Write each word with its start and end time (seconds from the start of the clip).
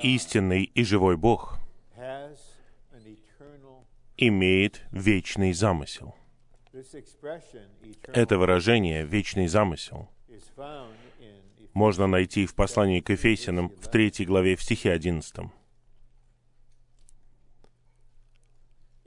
Истинный 0.00 0.64
и 0.64 0.84
живой 0.84 1.16
Бог 1.16 1.58
имеет 4.16 4.82
вечный 4.90 5.52
замысел. 5.52 6.14
Это 8.12 8.38
выражение 8.38 9.04
«вечный 9.04 9.48
замысел» 9.48 10.10
можно 11.76 12.06
найти 12.06 12.46
в 12.46 12.54
послании 12.54 13.00
к 13.00 13.10
Ефесянам 13.10 13.68
в 13.68 13.90
третьей 13.90 14.24
главе 14.24 14.56
в 14.56 14.62
стихе 14.62 14.92
11. 14.92 15.50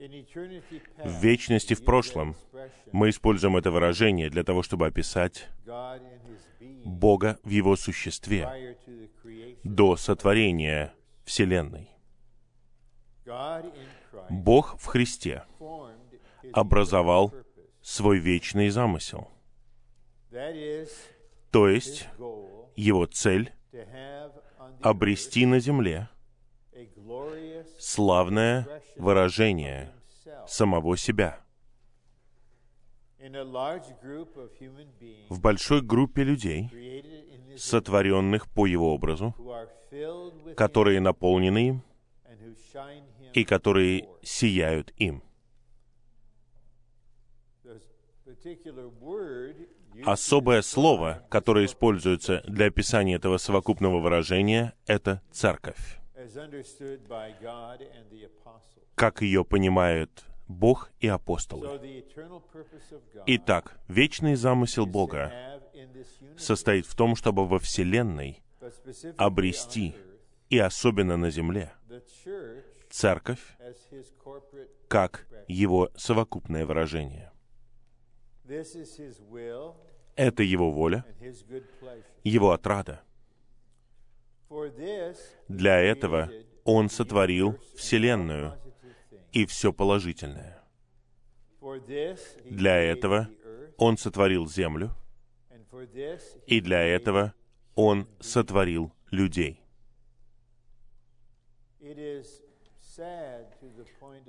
В 0.00 1.22
вечности 1.22 1.74
в 1.74 1.84
прошлом 1.84 2.34
мы 2.90 3.10
используем 3.10 3.58
это 3.58 3.70
выражение 3.70 4.30
для 4.30 4.42
того, 4.44 4.62
чтобы 4.62 4.86
описать 4.86 5.46
Бога 6.84 7.38
в 7.44 7.50
Его 7.50 7.76
существе 7.76 8.78
до 9.62 9.96
сотворения 9.96 10.94
Вселенной. 11.24 11.90
Бог 14.30 14.78
в 14.78 14.86
Христе 14.86 15.44
образовал 16.54 17.34
свой 17.82 18.20
вечный 18.20 18.70
замысел, 18.70 19.28
то 21.50 21.68
есть 21.68 22.08
Его 22.74 23.04
цель 23.04 23.52
обрести 24.80 25.44
на 25.44 25.60
земле 25.60 26.08
славное 27.78 28.66
выражение 29.00 29.92
самого 30.46 30.96
себя. 30.96 31.40
В 35.28 35.40
большой 35.40 35.82
группе 35.82 36.22
людей, 36.22 36.70
сотворенных 37.56 38.48
по 38.48 38.66
Его 38.66 38.94
образу, 38.94 39.34
которые 40.56 41.00
наполнены 41.00 41.68
им 41.68 41.82
и 43.34 43.44
которые 43.44 44.08
сияют 44.22 44.92
им. 44.96 45.22
Особое 50.06 50.62
слово, 50.62 51.26
которое 51.28 51.66
используется 51.66 52.42
для 52.46 52.66
описания 52.66 53.16
этого 53.16 53.36
совокупного 53.36 54.00
выражения, 54.00 54.72
это 54.86 55.20
«церковь», 55.30 55.99
как 58.94 59.22
ее 59.22 59.44
понимают 59.44 60.24
Бог 60.48 60.90
и 61.00 61.08
апостолы. 61.08 61.80
Итак, 63.26 63.78
вечный 63.88 64.34
замысел 64.34 64.86
Бога 64.86 65.32
состоит 66.36 66.86
в 66.86 66.94
том, 66.94 67.14
чтобы 67.16 67.46
во 67.46 67.58
Вселенной 67.58 68.42
обрести, 69.16 69.94
и 70.48 70.58
особенно 70.58 71.16
на 71.16 71.30
земле, 71.30 71.72
церковь 72.90 73.56
как 74.88 75.26
его 75.46 75.90
совокупное 75.96 76.66
выражение. 76.66 77.32
Это 80.16 80.42
его 80.42 80.70
воля, 80.72 81.04
его 82.24 82.50
отрада. 82.50 83.02
Для 85.48 85.78
этого 85.78 86.30
Он 86.64 86.90
сотворил 86.90 87.58
Вселенную 87.76 88.58
и 89.32 89.46
все 89.46 89.72
положительное. 89.72 90.60
Для 92.44 92.76
этого 92.76 93.28
Он 93.76 93.96
сотворил 93.96 94.48
землю, 94.48 94.90
и 96.46 96.60
для 96.60 96.82
этого 96.82 97.32
Он 97.76 98.08
сотворил 98.18 98.92
людей. 99.10 99.62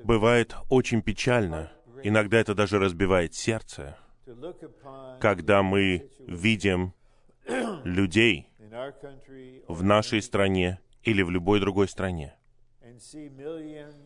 Бывает 0.03 0.55
очень 0.69 1.01
печально, 1.01 1.71
иногда 2.03 2.39
это 2.39 2.53
даже 2.53 2.77
разбивает 2.77 3.33
сердце, 3.33 3.97
когда 5.19 5.63
мы 5.63 6.11
видим 6.19 6.93
людей 7.83 8.50
в 9.67 9.83
нашей 9.83 10.21
стране 10.21 10.79
или 11.03 11.21
в 11.21 11.29
любой 11.29 11.59
другой 11.59 11.87
стране, 11.87 12.35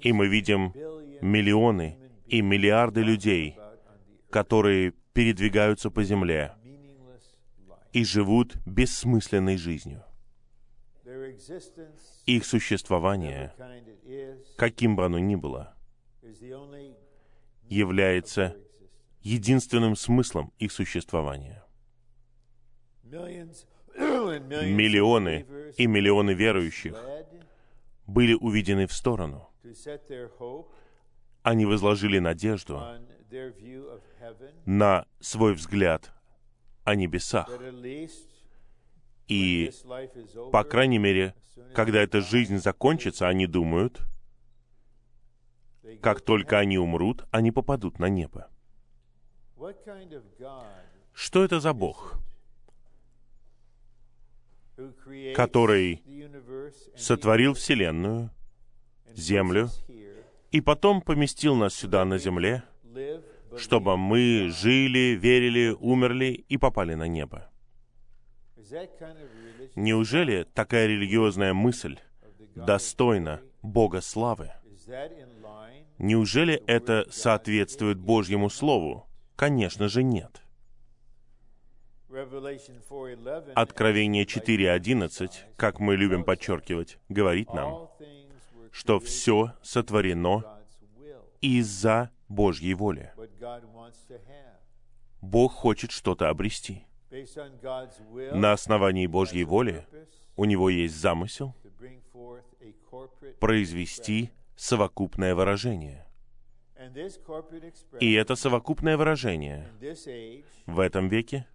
и 0.01 0.13
мы 0.13 0.27
видим 0.27 0.73
миллионы 1.21 1.97
и 2.27 2.41
миллиарды 2.41 3.01
людей, 3.01 3.57
которые 4.29 4.93
передвигаются 5.13 5.89
по 5.89 6.03
земле 6.03 6.53
и 7.93 8.03
живут 8.03 8.57
бессмысленной 8.65 9.57
жизнью. 9.57 10.03
Их 12.25 12.45
существование, 12.45 13.53
каким 14.57 14.95
бы 14.95 15.05
оно 15.05 15.19
ни 15.19 15.35
было, 15.35 15.75
является 17.69 18.57
единственным 19.21 19.95
смыслом 19.95 20.51
их 20.59 20.71
существования. 20.71 21.63
Миллионы 24.25 25.45
и 25.77 25.87
миллионы 25.87 26.31
верующих 26.31 26.95
были 28.07 28.33
уведены 28.33 28.87
в 28.87 28.93
сторону. 28.93 29.49
Они 31.43 31.65
возложили 31.65 32.19
надежду 32.19 32.81
на 34.65 35.05
свой 35.19 35.53
взгляд 35.53 36.11
о 36.83 36.95
небесах. 36.95 37.49
И, 39.27 39.71
по 40.51 40.63
крайней 40.63 40.99
мере, 40.99 41.33
когда 41.73 42.01
эта 42.01 42.21
жизнь 42.21 42.57
закончится, 42.57 43.27
они 43.27 43.47
думают, 43.47 44.01
как 46.01 46.21
только 46.21 46.59
они 46.59 46.77
умрут, 46.77 47.25
они 47.31 47.51
попадут 47.51 47.99
на 47.99 48.07
небо. 48.09 48.49
Что 51.13 51.43
это 51.43 51.59
за 51.59 51.73
Бог, 51.73 52.19
который 55.35 56.03
сотворил 56.97 57.53
Вселенную 57.53 58.31
землю, 59.13 59.69
и 60.51 60.61
потом 60.61 61.01
поместил 61.01 61.55
нас 61.55 61.73
сюда 61.73 62.05
на 62.05 62.17
земле, 62.17 62.63
чтобы 63.57 63.97
мы 63.97 64.49
жили, 64.49 65.15
верили, 65.15 65.75
умерли 65.79 66.45
и 66.47 66.57
попали 66.57 66.95
на 66.95 67.07
небо? 67.07 67.49
Неужели 69.75 70.45
такая 70.53 70.87
религиозная 70.87 71.53
мысль 71.53 71.99
достойна? 72.55 73.41
Бога 73.61 74.01
славы? 74.01 74.51
Неужели 75.97 76.61
это 76.67 77.07
соответствует 77.09 77.97
Божьему 77.97 78.49
Слову? 78.49 79.07
Конечно 79.35 79.87
же 79.87 80.03
нет. 80.03 80.44
Revelation 82.15 82.81
4:11 82.89 83.51
Откровение 83.55 84.23
as 84.23 84.27
we 84.27 84.39
like 84.39 84.45
to 84.45 84.79
4.11, 84.79 85.01
emphasize, 85.01 85.33
как 85.57 85.79
мы 85.79 85.97
любим 85.97 86.23
подчеркивать, 86.23 86.97
говорит 87.09 87.53
нам, 87.53 87.89
что 88.71 88.99
все 88.99 89.53
сотворено 89.61 90.43
из-за 91.41 92.09
Божьей 92.29 92.73
воли. 92.73 93.11
Бог 95.21 95.51
хочет 95.51 95.91
что-то 95.91 96.29
обрести. 96.29 96.87
На 98.31 98.53
основании 98.53 99.07
Божьей 99.07 99.43
воли 99.43 99.85
у 100.37 100.45
Него 100.45 100.69
есть 100.69 100.95
замысел 100.95 101.53
произвести 103.41 104.31
совокупное 104.55 105.35
выражение. 105.35 106.07
И 107.99 108.13
это 108.13 108.35
совокупное 108.35 108.95
выражение 108.95 109.69
в 110.65 110.79
этом 110.79 111.09
веке 111.09 111.47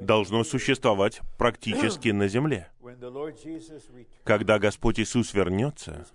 должно 0.00 0.44
существовать 0.44 1.20
практически 1.38 2.08
на 2.08 2.28
земле. 2.28 2.68
Когда 4.24 4.58
Господь 4.58 5.00
Иисус 5.00 5.34
вернется, 5.34 6.06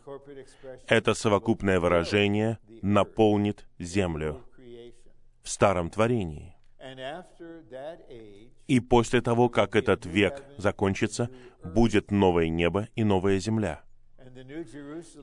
это 0.87 1.13
совокупное 1.13 1.79
выражение 1.79 2.59
наполнит 2.81 3.67
землю 3.79 4.43
в 5.43 5.49
старом 5.49 5.89
творении. 5.89 6.55
И 8.67 8.79
после 8.79 9.21
того, 9.21 9.49
как 9.49 9.75
этот 9.75 10.05
век 10.05 10.43
закончится, 10.57 11.29
будет 11.63 12.11
новое 12.11 12.49
небо 12.49 12.87
и 12.95 13.03
новая 13.03 13.39
земля. 13.39 13.83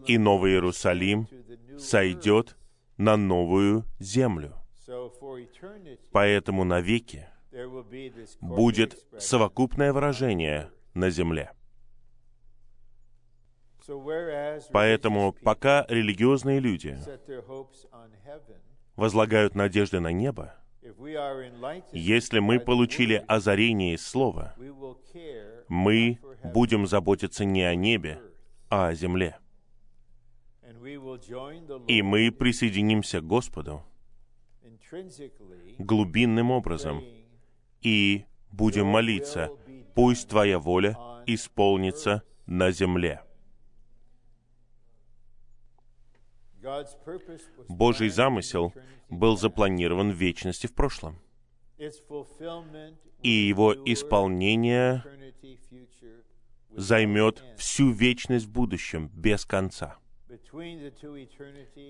И 0.06 0.18
Новый 0.18 0.52
Иерусалим 0.52 1.28
сойдет 1.78 2.56
на 2.96 3.16
новую 3.16 3.84
землю. 3.98 4.61
Поэтому 6.12 6.64
навеки 6.64 7.28
будет 8.40 8.98
совокупное 9.18 9.92
выражение 9.92 10.70
на 10.94 11.10
земле. 11.10 11.52
Поэтому 14.72 15.32
пока 15.32 15.84
религиозные 15.88 16.60
люди 16.60 16.98
возлагают 18.96 19.54
надежды 19.54 20.00
на 20.00 20.12
небо, 20.12 20.54
Если 21.92 22.40
мы 22.40 22.58
получили 22.58 23.24
озарение 23.28 23.94
из 23.94 24.06
Слова, 24.06 24.54
мы 25.68 26.18
будем 26.42 26.86
заботиться 26.86 27.44
не 27.44 27.62
о 27.62 27.74
небе, 27.76 28.20
а 28.68 28.88
о 28.88 28.94
земле. 28.94 29.38
И 31.86 32.02
мы 32.02 32.32
присоединимся 32.32 33.20
к 33.20 33.26
Господу 33.26 33.84
глубинным 35.78 36.50
образом 36.50 37.04
и 37.80 38.24
будем 38.50 38.86
молиться, 38.86 39.50
пусть 39.94 40.28
Твоя 40.28 40.58
воля 40.58 40.96
исполнится 41.26 42.22
на 42.46 42.70
земле. 42.70 43.22
Божий 47.68 48.08
замысел 48.08 48.72
был 49.08 49.36
запланирован 49.36 50.12
в 50.12 50.14
вечности 50.14 50.66
в 50.66 50.74
прошлом, 50.74 51.18
и 53.22 53.30
его 53.30 53.74
исполнение 53.84 55.04
займет 56.70 57.44
всю 57.56 57.90
вечность 57.90 58.46
в 58.46 58.52
будущем, 58.52 59.10
без 59.12 59.44
конца. 59.44 59.98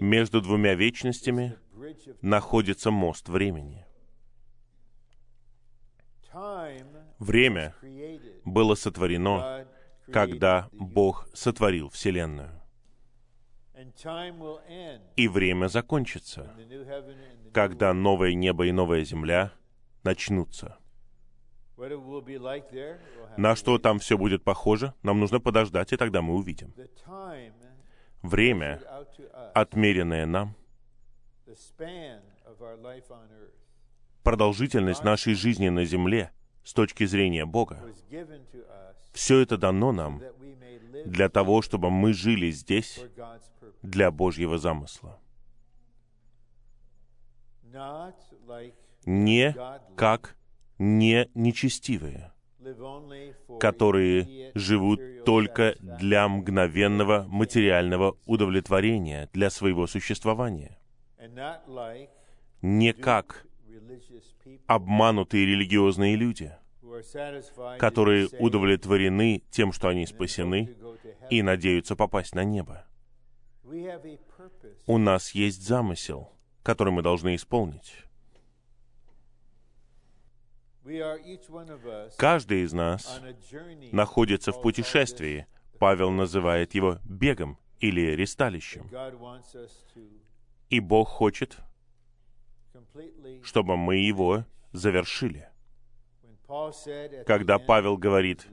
Между 0.00 0.40
двумя 0.40 0.74
вечностями 0.74 1.56
находится 2.20 2.90
мост 2.90 3.28
времени. 3.28 3.84
Время 7.18 7.74
было 8.44 8.74
сотворено, 8.74 9.66
когда 10.10 10.68
Бог 10.72 11.28
сотворил 11.34 11.90
Вселенную. 11.90 12.50
И 15.16 15.28
время 15.28 15.66
закончится, 15.68 16.54
когда 17.52 17.92
новое 17.92 18.34
небо 18.34 18.66
и 18.66 18.72
новая 18.72 19.04
земля 19.04 19.52
начнутся. 20.04 20.78
На 23.36 23.56
что 23.56 23.78
там 23.78 23.98
все 23.98 24.16
будет 24.16 24.44
похоже, 24.44 24.94
нам 25.02 25.20
нужно 25.20 25.40
подождать, 25.40 25.92
и 25.92 25.96
тогда 25.96 26.22
мы 26.22 26.34
увидим. 26.34 26.72
Время, 28.22 28.80
отмеренное 29.54 30.26
нам, 30.26 30.54
продолжительность 34.22 35.02
нашей 35.02 35.34
жизни 35.34 35.68
на 35.68 35.84
земле 35.84 36.30
с 36.64 36.72
точки 36.72 37.04
зрения 37.04 37.44
Бога, 37.44 37.82
все 39.12 39.40
это 39.40 39.58
дано 39.58 39.92
нам 39.92 40.22
для 41.04 41.28
того, 41.28 41.62
чтобы 41.62 41.90
мы 41.90 42.12
жили 42.12 42.50
здесь 42.50 43.00
для 43.82 44.10
Божьего 44.10 44.58
замысла. 44.58 45.18
Не 49.04 49.56
как 49.96 50.36
не 50.78 51.28
нечестивые, 51.34 52.32
которые 53.60 54.52
живут 54.54 55.24
только 55.24 55.76
для 55.80 56.28
мгновенного 56.28 57.26
материального 57.28 58.16
удовлетворения, 58.26 59.28
для 59.32 59.50
своего 59.50 59.86
существования. 59.86 60.78
Не 62.60 62.92
как 62.92 63.46
обманутые 64.66 65.46
религиозные 65.46 66.16
люди, 66.16 66.52
которые 67.78 68.28
удовлетворены 68.38 69.42
тем, 69.50 69.72
что 69.72 69.88
они 69.88 70.06
спасены, 70.06 70.76
и 71.30 71.42
надеются 71.42 71.96
попасть 71.96 72.34
на 72.34 72.44
небо. 72.44 72.84
У 74.86 74.98
нас 74.98 75.30
есть 75.30 75.62
замысел, 75.66 76.30
который 76.62 76.92
мы 76.92 77.02
должны 77.02 77.34
исполнить. 77.34 77.94
Каждый 82.16 82.62
из 82.62 82.72
нас 82.72 83.20
находится 83.92 84.52
в 84.52 84.60
путешествии. 84.60 85.46
Павел 85.78 86.10
называет 86.10 86.74
его 86.74 86.98
бегом 87.04 87.58
или 87.80 88.14
ресталищем. 88.14 88.88
И 90.70 90.80
Бог 90.80 91.08
хочет, 91.08 91.58
чтобы 93.42 93.76
мы 93.76 93.96
его 93.96 94.44
завершили. 94.72 95.48
Когда 97.26 97.58
Павел 97.58 97.96
говорит, 97.96 98.46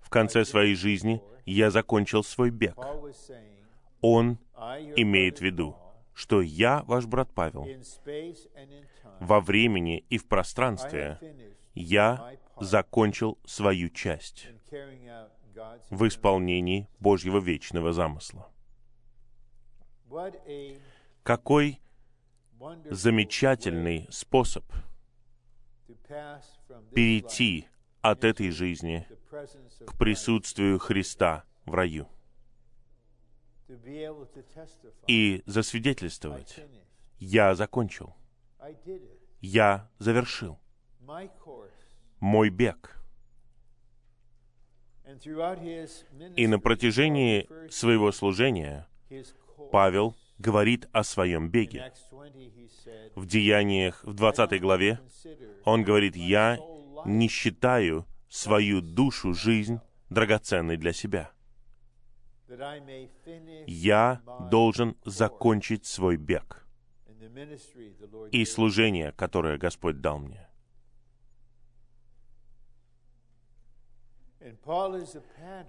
в 0.00 0.10
конце 0.10 0.44
своей 0.44 0.74
жизни 0.74 1.22
я 1.46 1.70
закончил 1.70 2.22
свой 2.22 2.50
бег, 2.50 2.76
он 4.00 4.38
имеет 4.96 5.38
в 5.38 5.42
виду, 5.42 5.76
что 6.14 6.40
я, 6.40 6.82
ваш 6.86 7.06
брат 7.06 7.32
Павел, 7.34 7.66
во 9.20 9.40
времени 9.40 10.04
и 10.08 10.18
в 10.18 10.26
пространстве 10.26 11.18
я 11.80 12.36
закончил 12.60 13.38
свою 13.44 13.88
часть 13.88 14.48
в 15.90 16.06
исполнении 16.06 16.88
Божьего 16.98 17.38
вечного 17.38 17.92
замысла. 17.92 18.50
Какой 21.22 21.80
замечательный 22.90 24.06
способ 24.10 24.64
перейти 26.94 27.68
от 28.00 28.24
этой 28.24 28.50
жизни 28.50 29.06
к 29.86 29.96
присутствию 29.98 30.78
Христа 30.78 31.44
в 31.64 31.74
раю 31.74 32.08
и 35.06 35.42
засвидетельствовать. 35.46 36.60
Я 37.18 37.54
закончил. 37.54 38.14
Я 39.40 39.90
завершил. 39.98 40.58
Мой 42.20 42.50
бег. 42.50 43.00
И 46.36 46.46
на 46.46 46.58
протяжении 46.58 47.48
своего 47.70 48.12
служения. 48.12 48.86
Павел 49.72 50.14
говорит 50.38 50.86
о 50.92 51.02
своем 51.04 51.48
беге. 51.48 51.78
Acts 51.78 52.10
20 52.10 52.36
he 52.54 52.68
said, 52.84 53.12
В 53.14 53.26
Деяниях, 53.26 54.04
в 54.04 54.12
20 54.12 54.60
главе, 54.60 55.00
он 55.64 55.82
говорит, 55.82 56.14
«Я 56.14 56.58
не 57.06 57.28
считаю 57.28 58.06
свою 58.28 58.82
душу, 58.82 59.32
жизнь 59.32 59.80
драгоценной 60.10 60.76
для 60.76 60.92
себя. 60.92 61.32
Я 63.66 64.20
должен 64.50 64.96
закончить 65.04 65.86
свой 65.86 66.16
бег 66.16 66.66
и 67.08 67.14
gave 67.14 68.30
me." 68.30 68.44
служение, 68.44 69.12
которое 69.12 69.56
Господь 69.56 70.00
дал 70.02 70.18
мне». 70.18 70.47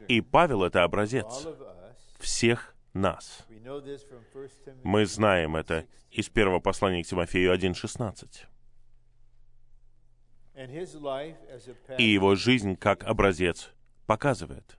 И 0.07 0.21
Павел— 0.21 0.63
это 0.65 0.83
образец 0.83 1.47
всех 2.19 2.75
нас. 2.93 3.45
We 3.49 3.61
know 3.61 3.83
this 3.83 4.01
from 4.07 4.23
1 4.33 4.49
Timothy 4.65 4.81
Мы 4.83 5.05
знаем 5.05 5.55
это 5.55 5.79
1:16. 5.79 5.87
из 6.11 6.29
первого 6.29 6.59
послания 6.59 7.03
к 7.03 7.07
Тимофею 7.07 7.53
1.16. 7.53 8.45
And 10.55 10.69
his 10.69 10.93
life 10.95 11.37
as 11.49 11.69
a 11.69 11.75
pattern 11.87 11.97
И 11.97 12.03
его 12.03 12.35
жизнь 12.35 12.75
как 12.75 13.03
образец 13.03 13.71
показывает 14.05 14.77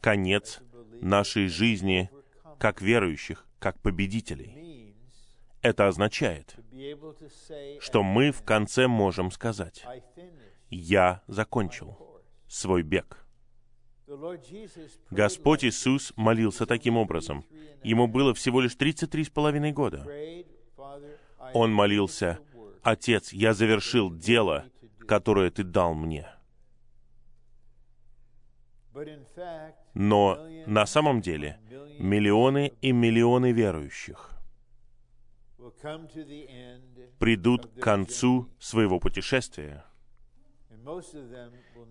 конец 0.00 0.60
нашей 1.00 1.48
жизни 1.48 2.10
как 2.58 2.80
верующих, 2.80 3.46
как 3.58 3.78
победителей. 3.80 4.94
Это 5.60 5.88
означает, 5.88 6.56
что 7.80 8.02
мы 8.02 8.30
в 8.30 8.42
конце 8.42 8.86
можем 8.86 9.30
сказать, 9.30 9.84
«Я 10.70 11.22
закончил. 11.26 12.05
Свой 12.48 12.82
бег». 12.82 13.26
Господь 15.10 15.64
Иисус 15.64 16.12
молился 16.16 16.64
таким 16.66 16.96
образом. 16.96 17.44
Ему 17.82 18.06
было 18.06 18.34
всего 18.34 18.60
лишь 18.60 18.74
33 18.74 19.24
с 19.24 19.30
половиной 19.30 19.72
года. 19.72 20.06
Он 21.52 21.72
молился, 21.72 22.38
«Отец, 22.82 23.32
я 23.32 23.52
завершил 23.52 24.14
дело, 24.14 24.64
которое 25.06 25.50
Ты 25.50 25.64
дал 25.64 25.94
мне». 25.94 26.28
Но 29.94 30.38
на 30.66 30.86
самом 30.86 31.20
деле 31.20 31.58
миллионы 31.98 32.72
и 32.80 32.92
миллионы 32.92 33.52
верующих 33.52 34.30
придут 37.18 37.66
к 37.66 37.80
концу 37.80 38.48
своего 38.58 38.98
путешествия, 39.00 39.84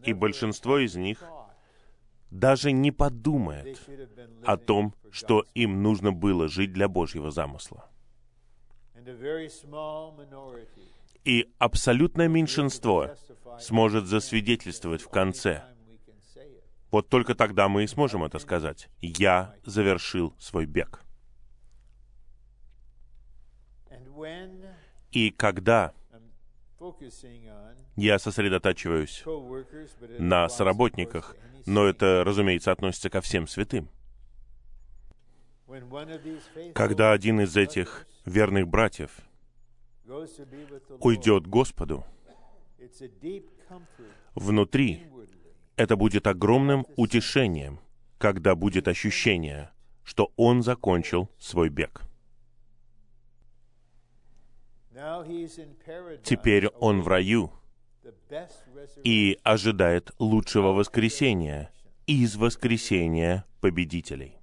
и 0.03 0.13
большинство 0.13 0.77
из 0.77 0.95
них 0.95 1.23
даже 2.31 2.71
не 2.71 2.91
подумает 2.91 3.79
о 4.45 4.57
том, 4.57 4.93
что 5.11 5.45
им 5.53 5.81
нужно 5.81 6.11
было 6.11 6.47
жить 6.47 6.73
для 6.73 6.87
Божьего 6.87 7.31
замысла. 7.31 7.89
И 11.23 11.51
абсолютное 11.57 12.27
меньшинство 12.27 13.11
сможет 13.59 14.05
засвидетельствовать 14.05 15.01
в 15.01 15.09
конце. 15.09 15.63
Вот 16.91 17.09
только 17.09 17.35
тогда 17.35 17.67
мы 17.67 17.83
и 17.83 17.87
сможем 17.87 18.23
это 18.23 18.39
сказать. 18.39 18.89
«Я 19.01 19.55
завершил 19.65 20.35
свой 20.39 20.65
бег». 20.65 21.01
И 25.11 25.31
когда 25.31 25.93
я 27.95 28.19
сосредотачиваюсь 28.19 29.23
на 30.19 30.49
соработниках, 30.49 31.35
но 31.65 31.85
это, 31.85 32.23
разумеется, 32.25 32.71
относится 32.71 33.09
ко 33.09 33.21
всем 33.21 33.47
святым. 33.47 33.89
Когда 36.73 37.11
один 37.11 37.41
из 37.41 37.55
этих 37.57 38.07
верных 38.25 38.67
братьев 38.67 39.11
уйдет 40.99 41.47
Господу, 41.47 42.05
внутри 44.35 45.07
это 45.75 45.95
будет 45.95 46.27
огромным 46.27 46.85
утешением, 46.95 47.79
когда 48.17 48.55
будет 48.55 48.87
ощущение, 48.87 49.71
что 50.03 50.31
он 50.35 50.61
закончил 50.61 51.29
свой 51.39 51.69
бег. 51.69 52.03
Теперь 56.23 56.67
он 56.69 57.01
в 57.01 57.07
раю 57.09 57.51
и 59.03 59.37
ожидает 59.43 60.11
лучшего 60.19 60.69
воскресения 60.69 61.69
из 62.07 62.37
воскресения 62.37 63.45
победителей. 63.59 64.37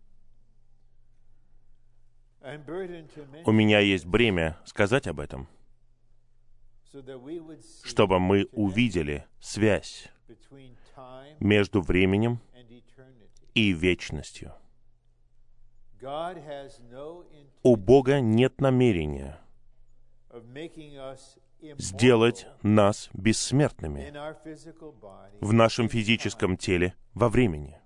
У 3.44 3.52
меня 3.52 3.78
есть 3.78 4.04
бремя 4.04 4.58
сказать 4.66 5.06
об 5.06 5.20
этом, 5.20 5.48
чтобы 7.84 8.18
мы 8.18 8.46
увидели 8.52 9.24
связь 9.40 10.10
между 11.40 11.80
временем 11.80 12.40
и 13.54 13.72
вечностью. 13.72 14.52
У 17.62 17.76
Бога 17.76 18.20
нет 18.20 18.60
намерения 18.60 19.41
сделать 21.78 22.46
нас 22.62 23.10
бессмертными 23.12 24.12
в 25.40 25.52
нашем 25.52 25.88
физическом 25.88 26.56
теле 26.56 26.94
во 27.14 27.28
времени. 27.28 27.78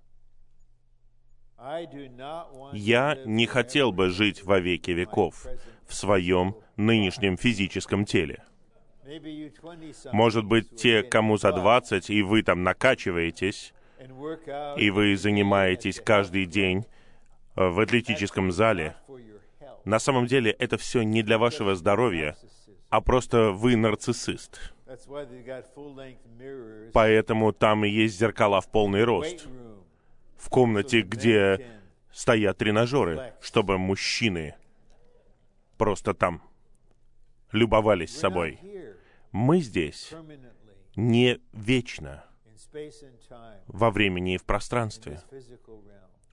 Я 2.73 3.17
не 3.25 3.45
хотел 3.47 3.91
бы 3.91 4.09
жить 4.09 4.43
во 4.43 4.59
веки 4.59 4.91
веков 4.91 5.47
в 5.87 5.93
своем 5.93 6.55
нынешнем 6.75 7.37
физическом 7.37 8.05
теле. 8.05 8.43
Maybe 9.05 9.31
you 9.31 9.49
20-somethings 9.49 10.09
Может 10.11 10.43
быть, 10.43 10.75
те, 10.75 11.01
кому 11.01 11.37
за 11.37 11.49
buff 11.49 11.61
20, 11.61 12.09
и 12.09 12.21
вы 12.21 12.43
там 12.43 12.63
накачиваетесь, 12.63 13.73
и 14.77 14.89
вы 14.89 15.15
занимаетесь 15.15 16.01
каждый 16.01 16.45
день 16.45 16.85
э, 17.55 17.67
в 17.69 17.79
атлетическом 17.79 18.51
зале. 18.51 18.97
На 19.87 19.99
самом 19.99 20.25
деле 20.25 20.51
это 20.51 20.77
все 20.77 21.01
не 21.03 21.23
для 21.23 21.37
вашего 21.37 21.73
здоровья, 21.73 22.35
а 22.89 22.99
просто 22.99 23.51
вы 23.51 23.77
нарциссист. 23.77 24.73
Поэтому 26.91 27.53
там 27.53 27.85
и 27.85 27.89
есть 27.89 28.19
зеркала 28.19 28.59
в 28.59 28.69
полный 28.69 29.05
рост, 29.05 29.47
в 30.35 30.49
комнате, 30.49 31.03
где 31.03 31.79
стоят 32.11 32.57
тренажеры, 32.57 33.33
чтобы 33.39 33.77
мужчины 33.77 34.55
просто 35.77 36.13
там 36.13 36.41
любовались 37.53 38.13
собой. 38.13 38.59
Мы 39.31 39.61
здесь 39.61 40.13
не 40.97 41.39
вечно 41.53 42.25
во 43.67 43.89
времени 43.89 44.35
и 44.35 44.37
в 44.37 44.43
пространстве, 44.43 45.21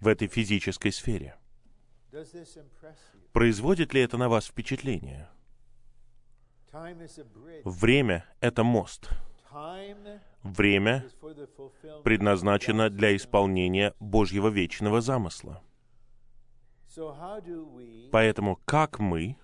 в 0.00 0.08
этой 0.08 0.26
физической 0.26 0.90
сфере. 0.90 1.36
Производит 3.32 3.92
ли 3.92 4.00
это 4.00 4.16
на 4.16 4.28
вас 4.28 4.46
впечатление? 4.46 5.28
Время— 7.64 8.24
это 8.40 8.62
мост. 8.62 9.08
Время 10.42 11.04
предназначено 12.04 12.88
для 12.90 13.16
исполнения 13.16 13.94
Божьего 13.98 14.48
вечного 14.48 15.00
замысла. 15.00 15.60
Поэтому 18.12 18.60
как 18.64 19.00
мы, 19.00 19.36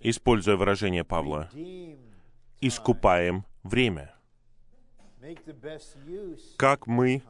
используя 0.00 0.56
выражение 0.56 1.04
Павла, 1.04 1.50
искупаем 2.62 3.44
время? 3.62 4.14
Как 6.56 6.86
мы 6.86 7.22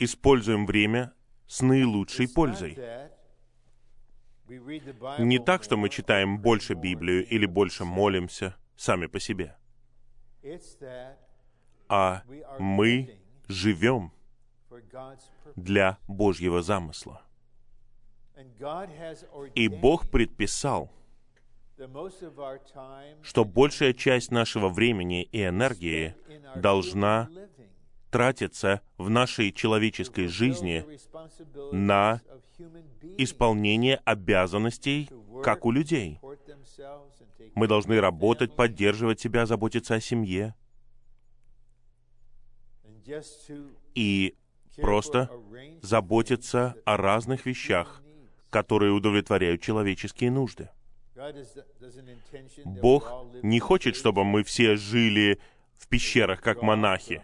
используем 0.00 0.66
время 0.66 1.12
с 1.46 1.62
наилучшей 1.62 2.28
пользой? 2.28 2.76
Не 4.48 5.38
так, 5.38 5.64
что 5.64 5.76
мы 5.76 5.88
читаем 5.88 6.38
больше 6.38 6.74
Библию 6.74 7.26
или 7.26 7.46
больше 7.46 7.84
молимся 7.84 8.56
сами 8.76 9.06
по 9.06 9.18
себе, 9.18 9.56
а 11.88 12.22
мы 12.58 13.18
живем 13.48 14.12
для 15.56 15.98
Божьего 16.06 16.62
замысла. 16.62 17.22
И 19.54 19.68
Бог 19.68 20.10
предписал, 20.10 20.92
что 23.22 23.44
большая 23.44 23.92
часть 23.92 24.30
нашего 24.30 24.68
времени 24.68 25.22
и 25.24 25.44
энергии 25.44 26.14
должна 26.54 27.28
тратиться 28.16 28.80
в 28.96 29.10
нашей 29.10 29.52
человеческой 29.52 30.26
жизни 30.26 30.86
на 31.70 32.22
исполнение 33.18 34.00
обязанностей, 34.06 35.10
как 35.44 35.66
у 35.66 35.70
людей. 35.70 36.18
Мы 37.54 37.68
должны 37.68 38.00
работать, 38.00 38.56
поддерживать 38.56 39.20
себя, 39.20 39.44
заботиться 39.44 39.96
о 39.96 40.00
семье 40.00 40.54
и 43.94 44.34
просто 44.76 45.30
заботиться 45.82 46.74
о 46.86 46.96
разных 46.96 47.44
вещах, 47.44 48.02
которые 48.48 48.92
удовлетворяют 48.92 49.60
человеческие 49.60 50.30
нужды. 50.30 50.70
Бог 52.64 53.12
не 53.42 53.60
хочет, 53.60 53.94
чтобы 53.94 54.24
мы 54.24 54.42
все 54.42 54.76
жили 54.76 55.38
в 55.76 55.86
пещерах, 55.88 56.40
как 56.40 56.62
монахи, 56.62 57.22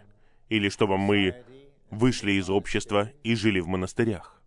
или 0.53 0.69
чтобы 0.69 0.99
мы 0.99 1.43
вышли 1.89 2.33
из 2.33 2.47
общества 2.47 3.11
и 3.23 3.33
жили 3.33 3.59
в 3.59 3.67
монастырях. 3.67 4.39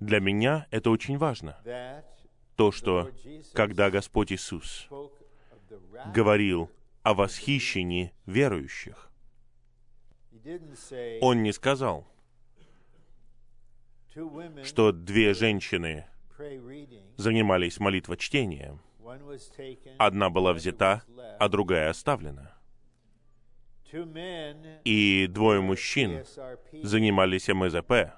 Для 0.00 0.20
меня 0.20 0.66
это 0.72 0.90
очень 0.90 1.16
важно. 1.16 1.56
То, 2.56 2.72
что 2.72 3.10
когда 3.52 3.90
Господь 3.90 4.32
Иисус 4.32 4.88
говорил 6.12 6.68
о 7.04 7.14
восхищении 7.14 8.12
верующих, 8.26 9.10
Он 11.20 11.42
не 11.44 11.52
сказал, 11.52 12.08
что 14.64 14.90
две 14.90 15.32
женщины 15.32 16.06
занимались 17.16 17.78
молитвочтением. 17.78 18.80
Одна 19.98 20.28
была 20.28 20.52
взята, 20.52 21.04
а 21.38 21.48
другая 21.48 21.90
оставлена. 21.90 22.55
И 24.84 25.26
двое 25.28 25.60
мужчин 25.60 26.24
занимались 26.82 27.48
МЗП 27.48 28.12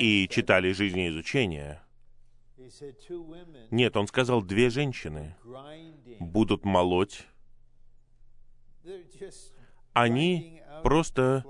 и 0.00 0.28
читали 0.28 0.72
жизнеизучение. 0.72 1.80
Нет, 3.70 3.96
он 3.96 4.06
сказал, 4.06 4.42
две 4.42 4.70
женщины 4.70 5.36
будут 6.18 6.64
молоть. 6.64 7.26
Они 9.92 10.62
просто 10.82 11.44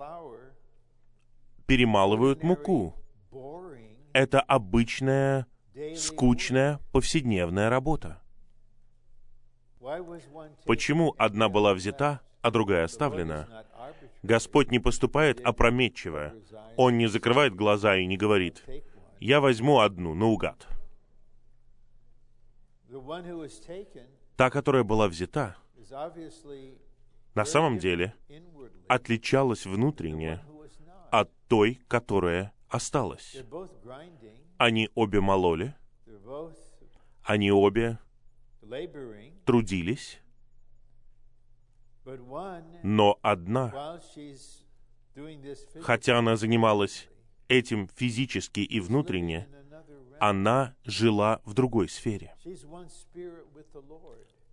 перемалывают 1.67 2.43
муку. 2.43 2.95
Это 4.13 4.41
обычная, 4.41 5.47
скучная, 5.95 6.81
повседневная 6.93 7.69
работа. 7.71 8.23
Почему 10.64 11.14
одна 11.18 11.49
была 11.49 11.75
взята, 11.75 12.21
а 12.42 12.50
другая 12.50 12.85
оставлена? 12.85 13.49
Господь 14.23 14.71
не 14.71 14.78
поступает 14.78 15.40
опрометчиво. 15.40 16.35
Он 16.76 16.99
не 16.99 17.07
закрывает 17.07 17.54
глаза 17.54 17.97
и 17.97 18.07
не 18.07 18.16
говорит. 18.16 18.64
«Я 19.21 19.40
возьму 19.40 19.80
одну 19.80 20.14
наугад». 20.14 20.68
Та, 24.37 24.50
которая 24.50 24.85
была 24.85 25.09
взята, 25.09 25.57
на 27.35 27.45
самом 27.45 27.78
деле 27.78 28.14
отличалась 28.88 29.66
внутренне 29.66 30.40
от 31.11 31.30
той, 31.49 31.80
которая 31.88 32.52
осталась. 32.68 33.37
Они 34.57 34.88
обе 34.95 35.21
мололи, 35.21 35.75
они 37.25 37.50
обе. 37.50 37.99
Трудились, 39.45 40.21
но 42.83 43.19
одна, 43.23 44.01
хотя 45.83 46.19
она 46.19 46.37
занималась 46.37 47.09
этим 47.49 47.89
физически 47.95 48.61
и 48.61 48.81
внутренне, 48.81 49.49
она 50.21 50.75
жила 50.85 51.41
в 51.45 51.55
другой 51.55 51.89
сфере. 51.89 52.35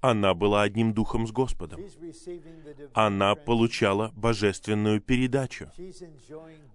Она 0.01 0.33
была 0.35 0.61
одним 0.61 0.93
духом 0.93 1.25
с 1.27 1.31
Господом. 1.31 1.81
Она 2.93 3.35
получала 3.35 4.11
божественную 4.15 5.01
передачу. 5.01 5.71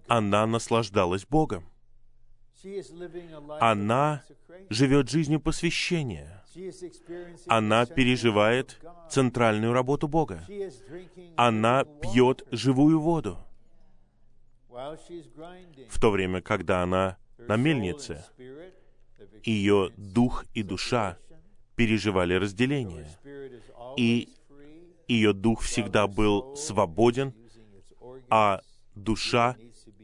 Она 0.07 0.45
наслаждалась 0.45 1.25
Богом. 1.25 1.65
Она 3.59 4.23
живет 4.69 5.09
жизнью 5.09 5.39
посвящения. 5.39 6.43
Она 7.47 7.85
переживает 7.85 8.79
центральную 9.09 9.73
работу 9.73 10.07
Бога. 10.07 10.45
Она 11.35 11.83
пьет 11.83 12.45
живую 12.51 12.99
воду, 12.99 13.37
в 15.89 15.99
то 15.99 16.11
время, 16.11 16.41
когда 16.41 16.81
она 16.81 17.17
на 17.37 17.55
мельнице. 17.55 18.25
Ее 19.43 19.89
дух 19.97 20.45
и 20.53 20.63
душа 20.63 21.17
переживали 21.75 22.33
разделение. 22.35 23.07
И 23.97 24.29
Ее 25.07 25.33
дух 25.33 25.61
всегда 25.61 26.07
был 26.07 26.55
свободен, 26.55 27.33
а 28.29 28.61
душа 28.95 29.57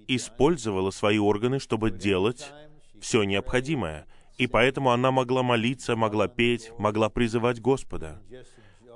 использовала 0.07 0.91
свои 0.91 1.17
органы, 1.17 1.59
чтобы 1.59 1.91
делать 1.91 2.51
все 2.99 3.23
необходимое. 3.23 4.07
И 4.37 4.47
поэтому 4.47 4.91
она 4.91 5.11
могла 5.11 5.43
молиться, 5.43 5.95
могла 5.95 6.27
петь, 6.27 6.71
могла 6.77 7.09
призывать 7.09 7.59
Господа. 7.59 8.21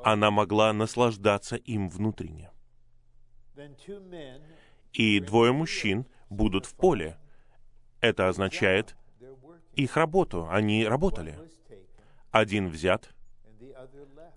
Она 0.04 0.32
могла 0.32 0.72
наслаждаться 0.74 1.56
им 1.56 1.90
внутренне. 1.90 2.52
И 4.94 5.20
двое 5.20 5.52
мужчин 5.52 6.06
будут 6.30 6.66
в 6.66 6.76
поле. 6.76 7.18
Это 8.00 8.28
означает 8.28 8.96
их 9.76 9.98
работу. 9.98 10.48
Они 10.50 10.86
работали. 10.86 11.38
Один 12.32 12.70
взят, 12.70 13.14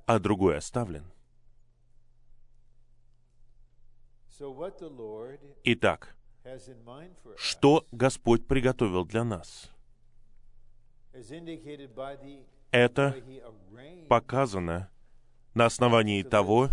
а 0.06 0.18
другой 0.18 0.56
оставлен. 0.58 1.04
Итак, 5.64 6.16
что 7.36 7.86
Господь 7.90 8.46
приготовил 8.46 9.04
для 9.04 9.24
нас? 9.24 9.70
Это 12.70 13.16
показано 14.08 14.90
на 15.54 15.66
основании 15.66 16.22
того, 16.22 16.68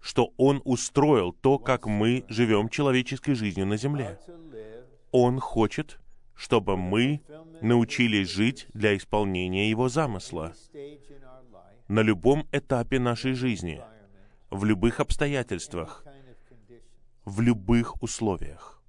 что 0.00 0.32
Он 0.36 0.60
устроил 0.64 1.32
то, 1.32 1.58
как 1.58 1.86
мы 1.86 2.24
живем 2.28 2.68
человеческой 2.68 3.34
жизнью 3.34 3.66
на 3.66 3.76
земле. 3.76 4.18
Он 5.10 5.40
хочет, 5.40 5.98
чтобы 6.34 6.76
мы 6.76 7.22
научились 7.62 8.28
жить 8.28 8.66
для 8.74 8.96
исполнения 8.96 9.70
Его 9.70 9.88
замысла 9.88 10.52
на 11.88 12.00
любом 12.00 12.46
этапе 12.52 12.98
нашей 12.98 13.34
жизни, 13.34 13.80
в 14.50 14.64
любых 14.64 15.00
обстоятельствах. 15.00 16.04
В 17.24 17.40
любых 17.40 18.02
условиях. 18.02 18.82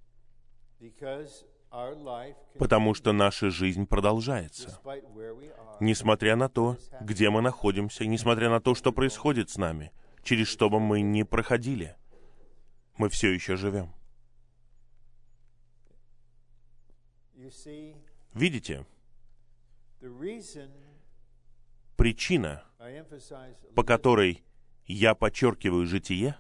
Потому 2.58 2.94
что 2.94 3.12
наша 3.12 3.50
жизнь 3.50 3.86
продолжается. 3.86 4.80
Несмотря 5.80 6.36
на 6.36 6.48
то, 6.48 6.78
где 7.02 7.30
мы 7.30 7.42
находимся, 7.42 8.06
несмотря 8.06 8.50
на 8.50 8.62
то, 8.62 8.76
что 8.76 8.94
происходит 8.94 9.50
с 9.50 9.58
нами, 9.58 9.92
через 10.24 10.48
что 10.48 10.70
бы 10.70 10.80
мы 10.80 11.02
ни 11.02 11.24
проходили, 11.24 11.96
мы 12.98 13.10
все 13.10 13.34
еще 13.34 13.58
живем. 13.58 13.94
Видите, 18.34 18.86
причина, 21.98 22.64
по 23.76 23.84
которой 23.84 24.44
я 24.88 25.14
подчеркиваю 25.16 25.86
житие, 25.86 26.38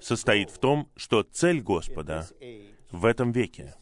состоит 0.00 0.50
в 0.50 0.58
том, 0.58 0.90
что 0.96 1.22
цель 1.22 1.60
Господа 1.60 2.26
в 2.90 3.04
этом 3.04 3.32
веке 3.32 3.74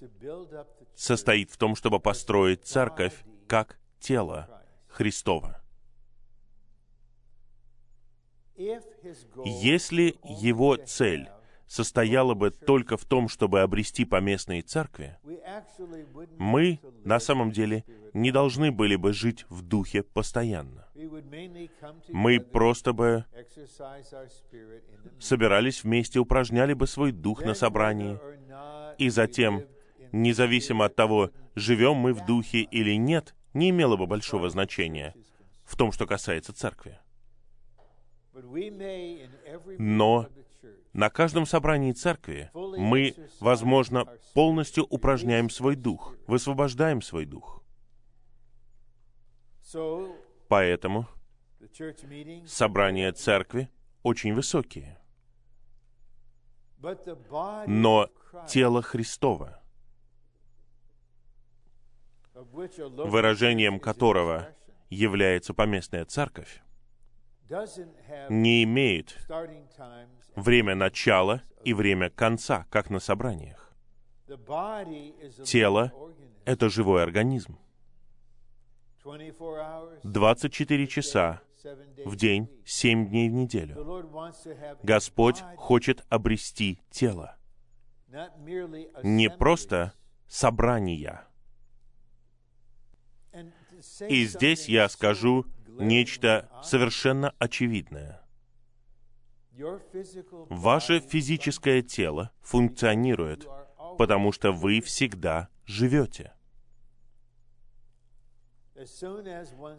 состоит 0.94 1.50
в 1.50 1.56
том, 1.56 1.74
чтобы 1.74 2.00
построить 2.00 2.64
церковь 2.64 3.24
как 3.46 3.78
тело 4.00 4.62
Христова. 4.88 5.62
Если 8.56 10.18
его 10.24 10.76
цель 10.76 11.28
состояла 11.66 12.34
бы 12.34 12.50
только 12.50 12.96
в 12.96 13.04
том, 13.04 13.28
чтобы 13.28 13.60
обрести 13.60 14.04
поместные 14.04 14.62
церкви, 14.62 15.18
мы 16.38 16.80
на 17.04 17.18
самом 17.18 17.50
деле 17.50 17.84
не 18.12 18.30
должны 18.30 18.70
были 18.70 18.96
бы 18.96 19.12
жить 19.12 19.44
в 19.48 19.62
духе 19.62 20.02
постоянно. 20.02 20.88
Мы 22.08 22.40
просто 22.40 22.92
бы 22.92 23.24
собирались 25.18 25.84
вместе, 25.84 26.18
упражняли 26.18 26.72
бы 26.72 26.86
свой 26.86 27.12
дух 27.12 27.44
на 27.44 27.54
собрании, 27.54 28.18
и 28.98 29.08
затем, 29.10 29.64
независимо 30.12 30.86
от 30.86 30.96
того, 30.96 31.30
живем 31.54 31.96
мы 31.96 32.14
в 32.14 32.24
духе 32.24 32.60
или 32.60 32.96
нет, 32.96 33.34
не 33.54 33.70
имело 33.70 33.96
бы 33.96 34.06
большого 34.06 34.48
значения 34.50 35.14
в 35.64 35.76
том, 35.76 35.92
что 35.92 36.06
касается 36.06 36.52
церкви. 36.52 36.98
Но 39.78 40.28
На 40.96 41.10
каждом 41.10 41.44
собрании 41.44 41.92
церкви 41.92 42.50
мы, 42.54 43.14
возможно, 43.38 44.06
полностью 44.32 44.86
упражняем 44.86 45.50
свой 45.50 45.76
дух, 45.76 46.16
высвобождаем 46.26 47.02
свой 47.02 47.26
дух. 47.26 47.62
Поэтому 50.48 51.06
собрания 52.46 53.12
церкви 53.12 53.68
очень 54.02 54.32
высокие. 54.32 54.98
Но 57.66 58.08
тело 58.48 58.80
Христова, 58.80 59.62
выражением 62.32 63.80
которого 63.80 64.48
является 64.88 65.52
поместная 65.52 66.06
церковь, 66.06 66.62
не 68.28 68.64
имеет 68.64 69.16
время 70.34 70.74
начала 70.74 71.42
и 71.64 71.74
время 71.74 72.10
конца, 72.10 72.66
как 72.70 72.90
на 72.90 73.00
собраниях. 73.00 73.72
Тело. 75.44 75.92
Это 76.44 76.68
живой 76.68 77.02
организм. 77.02 77.58
24 79.02 79.62
hours, 79.62 80.00
24 80.02 80.86
часа 80.88 81.40
в 82.04 82.16
день, 82.16 82.44
week. 82.44 82.62
7 82.64 83.08
дней 83.08 83.28
в 83.28 83.32
неделю. 83.32 84.02
Господь 84.82 85.42
хочет 85.56 86.04
обрести 86.08 86.80
тело, 86.90 87.36
не 89.04 89.30
просто 89.30 89.92
собрания. 90.26 91.24
И 94.08 94.24
здесь 94.24 94.68
я 94.68 94.88
скажу 94.88 95.46
нечто 95.78 96.50
совершенно 96.62 97.34
очевидное. 97.38 98.22
Ваше 100.50 101.00
физическое 101.00 101.82
тело 101.82 102.30
функционирует, 102.42 103.46
потому 103.98 104.32
что 104.32 104.52
вы 104.52 104.80
всегда 104.80 105.48
живете. 105.64 106.32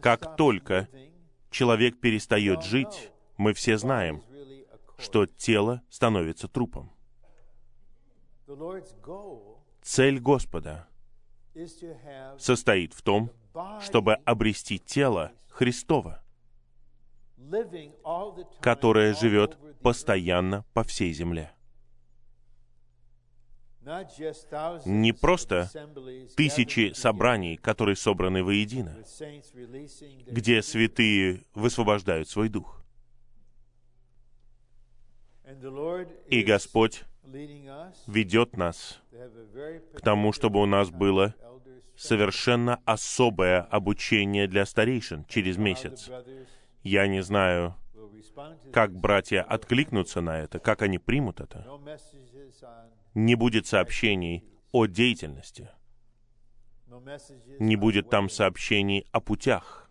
Как 0.00 0.36
только 0.36 0.88
Человек 1.50 1.98
перестает 1.98 2.62
жить, 2.62 3.10
мы 3.36 3.52
все 3.54 3.78
знаем, 3.78 4.22
что 4.98 5.26
тело 5.26 5.82
становится 5.88 6.48
трупом. 6.48 6.92
Цель 9.82 10.20
Господа 10.20 10.88
состоит 12.38 12.92
в 12.92 13.02
том, 13.02 13.30
чтобы 13.80 14.14
обрести 14.14 14.78
тело 14.78 15.32
Христова, 15.58 16.22
all 18.04 18.32
живет 19.20 19.58
постоянно 19.82 20.64
по 20.72 20.84
всей 20.84 21.12
земле. 21.12 21.52
Не 24.84 25.12
просто 25.12 25.68
Тысячи 26.36 26.92
собраний, 26.92 27.56
которые 27.56 27.96
собраны 27.96 28.44
воедино, 28.44 29.02
где 30.28 30.62
святые 30.62 31.42
высвобождают 31.54 32.28
свой 32.28 32.48
дух. 32.48 32.80
И 36.28 36.42
Господь 36.44 37.02
ведет 38.06 38.56
нас 38.56 39.02
к 39.92 40.00
тому, 40.02 40.32
чтобы 40.32 40.62
у 40.62 40.66
нас 40.66 40.90
было 40.90 41.34
совершенно 41.98 42.80
особое 42.84 43.62
обучение 43.62 44.46
для 44.46 44.64
старейшин 44.64 45.24
через 45.24 45.56
месяц. 45.56 46.08
Я 46.82 47.08
не 47.08 47.22
знаю, 47.22 47.74
как 48.72 48.94
братья 48.94 49.42
откликнутся 49.42 50.20
на 50.20 50.38
это, 50.38 50.60
как 50.60 50.82
они 50.82 50.98
примут 50.98 51.40
это. 51.40 51.66
Не 53.14 53.34
будет 53.34 53.66
сообщений 53.66 54.44
о 54.70 54.86
деятельности. 54.86 55.70
не 57.58 57.76
будет 57.76 58.10
там 58.10 58.30
сообщений 58.30 59.06
о 59.10 59.20
путях. 59.20 59.90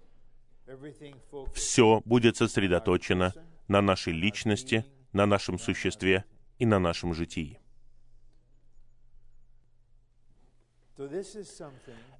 Все 1.53 2.01
будет 2.05 2.37
сосредоточено 2.37 3.33
на 3.67 3.81
нашей 3.81 4.13
личности, 4.13 4.85
на 5.11 5.25
нашем 5.25 5.59
существе 5.59 6.23
и 6.57 6.65
на 6.65 6.79
нашем 6.79 7.13
житии. 7.13 7.59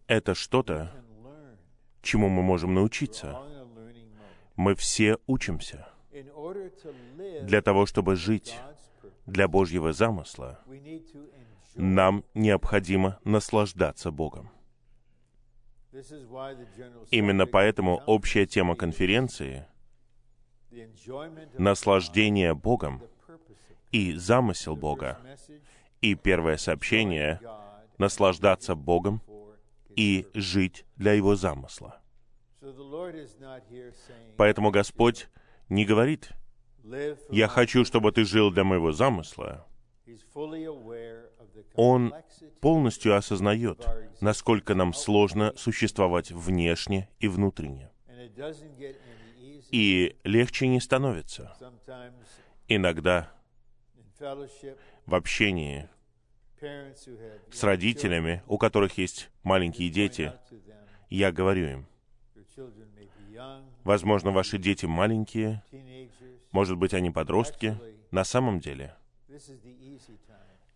Это 0.08 0.36
что-то, 0.36 0.92
чему 2.02 2.30
мы 2.30 2.44
можем 2.44 2.74
научиться. 2.74 3.38
Мы 4.56 4.76
все 4.76 5.18
учимся. 5.28 5.88
Для 7.42 7.62
того, 7.62 7.86
чтобы 7.86 8.16
жить 8.16 8.58
для 9.26 9.48
Божьего 9.48 9.94
замысла, 9.94 10.60
нам 11.76 12.24
необходимо 12.34 13.20
наслаждаться 13.24 14.12
Богом. 14.12 14.50
Именно 17.12 17.46
поэтому 17.46 18.02
общая 18.06 18.46
тема 18.46 18.76
конференции 18.76 19.68
наслаждение 21.58 22.54
Богом 22.54 23.02
и 23.92 24.13
замысел 24.13 24.76
Бога. 24.76 25.20
И 26.02 26.13
первое 26.16 26.58
сообщение 26.58 27.40
наслаждаться 27.97 28.75
Богом 28.75 29.21
и 29.95 30.27
жить 30.33 30.86
для 30.95 31.13
Его 31.13 31.36
замысла. 31.36 32.01
Поэтому 34.38 34.71
Господь 34.71 35.27
не 35.69 35.86
говорит, 35.86 36.31
"Live 36.83 37.17
for 37.17 37.36
«Я 37.36 37.47
хочу, 37.47 37.86
чтобы 37.86 38.12
ты 38.12 38.23
жил 38.23 38.51
для 38.51 38.63
моего 38.63 38.91
замысла». 38.91 39.67
Он 41.75 42.13
полностью 42.62 43.15
осознает, 43.15 43.86
насколько 44.21 44.73
нам 44.73 44.93
сложно 44.93 45.53
существовать 45.55 46.31
внешне 46.31 47.10
и 47.19 47.27
внутренне. 47.27 47.91
И 49.71 50.15
легче 50.23 50.67
не 50.67 50.79
становится. 50.79 51.55
Иногда 52.67 53.31
в 55.05 55.15
общении 55.15 55.89
с 56.60 57.63
родителями, 57.63 58.43
у 58.48 58.58
которых 58.58 58.98
есть 58.98 59.30
маленькие 59.43 59.89
дети, 59.89 60.34
я 61.10 61.32
говорю 61.32 61.67
им, 61.67 61.88
возможно, 63.84 64.32
ваши 64.32 64.58
дети 64.58 64.86
маленькие, 64.86 65.63
может 66.52 66.78
быть, 66.78 66.93
они 66.93 67.12
подростки. 67.12 67.78
На 68.12 68.24
самом 68.24 68.60
деле, 68.60 68.96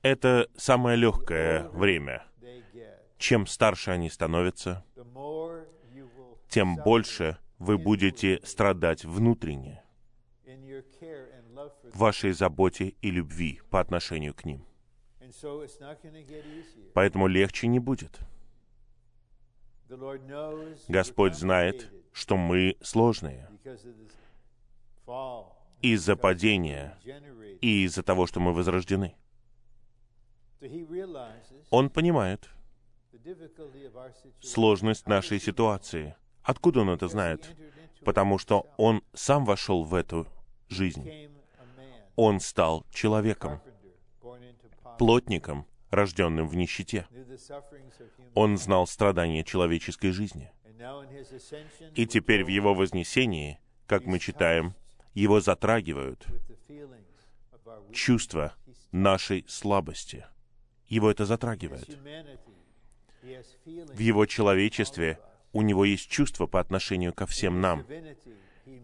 это 0.01 0.47
самое 0.55 0.97
легкое 0.97 1.67
время. 1.69 2.23
Чем 3.17 3.45
старше 3.45 3.91
они 3.91 4.09
становятся, 4.09 4.83
тем 6.49 6.75
больше 6.77 7.37
вы 7.59 7.77
будете 7.77 8.39
страдать 8.43 9.05
внутренне 9.05 9.83
в 11.93 11.97
вашей 11.97 12.31
заботе 12.31 12.95
и 13.01 13.11
любви 13.11 13.61
по 13.69 13.79
отношению 13.79 14.33
к 14.33 14.45
ним. 14.45 14.65
Поэтому 16.93 17.27
легче 17.27 17.67
не 17.67 17.79
будет. 17.79 18.19
Господь 20.87 21.35
знает, 21.35 21.91
что 22.13 22.37
мы 22.37 22.77
сложные 22.81 23.49
из-за 25.81 26.15
падения 26.15 26.97
и 27.61 27.83
из-за 27.83 28.03
того, 28.03 28.27
что 28.27 28.39
мы 28.39 28.53
возрождены. 28.53 29.15
Он 31.69 31.89
понимает 31.89 32.49
сложность 34.41 35.07
нашей 35.07 35.39
ситуации. 35.39 36.15
Откуда 36.43 36.81
он 36.81 36.89
это 36.89 37.07
знает? 37.07 37.55
Потому 38.05 38.37
что 38.37 38.67
он 38.77 39.03
сам 39.13 39.45
вошел 39.45 39.83
в 39.83 39.93
эту 39.93 40.27
жизнь. 40.69 41.29
Он 42.15 42.39
стал 42.39 42.85
человеком, 42.91 43.61
плотником, 45.01 45.65
рожденным 45.89 46.47
в 46.47 46.55
нищете. 46.55 47.07
Он 48.35 48.55
знал 48.55 48.85
страдания 48.85 49.43
человеческой 49.43 50.11
жизни. 50.11 50.51
И 51.95 52.05
теперь 52.05 52.43
в 52.43 52.49
его 52.49 52.75
вознесении, 52.75 53.59
как 53.87 54.05
мы 54.05 54.19
читаем, 54.19 54.75
его 55.15 55.41
затрагивают 55.41 56.23
чувства 57.91 58.53
нашей 58.91 59.43
слабости. 59.47 60.27
Его 60.87 61.09
это 61.09 61.25
затрагивает. 61.25 61.89
В 63.23 63.99
его 63.99 64.27
человечестве 64.27 65.19
у 65.51 65.63
него 65.63 65.83
есть 65.83 66.11
чувства 66.11 66.45
по 66.45 66.59
отношению 66.59 67.11
ко 67.11 67.25
всем 67.25 67.59
нам. 67.59 67.87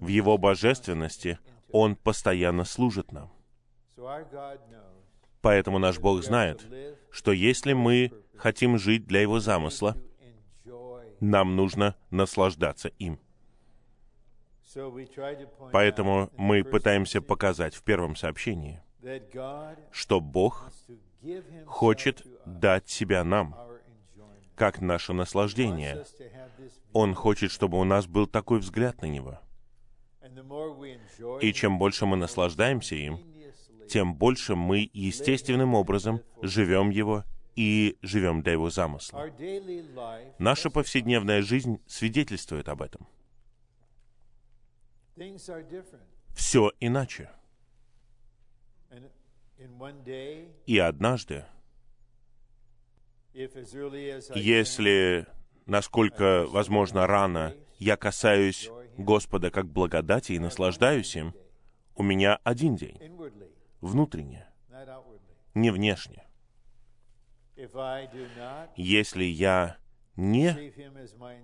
В 0.02 0.08
его 0.08 0.40
божественности 0.40 1.38
он 1.72 1.96
постоянно 1.96 2.66
служит 2.66 3.12
нам. 3.12 3.32
Поэтому 5.42 5.80
наш 5.80 6.00
Бог 6.00 6.24
знает, 6.24 6.66
что 7.12 7.32
если 7.32 7.74
мы 7.74 8.12
хотим 8.36 8.78
жить 8.78 9.06
для 9.06 9.22
Его 9.22 9.40
замысла, 9.40 9.96
нам 11.20 11.56
нужно 11.56 11.96
наслаждаться 12.10 12.90
им. 13.00 13.20
Поэтому 15.72 16.30
мы 16.38 16.64
пытаемся 16.64 17.22
показать 17.22 17.74
в 17.74 17.84
первом 17.84 18.16
сообщении, 18.16 18.82
что 19.92 20.20
Бог 20.20 20.72
хочет 21.66 22.26
дать 22.46 22.90
себя 22.90 23.24
нам, 23.24 23.56
как 24.56 24.82
наше 24.82 25.14
наслаждение. 25.14 26.04
Он 26.94 27.14
хочет, 27.14 27.52
чтобы 27.52 27.80
у 27.80 27.84
нас 27.84 28.08
был 28.08 28.28
такой 28.28 28.60
взгляд 28.60 29.02
на 29.02 29.06
Него. 29.06 29.40
И 31.42 31.54
чем 31.54 31.80
больше 31.80 32.06
мы 32.06 32.18
наслаждаемся 32.18 32.96
им, 32.96 33.20
тем 33.88 34.16
больше 34.16 34.56
мы 34.56 34.90
естественным 34.94 35.74
образом 35.74 36.22
живем 36.42 36.90
Его 36.90 37.24
и 37.56 37.98
живем 38.02 38.42
для 38.42 38.54
Его 38.54 38.70
замысла. 38.70 39.30
Наша 40.38 40.70
повседневная 40.70 41.42
жизнь 41.42 41.82
свидетельствует 41.88 42.70
об 42.70 42.82
этом. 42.82 43.08
Все 46.36 46.72
иначе. 46.80 47.32
И 50.68 50.78
однажды, 50.78 51.46
если, 54.36 55.26
насколько 55.66 56.46
возможно 56.48 57.08
рано, 57.08 57.56
я 57.80 57.98
касаюсь 57.98 58.70
Господа 58.98 59.50
как 59.50 59.68
благодати 59.68 60.34
и 60.34 60.40
наслаждаюсь 60.40 61.16
им, 61.16 61.34
у 61.96 62.04
меня 62.04 62.40
один 62.44 62.76
день, 62.76 63.00
внутренне, 63.82 64.48
не 65.54 65.72
внешне. 65.72 66.26
Если 68.76 69.24
я 69.24 69.78
не 70.16 70.54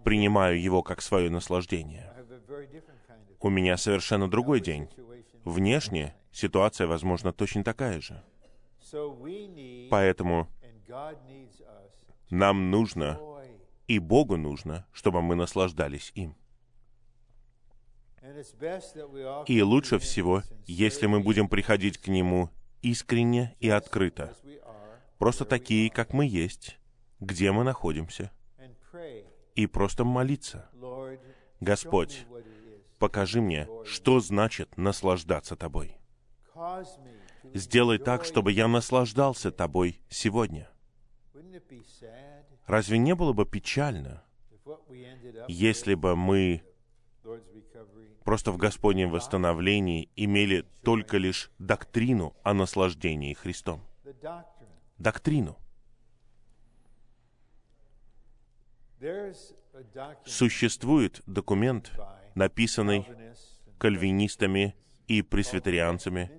принимаю 0.04 0.62
его 0.62 0.84
как 0.84 1.02
свое 1.02 1.30
наслаждение, 1.30 2.14
у 3.40 3.50
меня 3.50 3.78
совершенно 3.78 4.30
другой 4.30 4.62
день. 4.62 4.90
Внешне 5.44 6.16
ситуация, 6.32 6.88
возможно, 6.88 7.34
точно 7.34 7.64
такая 7.64 8.00
же. 8.00 8.24
Поэтому 9.90 10.48
нам 12.30 12.72
нужно, 12.72 13.20
и 13.88 14.00
Богу 14.00 14.38
нужно, 14.38 14.86
чтобы 14.92 15.22
мы 15.22 15.36
наслаждались 15.36 16.12
им. 16.16 16.36
И 19.48 19.62
лучше 19.62 20.00
всего, 20.00 20.44
если 20.66 21.08
мы 21.08 21.20
будем 21.20 21.50
приходить 21.50 21.98
к 21.98 22.08
Нему 22.08 22.50
искренне 22.82 23.56
и 23.60 23.70
открыто, 23.70 24.34
просто 25.18 25.46
такие, 25.46 25.90
как 25.90 26.14
мы 26.14 26.26
есть, 26.26 26.80
где 27.20 27.52
мы 27.52 27.64
находимся, 27.64 28.32
и 29.56 29.68
просто 29.68 30.04
молиться. 30.04 30.70
Господь, 31.60 32.26
покажи 32.98 33.42
мне, 33.42 33.68
что 33.86 34.20
значит 34.20 34.78
наслаждаться 34.78 35.56
Тобой. 35.56 35.98
Сделай 37.54 37.98
так, 37.98 38.24
чтобы 38.24 38.52
я 38.54 38.68
наслаждался 38.68 39.52
Тобой 39.52 40.02
сегодня. 40.10 40.70
Разве 42.66 42.98
не 42.98 43.16
было 43.16 43.34
бы 43.34 43.46
печально, 43.46 44.24
если 45.50 45.96
бы 45.96 46.16
мы 46.16 46.64
просто 48.24 48.52
в 48.52 48.58
Господнем 48.58 49.10
восстановлении 49.10 50.10
имели 50.16 50.66
только 50.84 51.18
лишь 51.18 51.52
доктрину 51.60 52.36
о 52.44 52.54
наслаждении 52.54 53.34
Христом? 53.34 53.82
Доктрину. 54.98 55.58
Существует 60.26 61.22
документ, 61.26 61.92
написанный 62.36 63.08
кальвинистами 63.78 64.76
и 65.08 65.22
пресвитерианцами, 65.22 66.32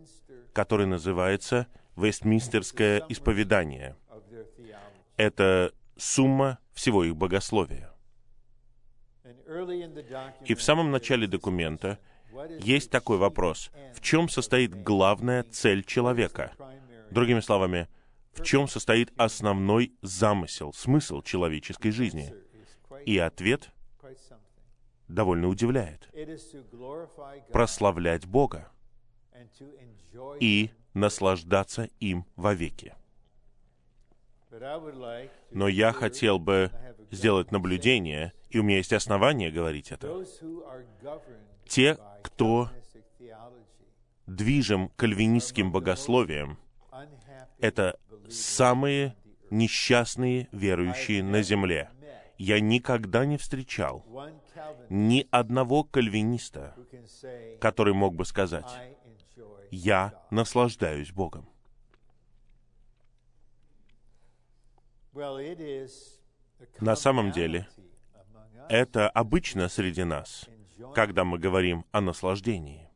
который 0.52 0.86
называется 0.86 1.66
«Вестминстерское 1.96 3.04
исповедание». 3.08 3.96
Это 5.16 5.72
сумма 5.96 6.58
всего 6.72 7.04
их 7.04 7.16
богословия. 7.16 7.93
И 10.44 10.54
в 10.54 10.62
самом 10.62 10.90
начале 10.90 11.26
документа 11.26 11.98
есть 12.60 12.90
такой 12.90 13.18
вопрос. 13.18 13.70
В 13.94 14.00
чем 14.00 14.28
состоит 14.28 14.74
главная 14.74 15.44
цель 15.44 15.84
человека? 15.84 16.52
Другими 17.10 17.40
словами, 17.40 17.88
в 18.32 18.42
чем 18.42 18.68
состоит 18.68 19.12
основной 19.16 19.92
замысел, 20.02 20.72
смысл 20.72 21.22
человеческой 21.22 21.90
жизни? 21.90 22.34
И 23.06 23.18
ответ 23.18 23.70
довольно 25.08 25.48
удивляет. 25.48 26.08
Прославлять 27.52 28.26
Бога 28.26 28.70
и 30.40 30.70
наслаждаться 30.92 31.88
им 32.00 32.26
вовеки. 32.36 32.94
Но 35.50 35.68
я 35.68 35.92
хотел 35.92 36.38
бы 36.38 36.70
сделать 37.10 37.50
наблюдение, 37.50 38.32
и 38.50 38.58
у 38.58 38.62
меня 38.62 38.78
есть 38.78 38.92
основания 38.92 39.50
говорить 39.50 39.92
это. 39.92 40.24
Те, 41.66 41.98
кто 42.22 42.70
движим 44.26 44.90
кальвинистским 44.96 45.72
богословием, 45.72 46.58
это 47.58 47.98
самые 48.28 49.16
несчастные 49.50 50.48
верующие 50.52 51.22
на 51.22 51.42
земле. 51.42 51.90
Я 52.36 52.60
никогда 52.60 53.24
не 53.24 53.38
встречал 53.38 54.04
ни 54.88 55.26
одного 55.30 55.84
кальвиниста, 55.84 56.74
который 57.60 57.94
мог 57.94 58.14
бы 58.14 58.24
сказать, 58.24 58.66
«Я 59.70 60.20
наслаждаюсь 60.30 61.12
Богом». 61.12 61.53
На 66.80 66.96
самом 66.96 67.30
деле, 67.30 67.68
это 68.68 69.08
обычно 69.08 69.68
среди 69.68 70.04
нас, 70.04 70.48
когда 70.94 71.24
мы 71.24 71.38
говорим 71.38 71.84
о 71.92 72.00
наслаждении. 72.00 72.88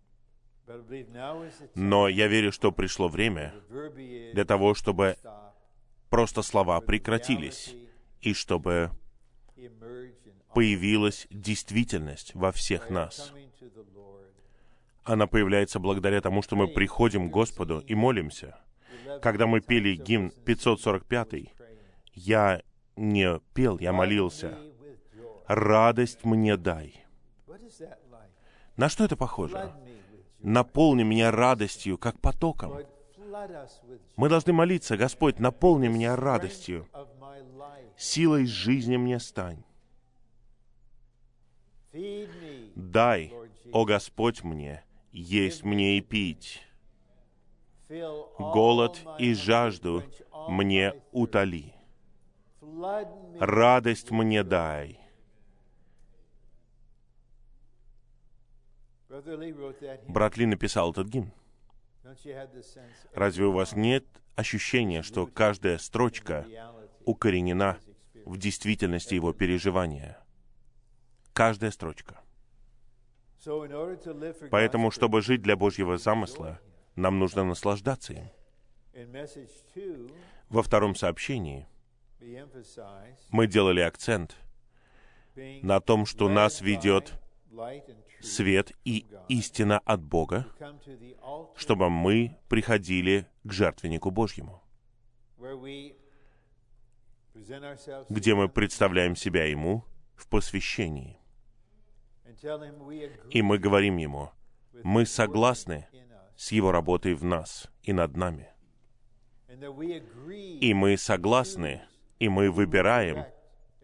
Но 1.74 2.08
я 2.08 2.26
верю, 2.26 2.52
что 2.52 2.72
пришло 2.72 3.08
время 3.08 3.54
для 4.32 4.44
того, 4.44 4.74
чтобы 4.74 5.16
просто 6.10 6.42
слова 6.42 6.80
прекратились, 6.80 7.74
и 8.20 8.34
чтобы 8.34 8.90
появилась 10.54 11.26
действительность 11.30 12.34
во 12.34 12.52
всех 12.52 12.90
нас. 12.90 13.32
Она 15.04 15.26
появляется 15.26 15.78
благодаря 15.78 16.20
тому, 16.20 16.42
что 16.42 16.56
мы 16.56 16.68
приходим 16.68 17.28
к 17.28 17.32
Господу 17.32 17.78
и 17.80 17.94
молимся. 17.94 18.58
Когда 19.22 19.46
мы 19.46 19.60
пели 19.60 19.94
гимн 19.94 20.30
545, 20.44 21.57
я 22.18 22.62
не 22.96 23.40
пел, 23.54 23.78
я 23.78 23.92
молился. 23.92 24.58
«Радость 25.46 26.24
мне 26.24 26.56
дай». 26.56 27.04
На 28.76 28.88
что 28.88 29.04
это 29.04 29.16
похоже? 29.16 29.72
Наполни 30.40 31.02
меня 31.02 31.30
радостью, 31.30 31.96
как 31.98 32.20
потоком. 32.20 32.78
Мы 34.16 34.28
должны 34.28 34.52
молиться, 34.52 34.96
Господь, 34.96 35.38
наполни 35.38 35.88
меня 35.88 36.16
радостью. 36.16 36.88
Силой 37.96 38.46
жизни 38.46 38.96
мне 38.96 39.18
стань. 39.18 39.64
Дай, 42.74 43.32
о 43.72 43.84
Господь, 43.84 44.44
мне, 44.44 44.84
есть 45.12 45.64
мне 45.64 45.98
и 45.98 46.00
пить. 46.00 46.62
Голод 48.38 49.00
и 49.18 49.34
жажду 49.34 50.02
мне 50.48 50.94
утоли. 51.12 51.77
Радость 53.40 54.10
мне 54.10 54.42
дай. 54.42 55.00
Брат 60.08 60.36
Ли 60.36 60.46
написал 60.46 60.92
этот 60.92 61.08
гимн. 61.08 61.32
Разве 63.14 63.46
у 63.46 63.52
вас 63.52 63.74
нет 63.74 64.04
ощущения, 64.34 65.02
что 65.02 65.26
каждая 65.26 65.78
строчка 65.78 66.46
укоренена 67.04 67.78
в 68.24 68.36
действительности 68.38 69.14
его 69.14 69.32
переживания? 69.32 70.18
Каждая 71.32 71.70
строчка. 71.70 72.20
Поэтому, 74.50 74.90
чтобы 74.90 75.22
жить 75.22 75.42
для 75.42 75.56
Божьего 75.56 75.96
замысла, 75.96 76.60
нам 76.96 77.18
нужно 77.18 77.44
наслаждаться 77.44 78.14
им. 78.14 78.28
Во 80.48 80.62
втором 80.62 80.94
сообщении 80.96 81.68
мы 83.30 83.46
делали 83.46 83.80
акцент 83.80 84.36
на 85.62 85.80
том, 85.80 86.06
что 86.06 86.28
нас 86.28 86.60
ведет 86.60 87.14
свет 88.20 88.72
и 88.84 89.06
истина 89.28 89.78
от 89.80 90.02
Бога, 90.02 90.46
чтобы 91.56 91.90
мы 91.90 92.36
приходили 92.48 93.26
к 93.44 93.52
жертвеннику 93.52 94.10
Божьему, 94.10 94.62
где 98.08 98.34
мы 98.34 98.48
представляем 98.48 99.14
себя 99.16 99.44
Ему 99.44 99.84
в 100.16 100.28
посвящении. 100.28 101.20
И 103.30 103.42
мы 103.42 103.58
говорим 103.58 103.96
Ему, 103.96 104.30
мы 104.82 105.06
согласны 105.06 105.88
с 106.36 106.52
Его 106.52 106.72
работой 106.72 107.14
в 107.14 107.24
нас 107.24 107.70
и 107.82 107.92
над 107.92 108.16
нами. 108.16 108.48
И 109.48 110.74
мы 110.74 110.96
согласны, 110.96 111.82
и 112.18 112.28
мы 112.28 112.50
выбираем 112.50 113.24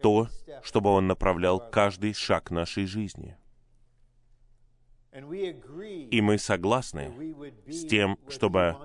то, 0.01 0.27
чтобы 0.63 0.89
Он 0.89 1.07
направлял 1.07 1.59
каждый 1.71 2.13
шаг 2.13 2.51
нашей 2.51 2.85
жизни. 2.85 3.37
И 6.11 6.21
мы 6.21 6.37
согласны 6.37 7.13
с 7.67 7.85
тем, 7.87 8.17
чтобы 8.27 8.75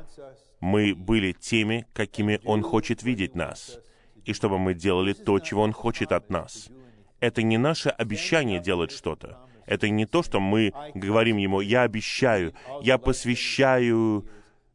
мы 0.61 0.95
были 0.95 1.33
теми, 1.33 1.87
какими 1.93 2.41
Он 2.45 2.63
хочет 2.63 3.03
видеть 3.03 3.35
нас, 3.35 3.81
и 4.25 4.33
чтобы 4.33 4.59
мы 4.59 4.75
делали 4.75 5.13
то, 5.13 5.41
чего 5.41 5.63
Он 5.63 5.73
хочет 5.73 6.13
от 6.13 6.31
нас. 6.31 6.69
Это 7.19 7.43
не 7.43 7.59
наше 7.59 7.89
обещание 7.89 8.61
делать 8.61 8.93
что-то. 8.93 9.39
Это 9.67 9.89
не 9.89 10.07
то, 10.07 10.23
что 10.23 10.41
мы 10.41 10.73
говорим 10.95 11.37
Ему, 11.37 11.61
«Я 11.61 11.83
обещаю, 11.83 12.55
я 12.83 12.99
посвящаю 12.99 14.27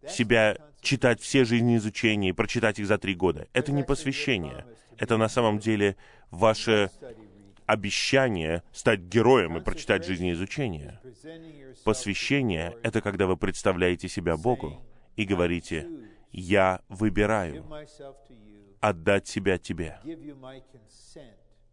себя 0.07 0.57
читать 0.85 1.19
все 1.19 1.43
жизнеизучения 1.43 2.29
и 2.29 2.33
прочитать 2.33 2.79
их 2.79 2.87
за 2.87 2.97
три 2.97 3.15
года». 3.15 3.47
Это 3.53 3.71
не 3.71 3.83
посвящение. 3.83 4.65
Это 4.97 5.17
на 5.17 5.27
самом 5.27 5.59
деле 5.59 5.97
ваше 6.31 6.89
обещание 7.65 8.63
стать 8.71 9.01
героем 9.01 9.57
и 9.57 9.61
прочитать 9.61 10.05
жизнеизучение. 10.05 10.99
Посвящение— 11.83 12.77
это 12.83 13.01
когда 13.01 13.27
вы 13.27 13.37
представляете 13.37 14.07
себя 14.07 14.37
Богу 14.37 14.85
и 15.15 15.25
говорите, 15.25 15.87
«Я 16.31 16.81
выбираю 16.89 17.65
отдать 18.79 19.27
себя 19.27 19.57
Тебе 19.57 19.99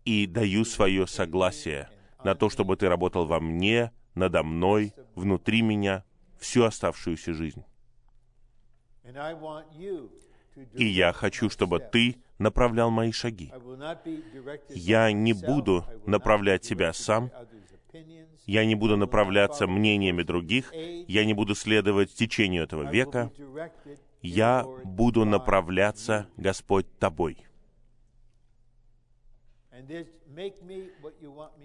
и 0.05 0.27
даю 0.27 0.65
свое 0.65 1.07
согласие 1.07 1.89
на 2.25 2.35
то, 2.35 2.49
чтобы 2.49 2.77
Ты 2.77 2.89
работал 2.89 3.27
во 3.27 3.41
мне, 3.41 3.93
надо 4.15 4.43
мной, 4.43 4.95
внутри 5.15 5.63
меня 5.63 6.05
всю 6.39 6.65
оставшуюся 6.65 7.35
жизнь. 7.35 7.65
И 10.75 10.85
я 10.85 11.13
хочу, 11.13 11.49
чтобы 11.51 11.81
Ты 11.81 12.17
направлял 12.39 12.91
мои 12.91 13.13
шаги. 13.13 13.53
Я 14.69 15.13
не 15.13 15.33
буду 15.33 15.85
направлять 16.07 16.65
себя 16.65 16.93
сам, 16.93 17.31
я 18.47 18.65
не 18.65 18.75
буду 18.75 18.97
направляться 18.97 19.67
мнениями 19.67 20.23
других, 20.23 20.73
я 20.75 21.25
не 21.25 21.35
буду 21.35 21.55
следовать 21.55 22.13
течению 22.15 22.65
этого 22.65 22.91
века, 22.91 23.31
я 24.21 24.65
буду 24.85 25.25
направляться, 25.25 26.29
Господь, 26.37 26.87
Тобой. 26.99 27.39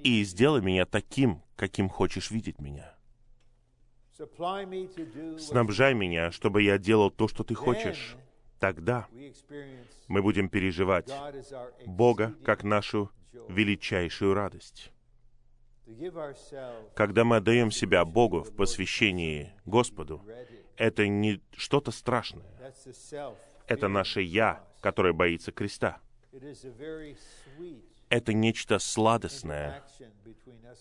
И 0.03 0.23
сделай 0.23 0.61
меня 0.61 0.85
таким, 0.85 1.43
каким 1.55 1.89
хочешь 1.89 2.31
видеть 2.31 2.59
меня. 2.59 2.96
Снабжай 5.39 5.93
меня, 5.93 6.31
чтобы 6.31 6.61
я 6.61 6.77
делал 6.77 7.11
то, 7.11 7.27
что 7.27 7.43
Ты 7.43 7.55
хочешь 7.55 8.17
тогда 8.59 9.07
мы 10.07 10.21
будем 10.21 10.49
переживать 10.49 11.11
Бога 11.85 12.35
как 12.43 12.63
нашу 12.63 13.11
величайшую 13.49 14.33
радость. 14.33 14.91
Когда 16.95 17.23
мы 17.23 17.37
отдаем 17.37 17.71
себя 17.71 18.03
Богу 18.03 18.41
в 18.41 18.55
посвящении 18.55 19.53
Господу, 19.65 20.21
это 20.75 21.07
не 21.07 21.41
что-то 21.55 21.91
страшное. 21.91 22.45
Это 23.67 23.87
наше 23.87 24.21
«я», 24.21 24.63
которое 24.81 25.13
боится 25.13 25.51
креста. 25.51 25.99
Это 28.09 28.33
нечто 28.33 28.79
сладостное, 28.79 29.83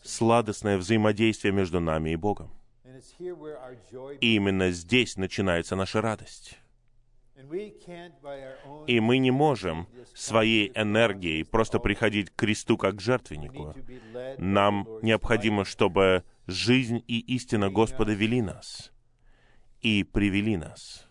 сладостное 0.03 0.77
взаимодействие 0.77 1.53
между 1.53 1.81
нами 1.81 2.11
и 2.11 2.17
Богом. 2.17 2.51
И 4.21 4.37
именно 4.37 4.71
здесь 4.71 5.17
начинается 5.17 5.77
наша 5.77 6.01
радость. 6.01 6.59
И 8.87 9.01
мы 9.01 9.19
не 9.19 9.31
можем 9.31 9.87
своей 10.15 10.73
энергией 10.75 11.45
просто 11.45 11.79
приходить 11.79 12.31
к 12.31 12.37
кресту 12.37 12.79
как 12.79 12.97
к 12.97 13.01
жертвеннику. 13.01 13.75
Нам 14.39 14.89
необходимо, 15.03 15.65
чтобы 15.65 16.25
жизнь 16.47 17.05
и 17.07 17.21
истина 17.35 17.71
Господа 17.71 18.13
вели 18.13 18.41
нас 18.41 18.91
и 19.83 20.03
привели 20.03 20.57
нас 20.57 21.07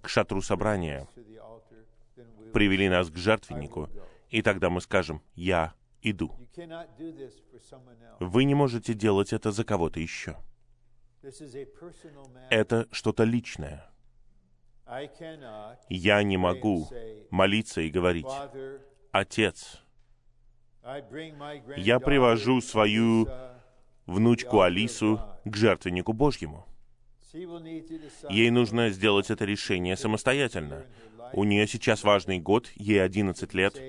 к 0.00 0.08
шатру 0.08 0.42
собрания, 0.42 1.06
привели 2.52 2.88
нас 2.88 3.08
к 3.08 3.16
жертвеннику, 3.16 3.88
и 4.30 4.42
тогда 4.42 4.68
мы 4.68 4.80
скажем, 4.80 5.22
«Я 5.34 5.74
иду». 6.02 6.36
Вы 8.20 8.44
не 8.44 8.54
можете 8.54 8.94
делать 8.94 9.32
это 9.32 9.50
за 9.52 9.64
кого-то 9.64 10.00
еще. 10.00 10.36
Это 12.50 12.88
что-то 12.90 13.24
личное. 13.24 13.88
Я 15.88 16.22
не 16.22 16.36
могу 16.36 16.88
молиться 17.30 17.80
и 17.80 17.90
говорить, 17.90 18.26
«Отец, 19.12 19.82
я 21.76 22.00
привожу 22.00 22.60
свою 22.60 23.28
внучку 24.06 24.60
Алису 24.60 25.20
к 25.44 25.56
жертвеннику 25.56 26.12
Божьему». 26.12 26.66
Ей 27.32 28.50
нужно 28.50 28.90
сделать 28.90 29.30
это 29.30 29.44
решение 29.44 29.96
самостоятельно. 29.96 30.84
У 31.32 31.44
нее 31.44 31.66
сейчас 31.66 32.04
важный 32.04 32.38
год, 32.38 32.70
ей 32.74 33.02
11 33.02 33.54
лет. 33.54 33.80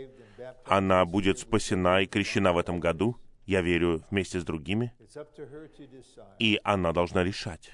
Она 0.65 1.05
будет 1.05 1.39
спасена 1.39 2.01
и 2.01 2.05
крещена 2.05 2.53
в 2.53 2.57
этом 2.57 2.79
году, 2.79 3.17
я 3.45 3.61
верю, 3.61 4.03
вместе 4.09 4.39
с 4.39 4.43
другими. 4.43 4.93
И 6.39 6.59
она 6.63 6.93
должна 6.93 7.23
решать, 7.23 7.73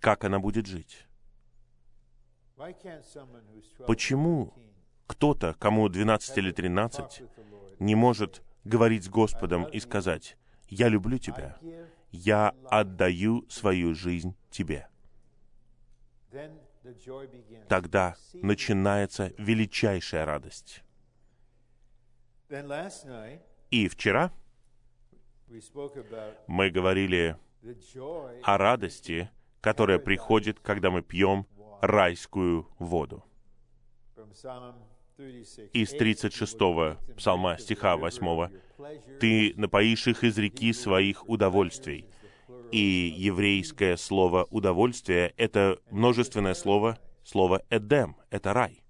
как 0.00 0.24
она 0.24 0.38
будет 0.38 0.66
жить. 0.66 1.06
Почему 3.86 4.54
кто-то, 5.06 5.54
кому 5.58 5.88
12 5.88 6.38
или 6.38 6.52
13, 6.52 7.22
не 7.80 7.94
может 7.94 8.42
говорить 8.64 9.04
с 9.04 9.08
Господом 9.08 9.64
и 9.64 9.80
сказать, 9.80 10.36
«Я 10.68 10.88
люблю 10.88 11.18
тебя, 11.18 11.58
я 12.10 12.54
отдаю 12.70 13.46
свою 13.48 13.94
жизнь 13.94 14.36
тебе». 14.50 14.88
Тогда 17.68 18.16
начинается 18.32 19.32
величайшая 19.38 20.24
радость. 20.24 20.82
И 23.70 23.88
вчера 23.88 24.30
мы 26.46 26.70
говорили 26.70 27.36
о 28.42 28.58
радости, 28.58 29.30
которая 29.62 29.98
приходит, 29.98 30.60
когда 30.60 30.90
мы 30.90 31.00
пьем 31.02 31.46
райскую 31.80 32.68
воду. 32.78 33.24
Из 35.72 35.94
36-го 35.94 36.98
псалма, 37.16 37.56
стиха 37.58 37.96
8 37.96 38.50
«Ты 39.18 39.54
напоишь 39.56 40.06
их 40.08 40.22
из 40.22 40.36
реки 40.36 40.74
своих 40.74 41.26
удовольствий». 41.28 42.06
И 42.70 43.14
еврейское 43.16 43.96
слово 43.96 44.46
«удовольствие»— 44.50 45.32
это 45.36 45.78
множественное 45.90 46.54
слово, 46.54 46.98
слово 47.24 47.62
«эдем», 47.70 48.16
это 48.30 48.52
рай. 48.52 48.81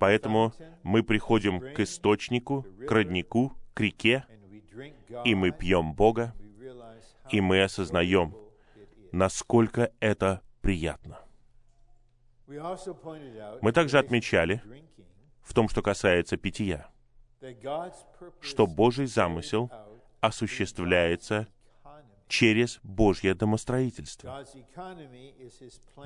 Поэтому 0.00 0.52
мы 0.82 1.02
приходим 1.02 1.60
к 1.60 1.80
источнику, 1.80 2.66
к 2.86 2.90
роднику, 2.90 3.52
к 3.74 3.80
реке, 3.80 4.24
и 5.24 5.34
мы 5.34 5.50
пьем 5.50 5.94
Бога, 5.94 6.34
и 7.30 7.40
мы 7.40 7.62
осознаем, 7.62 8.34
насколько 9.12 9.92
это 10.00 10.42
приятно. 10.62 11.20
Мы 12.46 13.72
также 13.72 13.98
отмечали, 13.98 14.62
в 15.42 15.54
том, 15.54 15.68
что 15.68 15.82
касается 15.82 16.36
питья, 16.36 16.88
что 18.40 18.66
Божий 18.66 19.06
замысел 19.06 19.70
осуществляется 20.20 21.48
через 22.28 22.78
Божье 22.82 23.34
домостроительство. 23.34 24.44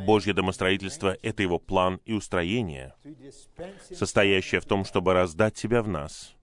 Божье 0.07 0.33
домостроительство— 0.33 1.17
это 1.23 1.43
его 1.43 1.59
план 1.59 2.01
и 2.05 2.13
устроение, 2.13 2.95
состоящее 3.91 4.61
в 4.61 4.65
том, 4.65 4.85
чтобы 4.85 5.13
раздать 5.13 5.57
себя 5.57 5.83
в 5.83 5.89
нас, 5.89 6.35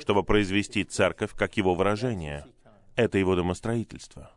чтобы 0.00 0.22
произвести 0.24 0.84
церковь, 0.84 1.32
как 1.34 1.56
его 1.56 1.74
выражение. 1.74 2.46
Это 2.96 3.18
его 3.18 3.34
домостроительство. 3.34 4.32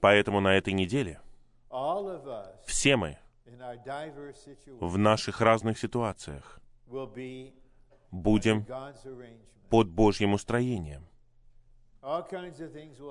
Поэтому 0.00 0.40
на 0.40 0.56
этой 0.56 0.72
неделе 0.72 1.20
все 2.64 2.96
мы 2.96 3.18
в 4.80 4.98
наших 4.98 5.40
разных 5.40 5.78
ситуациях 5.78 6.60
будем 8.10 8.64
под 9.68 9.88
Божьим 9.88 10.34
устроением. 10.34 11.06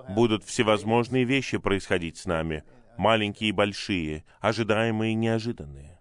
Будут 0.10 0.44
всевозможные 0.44 1.24
вещи 1.24 1.58
происходить 1.58 2.18
с 2.18 2.26
нами, 2.26 2.64
маленькие 2.96 3.50
и 3.50 3.52
большие, 3.52 4.24
ожидаемые 4.40 5.14
и 5.14 5.16
неожиданные. 5.16 6.00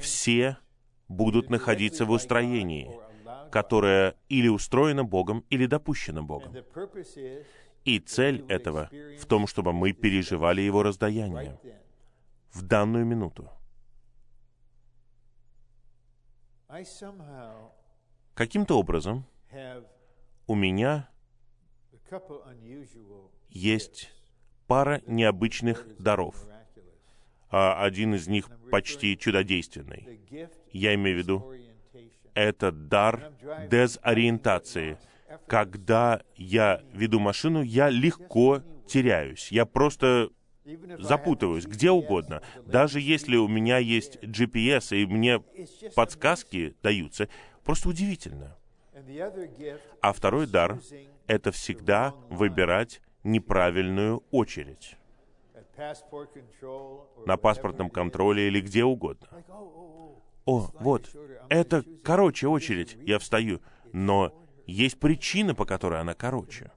Все 0.00 0.56
будут 1.08 1.48
находиться 1.48 2.04
в 2.04 2.10
устроении, 2.10 2.90
которое 3.52 4.16
или 4.28 4.48
устроено 4.48 5.04
Богом, 5.04 5.44
или 5.50 5.66
допущено 5.66 6.22
Богом. 6.24 6.52
И 7.84 8.00
цель 8.00 8.44
этого 8.48 8.90
в 9.20 9.26
том, 9.26 9.46
чтобы 9.46 9.72
мы 9.72 9.92
переживали 9.92 10.62
Его 10.62 10.82
раздаяние 10.82 11.58
в 12.52 12.62
данную 12.62 13.06
минуту. 13.06 13.48
Каким-то 18.34 18.78
образом 18.78 19.24
у 20.46 20.54
меня 20.54 21.08
есть 23.48 24.10
пара 24.66 25.02
необычных 25.06 25.86
даров. 25.98 26.46
А 27.50 27.82
один 27.82 28.14
из 28.14 28.28
них 28.28 28.48
почти 28.70 29.18
чудодейственный. 29.18 30.20
Я 30.72 30.94
имею 30.94 31.16
в 31.16 31.18
виду, 31.18 31.54
это 32.34 32.70
дар 32.70 33.32
дезориентации— 33.68 34.98
когда 35.46 36.22
я 36.36 36.82
веду 36.92 37.20
машину, 37.20 37.62
я 37.62 37.88
легко 37.88 38.62
теряюсь. 38.86 39.50
Я 39.50 39.66
просто 39.66 40.30
запутываюсь 40.98 41.66
где 41.66 41.90
угодно. 41.90 42.42
Даже 42.66 43.00
если 43.00 43.36
у 43.36 43.48
меня 43.48 43.78
есть 43.78 44.16
GPS 44.18 44.96
и 44.96 45.06
мне 45.06 45.42
подсказки 45.94 46.76
даются, 46.82 47.28
просто 47.64 47.88
удивительно. 47.88 48.56
А 50.00 50.12
второй 50.12 50.46
дар— 50.46 50.78
это 51.26 51.52
всегда 51.52 52.14
выбирать 52.28 53.00
неправильную 53.24 54.22
очередь 54.30 54.96
на 57.26 57.36
паспортном 57.36 57.90
контроле 57.90 58.48
или 58.48 58.60
где 58.60 58.84
угодно. 58.84 59.28
О, 60.46 60.70
вот, 60.80 61.14
это 61.48 61.84
короче 62.02 62.48
очередь, 62.48 62.96
я 63.02 63.18
встаю, 63.18 63.60
но 63.92 64.34
есть 64.66 64.98
причина, 64.98 65.54
по 65.54 65.64
которой 65.64 66.00
она 66.00 66.14
короче. 66.14 66.70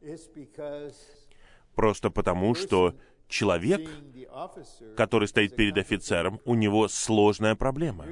Просто 1.76 2.10
потому, 2.12 2.56
что 2.56 2.96
человек, 3.28 3.90
который 4.96 5.28
стоит 5.28 5.56
перед 5.56 5.78
офицером, 5.78 6.40
у 6.46 6.56
него 6.56 6.88
сложная 6.88 7.56
проблема. 7.56 8.06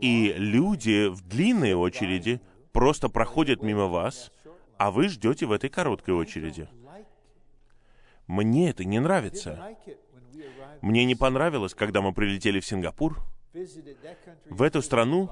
И 0.00 0.34
люди 0.36 1.08
в 1.08 1.26
длинной 1.26 1.74
очереди 1.74 2.40
просто 2.72 3.08
проходят 3.08 3.62
мимо 3.62 3.86
вас, 3.86 4.32
а 4.78 4.90
вы 4.90 5.08
ждете 5.08 5.46
в 5.46 5.52
этой 5.52 5.70
короткой 5.70 6.14
очереди. 6.14 6.68
Мне 8.26 8.70
это 8.70 8.84
не 8.84 9.00
нравится. 9.00 9.76
Мне 10.80 11.04
не 11.04 11.14
понравилось, 11.14 11.74
когда 11.74 12.00
мы 12.00 12.12
прилетели 12.12 12.60
в 12.60 12.66
Сингапур. 12.66 13.18
В 14.46 14.62
эту 14.62 14.82
страну 14.82 15.30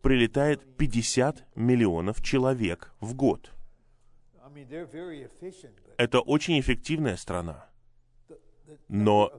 прилетает 0.00 0.76
50 0.76 1.56
миллионов 1.56 2.22
человек 2.22 2.94
в 3.00 3.14
год. 3.14 3.52
Это 5.96 6.20
очень 6.20 6.60
эффективная 6.60 7.16
страна. 7.16 7.66
Но 8.88 9.32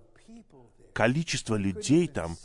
количество 0.94 1.56
людей 1.56 2.08
там, 2.08 2.36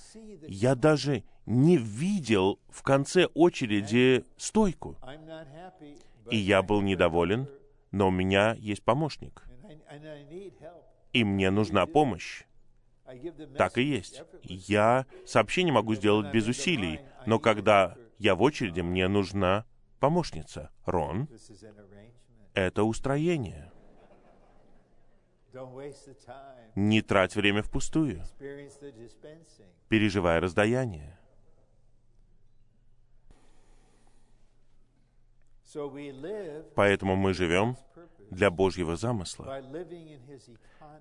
я 0.46 0.74
даже 0.74 1.24
не 1.46 1.76
видел 1.76 2.58
в 2.68 2.82
конце 2.82 3.26
очереди 3.26 4.24
стойку. 4.36 4.96
И 6.30 6.36
я 6.36 6.62
был 6.62 6.82
недоволен, 6.82 7.48
но 7.92 8.08
у 8.08 8.10
меня 8.10 8.54
есть 8.54 8.82
помощник. 8.82 9.44
И 11.12 11.24
мне 11.24 11.50
нужна 11.50 11.86
помощь. 11.86 12.42
Так 13.56 13.78
и 13.78 13.82
есть. 13.82 14.22
Я 14.42 15.06
сообщение 15.24 15.72
могу 15.72 15.94
сделать 15.94 16.32
без 16.32 16.48
усилий, 16.48 17.00
но 17.24 17.38
когда 17.38 17.96
я 18.18 18.34
в 18.34 18.42
очереди, 18.42 18.80
мне 18.80 19.06
нужна 19.06 19.64
помощница. 20.00 20.70
Рон, 20.84 21.28
это 22.54 22.82
устроение. 22.82 23.70
Не 26.74 27.00
трать 27.00 27.34
время 27.34 27.62
впустую, 27.62 28.22
переживая 29.88 30.40
раздаяние. 30.40 31.18
Поэтому 36.74 37.16
мы 37.16 37.34
живем 37.34 37.76
для 38.30 38.50
Божьего 38.50 38.96
замысла, 38.96 39.62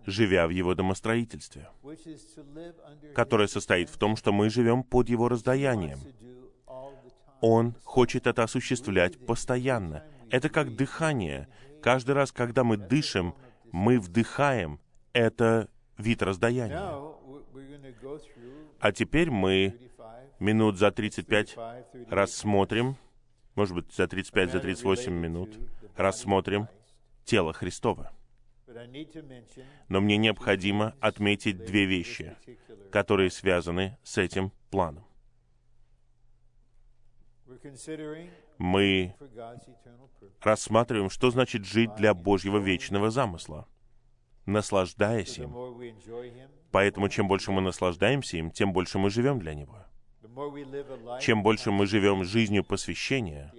живя 0.06 0.48
в 0.48 0.50
Его 0.50 0.76
домостроительстве, 0.76 1.70
которое 3.14 3.48
состоит 3.48 3.90
в 3.90 3.98
том, 3.98 4.16
что 4.16 4.32
мы 4.32 4.50
живем 4.50 4.84
под 4.84 5.10
Его 5.10 5.28
раздаянием. 5.30 6.00
Он 7.42 7.76
хочет 7.84 8.28
это 8.28 8.44
осуществлять 8.44 9.24
постоянно. 9.26 10.04
Это 10.30 10.50
как 10.50 10.76
дыхание. 10.76 11.48
Каждый 11.82 12.16
раз, 12.16 12.32
когда 12.32 12.64
мы 12.64 12.78
дышим, 12.78 13.36
мы 13.72 14.00
вдыхаем. 14.00 14.80
Это 15.14 15.70
вид 15.98 16.22
раздаяния. 16.24 17.16
А 18.80 18.92
теперь 18.92 19.32
мы 19.32 19.78
минут 20.40 20.78
за 20.78 20.92
35 20.92 21.58
рассмотрим, 22.10 22.98
может 23.56 23.76
быть, 23.76 23.94
за 23.94 24.08
35, 24.08 24.52
за 24.52 24.60
38 24.60 25.12
минут, 25.14 25.58
рассмотрим 25.96 26.68
тело 27.24 27.54
Христова. 27.54 28.12
Но 29.88 30.02
мне 30.02 30.18
необходимо 30.18 30.96
отметить 31.00 31.64
две 31.66 31.86
вещи, 31.86 32.36
которые 32.92 33.32
связаны 33.32 33.98
с 34.04 34.18
этим 34.18 34.52
планом. 34.70 35.06
Мы 38.58 39.16
рассматриваем, 40.42 41.10
что 41.10 41.32
значит 41.32 41.66
жить 41.66 41.96
для 41.96 42.14
Божьего 42.14 42.58
вечного 42.58 43.10
замысла, 43.10 43.68
наслаждаясь 44.46 45.38
им. 45.38 45.54
Поэтому 46.72 47.10
чем 47.10 47.28
больше 47.28 47.52
мы 47.52 47.62
наслаждаемся 47.62 48.38
им, 48.38 48.52
тем 48.52 48.74
больше 48.74 49.00
мы 49.00 49.10
живем 49.10 49.40
для 49.40 49.54
Него. 49.54 49.86
Чем 51.22 51.44
больше 51.44 51.72
мы 51.72 51.86
живем 51.86 52.24
жизнью 52.24 52.64
посвящения 52.64 53.54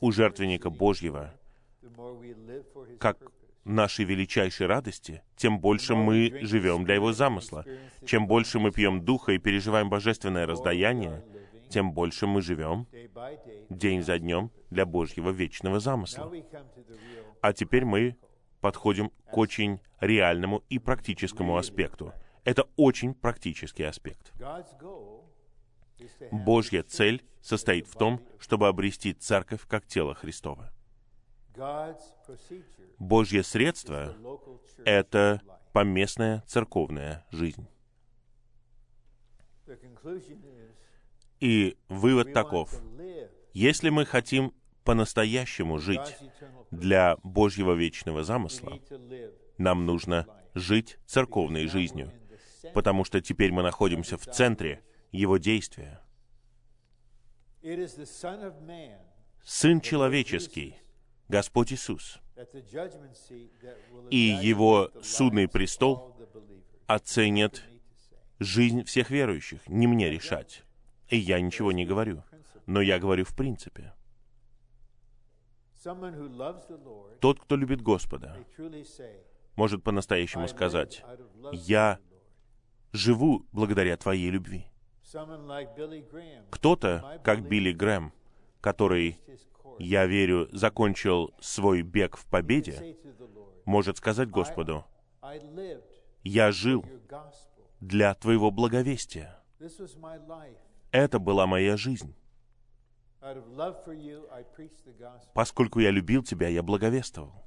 у 0.00 0.10
жертвенника 0.10 0.70
Божьего, 0.70 1.34
как 2.98 3.18
нашей 3.64 4.04
величайшей 4.04 4.66
радости, 4.66 5.22
тем 5.36 5.60
больше 5.60 5.94
мы 5.94 6.40
живем 6.42 6.84
для 6.84 6.94
Его 6.96 7.12
замысла. 7.12 7.64
Чем 8.04 8.26
больше 8.26 8.58
мы 8.58 8.72
пьем 8.72 9.04
Духа 9.04 9.32
и 9.32 9.38
переживаем 9.38 9.88
божественное 9.88 10.46
раздаяние, 10.46 11.24
тем 11.68 11.92
больше 11.92 12.26
мы 12.26 12.42
живем 12.42 12.86
день 13.70 14.02
за 14.02 14.18
днем 14.18 14.50
для 14.70 14.84
Божьего 14.84 15.30
вечного 15.30 15.80
замысла. 15.80 16.30
А 17.40 17.52
теперь 17.52 17.84
мы 17.84 18.16
подходим 18.60 19.10
к 19.30 19.36
очень 19.36 19.80
реальному 20.00 20.62
и 20.68 20.78
практическому 20.78 21.56
аспекту. 21.56 22.12
Это 22.44 22.66
очень 22.76 23.14
практический 23.14 23.84
аспект. 23.84 24.32
Божья 26.30 26.82
цель 26.82 27.22
состоит 27.40 27.86
в 27.86 27.96
том, 27.96 28.20
чтобы 28.38 28.68
обрести 28.68 29.12
церковь 29.12 29.66
как 29.66 29.86
тело 29.86 30.14
Христова. 30.14 30.72
Божье 32.98 33.42
средство— 33.42 34.16
это 34.84 35.42
поместная 35.72 36.42
церковная 36.46 37.26
жизнь. 37.30 37.66
И 41.40 41.76
вывод 41.88 42.32
таков. 42.32 42.80
Если 43.52 43.90
мы 43.90 44.06
хотим 44.06 44.54
по-настоящему 44.84 45.78
жить 45.78 46.16
для 46.70 47.16
Божьего 47.22 47.72
вечного 47.72 48.24
замысла, 48.24 48.78
нам 49.58 49.86
нужно 49.86 50.26
жить 50.54 50.98
церковной 51.06 51.66
жизнью, 51.66 52.12
потому 52.74 53.04
что 53.04 53.20
теперь 53.20 53.52
мы 53.52 53.62
находимся 53.62 54.16
в 54.16 54.26
центре 54.26 54.82
Его 55.12 55.36
действия. 55.36 56.00
Сын 59.44 59.80
человеческий, 59.80 60.76
Господь 61.28 61.72
Иисус, 61.72 62.18
и 64.10 64.16
Его 64.16 64.90
судный 65.02 65.48
престол 65.48 66.16
оценят 66.86 67.62
жизнь 68.38 68.84
всех 68.84 69.10
верующих, 69.10 69.68
не 69.68 69.86
мне 69.86 70.10
решать. 70.10 70.64
И 71.08 71.18
я 71.18 71.40
ничего 71.40 71.72
не 71.72 71.84
говорю, 71.84 72.24
но 72.66 72.80
я 72.80 72.98
говорю 72.98 73.24
в 73.24 73.36
принципе. 73.36 73.92
Тот, 77.20 77.40
кто 77.40 77.56
любит 77.56 77.82
Господа, 77.82 78.38
может 79.56 79.84
по-настоящему 79.84 80.48
сказать, 80.48 81.04
«Я 81.52 81.98
живу 82.92 83.46
благодаря 83.52 83.96
Твоей 83.96 84.30
любви». 84.30 84.71
Кто-то, 86.50 87.20
как 87.24 87.46
Билли 87.48 87.72
Грэм, 87.72 88.12
который, 88.60 89.18
я 89.78 90.06
верю, 90.06 90.48
закончил 90.52 91.34
свой 91.40 91.82
бег 91.82 92.16
в 92.16 92.26
победе, 92.26 92.96
может 93.64 93.98
сказать 93.98 94.30
Господу, 94.30 94.84
«Я 96.22 96.52
жил 96.52 96.84
для 97.80 98.14
Твоего 98.14 98.50
благовестия. 98.50 99.38
Это 100.90 101.18
была 101.18 101.46
моя 101.46 101.76
жизнь. 101.76 102.14
Поскольку 105.34 105.80
я 105.80 105.90
любил 105.90 106.22
Тебя, 106.22 106.48
я 106.48 106.62
благовествовал. 106.62 107.46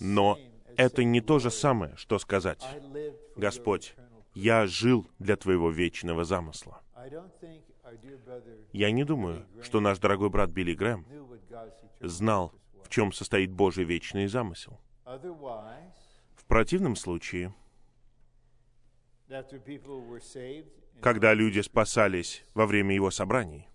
Но 0.00 0.38
это 0.76 1.04
не 1.04 1.20
то 1.20 1.38
же 1.38 1.50
самое, 1.50 1.96
что 1.96 2.18
сказать, 2.18 2.64
Господь, 3.36 3.96
я 4.34 4.66
жил 4.66 5.06
для 5.18 5.36
Твоего 5.36 5.70
вечного 5.70 6.24
замысла. 6.24 6.82
Я 8.72 8.90
не 8.90 9.04
думаю, 9.04 9.46
что 9.62 9.80
наш 9.80 9.98
дорогой 9.98 10.30
брат 10.30 10.50
Билли 10.50 10.74
Грэм 10.74 11.06
знал, 12.00 12.52
в 12.82 12.88
чем 12.88 13.12
состоит 13.12 13.50
Божий 13.52 13.84
вечный 13.84 14.26
замысел. 14.26 14.80
В 15.04 16.44
противном 16.46 16.96
случае, 16.96 17.54
когда 21.00 21.34
люди 21.34 21.60
спасались 21.60 22.44
во 22.54 22.66
время 22.66 22.94
его 22.94 23.10
собраний, 23.10 23.68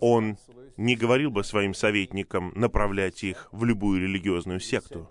он 0.00 0.36
не 0.76 0.96
говорил 0.96 1.30
бы 1.30 1.44
своим 1.44 1.74
советникам 1.74 2.52
направлять 2.54 3.24
их 3.24 3.48
в 3.52 3.64
любую 3.64 4.00
религиозную 4.00 4.60
секту. 4.60 5.08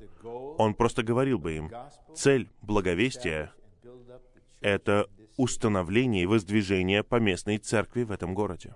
Он 0.57 0.73
просто 0.73 1.03
говорил 1.03 1.39
бы 1.39 1.55
им, 1.55 1.71
цель 2.15 2.49
благовестия— 2.61 3.53
это 4.61 5.09
установление 5.37 6.23
и 6.23 6.25
воздвижение 6.25 7.03
поместной 7.03 7.57
церкви 7.57 8.03
в 8.03 8.11
этом 8.11 8.33
городе. 8.33 8.75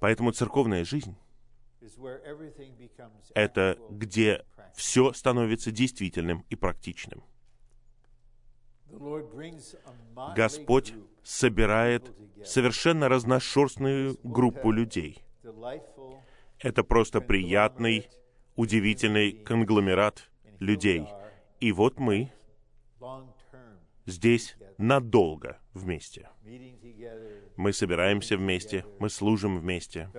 Поэтому 0.00 0.32
церковная 0.32 0.84
жизнь— 0.84 1.16
это 3.34 3.78
где 3.90 4.44
все 4.74 5.12
становится 5.12 5.70
действительным 5.70 6.44
и 6.48 6.56
практичным. 6.56 7.22
Господь 10.34 10.94
собирает 11.24 12.12
совершенно 12.44 13.08
разношерстную 13.08 14.18
группу 14.22 14.70
людей. 14.70 15.24
Это 16.60 16.84
просто 16.84 17.20
приятный, 17.20 18.08
удивительный 18.54 19.32
конгломерат 19.32 20.30
людей. 20.60 21.06
И 21.60 21.72
вот 21.72 21.98
мы 21.98 22.32
здесь 24.06 24.56
надолго 24.78 25.58
вместе. 25.72 26.28
Мы 27.56 27.72
собираемся 27.72 28.36
вместе, 28.36 28.84
мы 28.98 29.08
служим 29.08 29.58
вместе, 29.58 30.10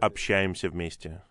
общаемся 0.00 0.68
вместе. 0.68 1.22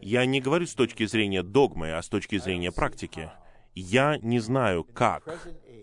Я 0.00 0.26
не 0.26 0.40
говорю 0.40 0.66
с 0.66 0.74
точки 0.74 1.06
зрения 1.06 1.42
догмы, 1.42 1.92
а 1.92 2.02
с 2.02 2.08
точки 2.08 2.38
зрения 2.38 2.72
практики. 2.72 3.30
Я 3.74 4.18
не 4.18 4.38
знаю, 4.38 4.84
как 4.84 5.24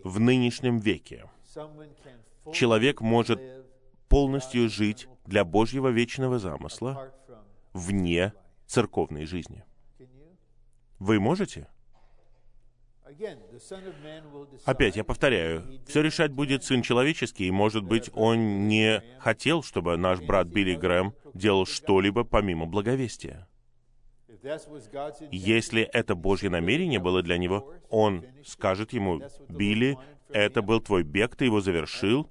в 0.04 0.20
нынешнем 0.20 0.80
веке 0.80 1.30
человек 2.54 3.02
может 3.02 3.42
полностью 4.08 4.70
жить 4.70 5.08
для 5.26 5.44
Божьего 5.44 5.90
вечного 5.90 6.40
замысла 6.40 7.14
вне 7.74 8.34
церковной 8.66 9.26
жизни. 9.26 9.64
Вы 11.00 11.20
можете? 11.20 11.68
Опять 14.66 14.96
я 14.96 15.04
повторяю, 15.04 15.82
все 15.88 16.02
решать 16.02 16.32
будет 16.32 16.64
Сын 16.64 16.82
Человеческий, 16.82 17.48
и, 17.48 17.52
может 17.52 17.84
быть, 17.84 18.10
он 18.14 18.68
не 18.68 19.04
хотел, 19.20 19.64
чтобы 19.64 19.98
наш 19.98 20.22
брат 20.22 20.48
Билли 20.48 20.76
Грэм 20.76 21.14
делал 21.34 21.66
что-либо 21.66 22.24
помимо 22.24 22.66
благовестия. 22.66 23.49
Если 25.32 25.82
это 25.84 26.16
Божье 26.16 26.50
намерение 26.50 27.00
было 27.00 27.22
для 27.22 27.38
него, 27.38 27.74
он 27.90 28.26
скажет 28.46 28.94
ему, 28.94 29.22
«Билли, 29.50 29.98
это 30.30 30.62
был 30.62 30.80
твой 30.80 31.04
бег, 31.04 31.36
ты 31.36 31.46
его 31.46 31.62
завершил, 31.62 32.30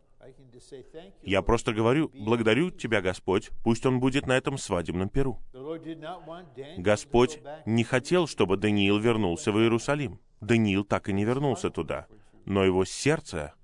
Я 1.22 1.42
просто 1.42 1.72
говорю, 1.72 2.10
благодарю 2.14 2.70
Тебя, 2.70 3.00
Господь, 3.00 3.50
пусть 3.62 3.86
он 3.86 4.00
будет 4.00 4.26
на 4.26 4.36
этом 4.36 4.58
свадебном 4.58 5.08
перу. 5.08 5.40
Господь 6.76 7.40
не 7.66 7.84
хотел, 7.84 8.26
чтобы 8.26 8.56
Даниил 8.56 8.98
вернулся 8.98 9.52
в 9.52 9.58
Иерусалим. 9.58 10.20
Даниил 10.40 10.84
так 10.84 11.08
и 11.08 11.12
не 11.12 11.24
вернулся 11.24 11.70
туда. 11.70 12.06
Но 12.44 12.64
его 12.64 12.84
сердце 12.84 13.54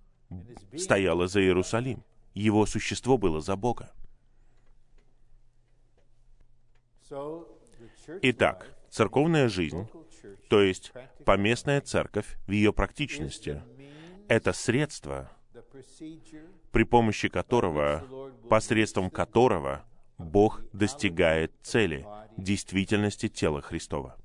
стояло 0.77 1.27
за 1.27 1.41
Иерусалим. 1.41 2.05
Его 2.35 2.67
существо 2.67 3.17
было 3.19 3.41
за 3.41 3.57
Бога. 3.57 3.93
Итак, 8.23 8.69
церковная 8.91 9.49
жизнь, 9.49 9.89
то 10.49 10.61
есть 10.61 10.93
поместная 11.25 11.81
церковь 11.81 12.37
в 12.47 12.53
ее 12.53 12.73
практичности, 12.73 13.63
это 14.29 14.53
средство, 14.53 15.31
при 16.73 16.85
помощи 16.85 17.29
которого, 17.29 18.05
посредством 18.49 19.11
которого 19.11 19.85
Бог 20.19 20.63
достигает 20.73 21.53
цели, 21.63 22.07
действительности 22.37 23.29
тела 23.29 23.61
Христова. 23.61 24.17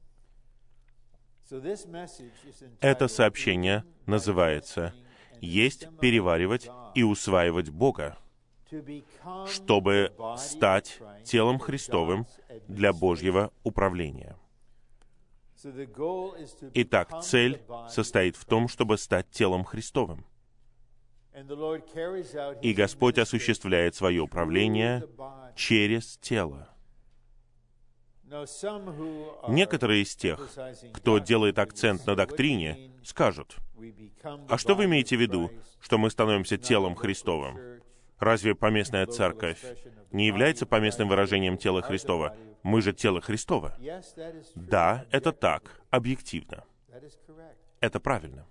Это 2.79 3.07
сообщение 3.07 3.83
называется 4.05 4.93
«Есть 5.41 5.87
переваривать 5.99 6.69
и 6.95 7.03
усваивать 7.03 7.69
Бога», 7.69 8.17
чтобы 9.47 10.13
стать 10.37 10.99
телом 11.23 11.59
Христовым 11.59 12.25
для 12.67 12.93
Божьего 12.93 13.51
управления. 13.63 14.37
Итак, 16.73 17.21
цель 17.21 17.61
состоит 17.89 18.35
в 18.35 18.45
том, 18.45 18.67
чтобы 18.67 18.97
стать 18.97 19.29
телом 19.29 19.63
Христовым. 19.63 20.25
И 22.61 22.73
Господь 22.73 23.17
осуществляет 23.17 23.95
свое 23.95 24.21
управление 24.21 25.05
через 25.55 26.17
тело. 26.17 26.69
Некоторые 29.47 30.03
из 30.03 30.15
тех, 30.15 30.49
кто 30.93 31.17
делает 31.17 31.57
акцент 31.57 32.05
на 32.05 32.15
доктрине, 32.15 32.91
скажут, 33.03 33.57
а 34.47 34.57
что 34.57 34.75
вы 34.75 34.85
имеете 34.85 35.17
в 35.17 35.21
виду, 35.21 35.51
что 35.81 35.97
мы 35.97 36.09
становимся 36.09 36.57
телом 36.57 36.95
Христовым? 36.95 37.78
Разве 38.19 38.53
поместная 38.53 39.05
церковь 39.05 39.63
не 40.11 40.27
является 40.27 40.65
поместным 40.65 41.07
выражением 41.07 41.57
тела 41.57 41.81
Христова? 41.81 42.35
Мы 42.63 42.81
же 42.81 42.91
тело 42.91 43.21
Христова. 43.21 43.77
Да, 44.55 45.05
это 45.11 45.31
так, 45.31 45.81
объективно. 45.89 46.65
Это 47.79 47.99
правильно. 47.99 48.45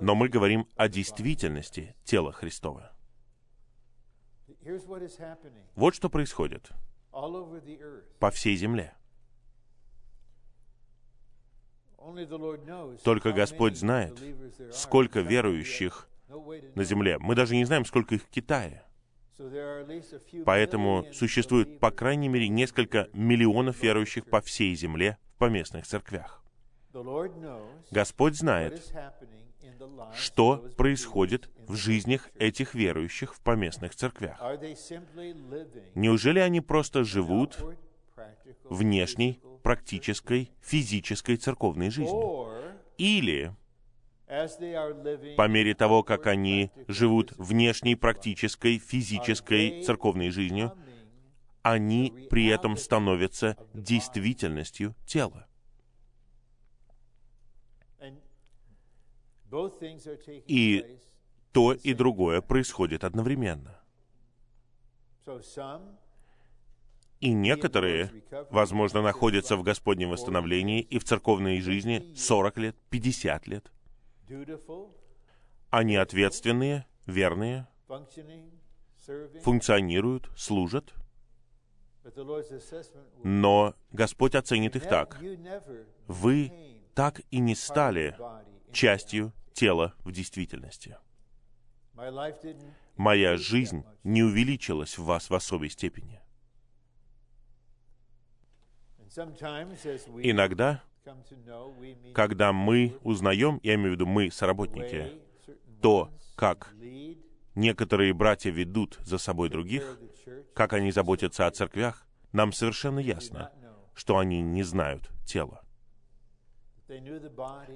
Но 0.00 0.14
мы 0.14 0.28
говорим 0.28 0.68
о 0.76 0.88
действительности 0.88 1.96
тела 2.04 2.32
Христова. 2.32 2.92
Вот 5.74 5.94
что 5.94 6.10
происходит 6.10 6.70
по 8.20 8.30
всей 8.30 8.56
земле. 8.56 8.94
Только 13.04 13.32
Господь 13.32 13.76
знает, 13.76 14.18
сколько 14.72 15.20
верующих 15.20 16.08
на 16.74 16.84
земле. 16.84 17.18
Мы 17.18 17.34
даже 17.34 17.54
не 17.54 17.64
знаем, 17.64 17.84
сколько 17.84 18.14
их 18.14 18.22
в 18.22 18.28
Китае. 18.28 18.84
Поэтому 20.44 21.06
существует, 21.12 21.78
по 21.78 21.90
крайней 21.90 22.28
мере, 22.28 22.48
несколько 22.48 23.08
миллионов 23.12 23.82
верующих 23.82 24.26
по 24.26 24.40
всей 24.40 24.74
земле 24.74 25.18
в 25.34 25.38
поместных 25.38 25.86
церквях. 25.86 26.42
Господь 27.90 28.36
знает, 28.36 28.92
что 30.14 30.56
происходит 30.76 31.50
в 31.68 31.74
жизнях 31.76 32.28
этих 32.34 32.74
верующих 32.74 33.34
в 33.34 33.40
поместных 33.40 33.94
церквях. 33.94 34.40
Неужели 35.94 36.40
они 36.40 36.60
просто 36.60 37.04
живут 37.04 37.58
внешней, 38.64 39.40
практической, 39.62 40.50
физической 40.60 41.36
церковной 41.36 41.90
жизнью? 41.90 42.50
Или 42.96 43.54
по 45.36 45.48
мере 45.48 45.74
того, 45.74 46.02
как 46.02 46.26
они 46.26 46.70
живут 46.86 47.32
внешней, 47.38 47.94
практической, 47.94 48.78
физической 48.78 49.82
церковной 49.82 50.30
жизнью, 50.30 50.76
они 51.62 52.26
при 52.30 52.46
этом 52.46 52.76
становятся 52.76 53.56
действительностью 53.72 54.94
тела. 55.06 55.46
И 60.46 60.98
то 61.52 61.72
и 61.72 61.94
другое 61.94 62.42
происходит 62.42 63.04
одновременно. 63.04 63.80
И 67.20 67.32
некоторые, 67.32 68.12
возможно, 68.50 69.02
находятся 69.02 69.56
в 69.56 69.62
Господнем 69.62 70.10
восстановлении 70.10 70.80
и 70.80 70.98
в 70.98 71.04
церковной 71.04 71.60
жизни 71.60 72.12
40 72.16 72.58
лет, 72.58 72.76
50 72.90 73.46
лет. 73.48 73.72
Они 75.70 75.96
ответственные, 75.96 76.86
верные, 77.06 77.66
функционируют, 79.42 80.30
служат. 80.36 80.94
Но 83.24 83.74
Господь 83.92 84.34
оценит 84.34 84.76
их 84.76 84.86
так. 84.88 85.20
Вы 86.06 86.52
так 86.94 87.20
и 87.30 87.38
не 87.38 87.54
стали 87.54 88.16
частью 88.72 89.32
тела 89.52 89.94
в 90.04 90.12
действительности. 90.12 90.96
Моя 92.96 93.36
жизнь 93.36 93.84
не 94.04 94.22
увеличилась 94.22 94.98
в 94.98 95.04
вас 95.04 95.30
в 95.30 95.34
особой 95.34 95.70
степени. 95.70 96.20
Иногда, 100.22 100.82
когда 102.14 102.52
мы 102.52 102.96
узнаем, 103.02 103.60
я 103.62 103.74
имею 103.74 103.90
в 103.90 103.92
виду 103.94 104.06
мы, 104.06 104.30
соработники, 104.30 105.20
то, 105.80 106.10
как 106.36 106.74
некоторые 107.54 108.12
братья 108.14 108.50
ведут 108.50 108.98
за 109.02 109.18
собой 109.18 109.48
других, 109.48 109.98
как 110.54 110.72
они 110.72 110.90
заботятся 110.92 111.46
о 111.46 111.50
церквях, 111.50 112.06
нам 112.32 112.52
совершенно 112.52 113.00
ясно, 113.00 113.50
что 113.94 114.18
они 114.18 114.42
не 114.42 114.62
знают 114.62 115.10
тела. 115.24 115.64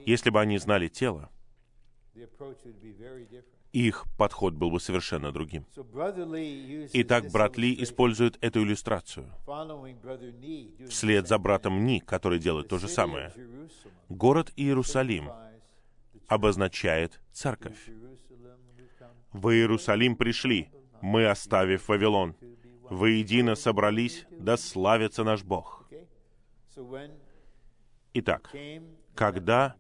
Если 0.07 0.31
бы 0.31 0.41
они 0.41 0.59
знали 0.59 0.89
тело, 0.89 1.31
их 3.73 4.05
подход 4.19 4.55
был 4.55 4.71
бы 4.71 4.81
совершенно 4.81 5.33
другим. 5.33 5.67
Итак, 6.93 7.31
брат 7.33 7.57
Ли 7.57 7.83
использует 7.83 8.39
эту 8.41 8.63
иллюстрацию 8.63 9.33
вслед 10.89 11.27
за 11.27 11.39
братом 11.39 11.85
Ни, 11.85 11.99
который 11.99 12.39
делает 12.39 12.69
то 12.69 12.79
же 12.79 12.89
самое. 12.89 13.33
Город 14.09 14.53
Иерусалим 14.57 15.31
обозначает 16.29 17.21
церковь. 17.33 17.89
В 19.33 19.49
Иерусалим 19.49 20.17
пришли, 20.17 20.71
мы 21.01 21.27
оставив 21.27 21.89
Вавилон. 21.89 22.37
Воедино 22.91 23.55
собрались, 23.55 24.27
да 24.31 24.59
славится 24.59 25.25
наш 25.25 25.43
Бог. 25.43 25.89
Итак, 28.13 28.55
когда 29.15 29.77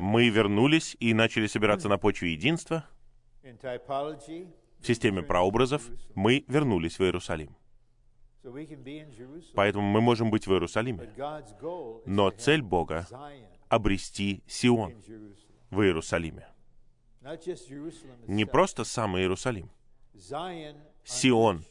мы 0.00 0.28
вернулись 0.28 0.96
и 0.98 1.14
начали 1.14 1.46
собираться 1.46 1.88
на 1.88 1.98
почве 1.98 2.32
единства, 2.32 2.84
в 3.42 4.86
системе 4.86 5.22
прообразов, 5.22 5.82
мы 6.14 6.44
вернулись 6.48 6.98
в 6.98 7.02
Иерусалим. 7.02 7.56
Поэтому 9.54 9.84
мы 9.84 10.00
можем 10.00 10.30
быть 10.30 10.46
в 10.46 10.52
Иерусалиме. 10.52 11.10
Но 12.06 12.30
цель 12.30 12.62
Бога— 12.62 13.06
обрести 13.68 14.42
Сион 14.46 14.94
в 15.70 15.82
Иерусалиме. 15.82 16.48
Не 18.26 18.46
просто 18.46 18.84
сам 18.84 19.16
Иерусалим. 19.18 19.70
Сион, 21.04 21.64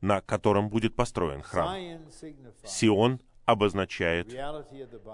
на 0.00 0.20
котором 0.20 0.68
будет 0.68 0.96
построен 0.96 1.42
храм. 1.42 2.00
Сион 2.64 3.20
обозначает 3.44 4.28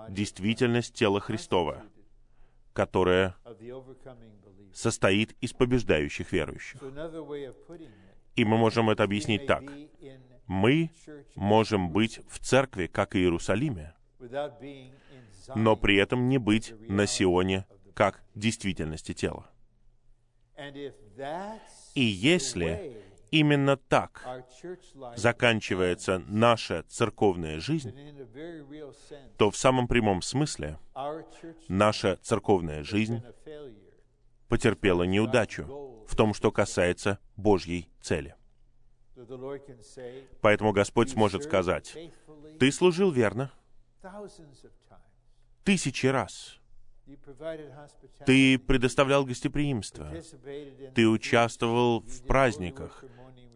действительность 0.08 0.94
тела 0.94 1.20
Христова, 1.20 1.82
которое 2.78 3.34
состоит 4.72 5.34
из 5.40 5.52
побеждающих 5.52 6.30
верующих. 6.30 6.80
И 8.36 8.44
мы 8.44 8.56
можем 8.56 8.88
это 8.88 9.02
объяснить 9.02 9.46
так. 9.46 9.64
Мы 10.46 10.92
можем 11.34 11.90
быть 11.90 12.20
в 12.28 12.38
церкви, 12.38 12.86
как 12.86 13.16
и 13.16 13.18
Иерусалиме, 13.18 13.94
но 15.56 15.74
при 15.74 15.96
этом 15.96 16.28
не 16.28 16.38
быть 16.38 16.72
на 16.88 17.08
Сионе, 17.08 17.66
как 17.94 18.22
действительности 18.36 19.12
тела. 19.12 19.50
И 21.96 22.04
если 22.04 22.97
именно 23.30 23.76
так 23.76 24.26
заканчивается 25.16 26.22
наша 26.26 26.84
церковная 26.88 27.60
жизнь, 27.60 27.94
то 29.36 29.50
в 29.50 29.56
самом 29.56 29.88
прямом 29.88 30.22
смысле 30.22 30.78
наша 31.68 32.16
церковная 32.22 32.82
жизнь 32.82 33.22
потерпела 34.48 35.04
неудачу 35.04 36.04
в 36.08 36.16
том, 36.16 36.34
что 36.34 36.50
касается 36.50 37.18
Божьей 37.36 37.88
цели. 38.00 38.34
Поэтому 40.40 40.72
Господь 40.72 41.10
сможет 41.10 41.44
сказать, 41.44 41.96
«Ты 42.58 42.72
служил 42.72 43.10
верно 43.10 43.52
тысячи 45.64 46.06
раз. 46.06 46.57
Ты 48.26 48.58
предоставлял 48.58 49.24
гостеприимство. 49.24 50.12
Ты 50.94 51.08
участвовал 51.08 52.00
в 52.00 52.26
праздниках. 52.26 53.04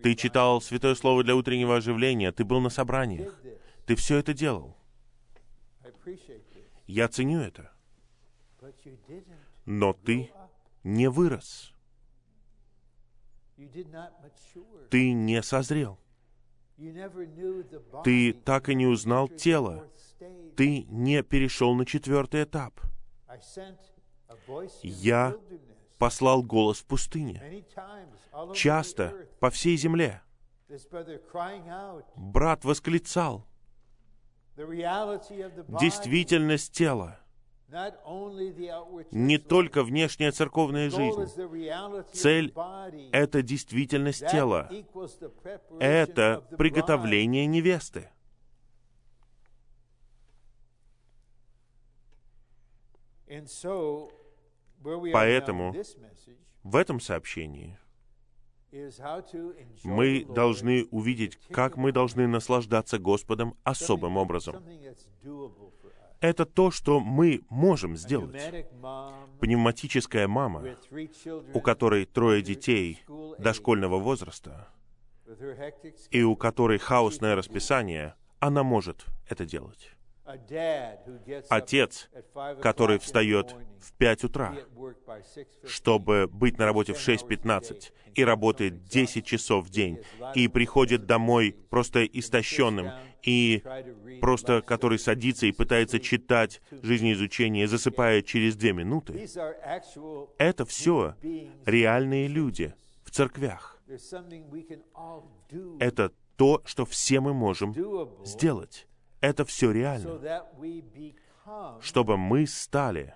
Ты 0.02 0.14
читал 0.14 0.60
Святое 0.60 0.94
Слово 0.94 1.22
для 1.22 1.36
утреннего 1.36 1.76
оживления. 1.76 2.32
Ты 2.32 2.44
был 2.44 2.60
на 2.60 2.70
собраниях. 2.70 3.40
Ты 3.86 3.94
все 3.94 4.18
это 4.18 4.32
делал. 4.32 4.76
Я 6.86 7.08
ценю 7.08 7.40
это. 7.40 7.72
Но 9.64 9.92
ты 9.92 10.30
не 10.82 11.08
вырос. 11.08 11.72
Ты 14.90 15.12
не 15.12 15.42
созрел. 15.42 15.98
Ты 18.04 18.32
так 18.32 18.68
и 18.68 18.74
не 18.74 18.86
узнал 18.86 19.28
тело. 19.28 19.88
Ты 20.56 20.82
не 20.84 21.22
перешел 21.22 21.74
на 21.74 21.86
четвертый 21.86 22.44
этап. 22.44 22.80
Я 24.82 25.36
послал 25.98 26.42
голос 26.42 26.78
в 26.80 26.84
пустыне. 26.86 27.64
Часто 28.54 29.28
по 29.40 29.50
всей 29.50 29.76
земле. 29.76 30.22
Брат 32.16 32.64
восклицал. 32.64 33.46
Действительность 35.68 36.72
тела 36.72 37.18
не 39.10 39.38
только 39.38 39.82
внешняя 39.82 40.30
церковная 40.30 40.90
жизнь. 40.90 41.26
Цель— 42.12 42.52
это 43.12 43.42
действительность 43.42 44.26
тела. 44.28 44.68
Это 45.80 46.44
приготовление 46.58 47.46
невесты. 47.46 48.10
Поэтому 55.12 55.74
в 56.62 56.76
этом 56.76 57.00
сообщении 57.00 57.78
мы 59.84 60.24
должны 60.24 60.86
увидеть, 60.90 61.38
как 61.50 61.76
мы 61.76 61.92
должны 61.92 62.26
наслаждаться 62.26 62.98
Господом 62.98 63.56
особым 63.64 64.16
образом. 64.16 64.64
Это 66.20 66.46
то, 66.46 66.70
что 66.70 67.00
мы 67.00 67.42
можем 67.48 67.96
сделать. 67.96 68.40
Пневматическая 69.40 70.28
мама, 70.28 70.76
у 71.52 71.60
которой 71.60 72.06
трое 72.06 72.42
детей 72.42 73.02
дошкольного 73.38 73.98
возраста, 73.98 74.68
и 76.10 76.22
у 76.22 76.36
которой 76.36 76.78
хаосное 76.78 77.34
расписание, 77.34 78.14
она 78.38 78.62
может 78.62 79.04
это 79.28 79.44
делать. 79.44 79.90
Отец, 81.48 82.08
который 82.60 82.98
встает 82.98 83.54
в 83.80 83.92
5 83.94 84.24
утра, 84.24 84.56
чтобы 85.64 86.28
быть 86.28 86.58
на 86.58 86.64
работе 86.64 86.92
в 86.92 86.96
6.15 86.98 87.92
и 88.14 88.24
работает 88.24 88.84
10 88.84 89.24
часов 89.24 89.66
в 89.66 89.70
день, 89.70 89.98
и 90.34 90.48
приходит 90.48 91.06
домой 91.06 91.56
просто 91.70 92.04
истощенным, 92.04 92.90
и 93.22 93.62
просто 94.20 94.62
который 94.62 94.98
садится 94.98 95.46
и 95.46 95.52
пытается 95.52 96.00
читать 96.00 96.60
жизнеизучение, 96.70 97.68
засыпает 97.68 98.26
через 98.26 98.56
две 98.56 98.72
минуты, 98.72 99.28
это 100.38 100.64
все 100.64 101.14
реальные 101.66 102.28
люди 102.28 102.74
в 103.04 103.10
церквях. 103.10 103.80
Это 105.78 106.12
то, 106.36 106.62
что 106.64 106.84
все 106.86 107.20
мы 107.20 107.34
можем 107.34 107.74
сделать 108.24 108.86
это 109.22 109.46
все 109.46 109.70
реально, 109.70 110.44
чтобы 111.80 112.18
мы 112.18 112.46
стали, 112.46 113.14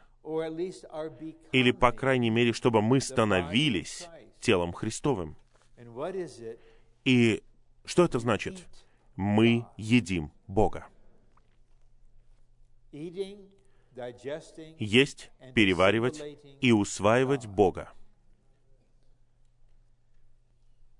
или, 1.52 1.70
по 1.72 1.92
крайней 1.92 2.30
мере, 2.30 2.52
чтобы 2.54 2.80
мы 2.80 3.00
становились 3.00 4.08
телом 4.40 4.72
Христовым. 4.72 5.36
И 7.04 7.42
что 7.84 8.04
это 8.04 8.18
значит? 8.18 8.66
Мы 9.16 9.66
едим 9.76 10.32
Бога. 10.46 10.86
Есть, 14.78 15.30
переваривать 15.54 16.22
и 16.60 16.72
усваивать 16.72 17.46
Бога. 17.46 17.92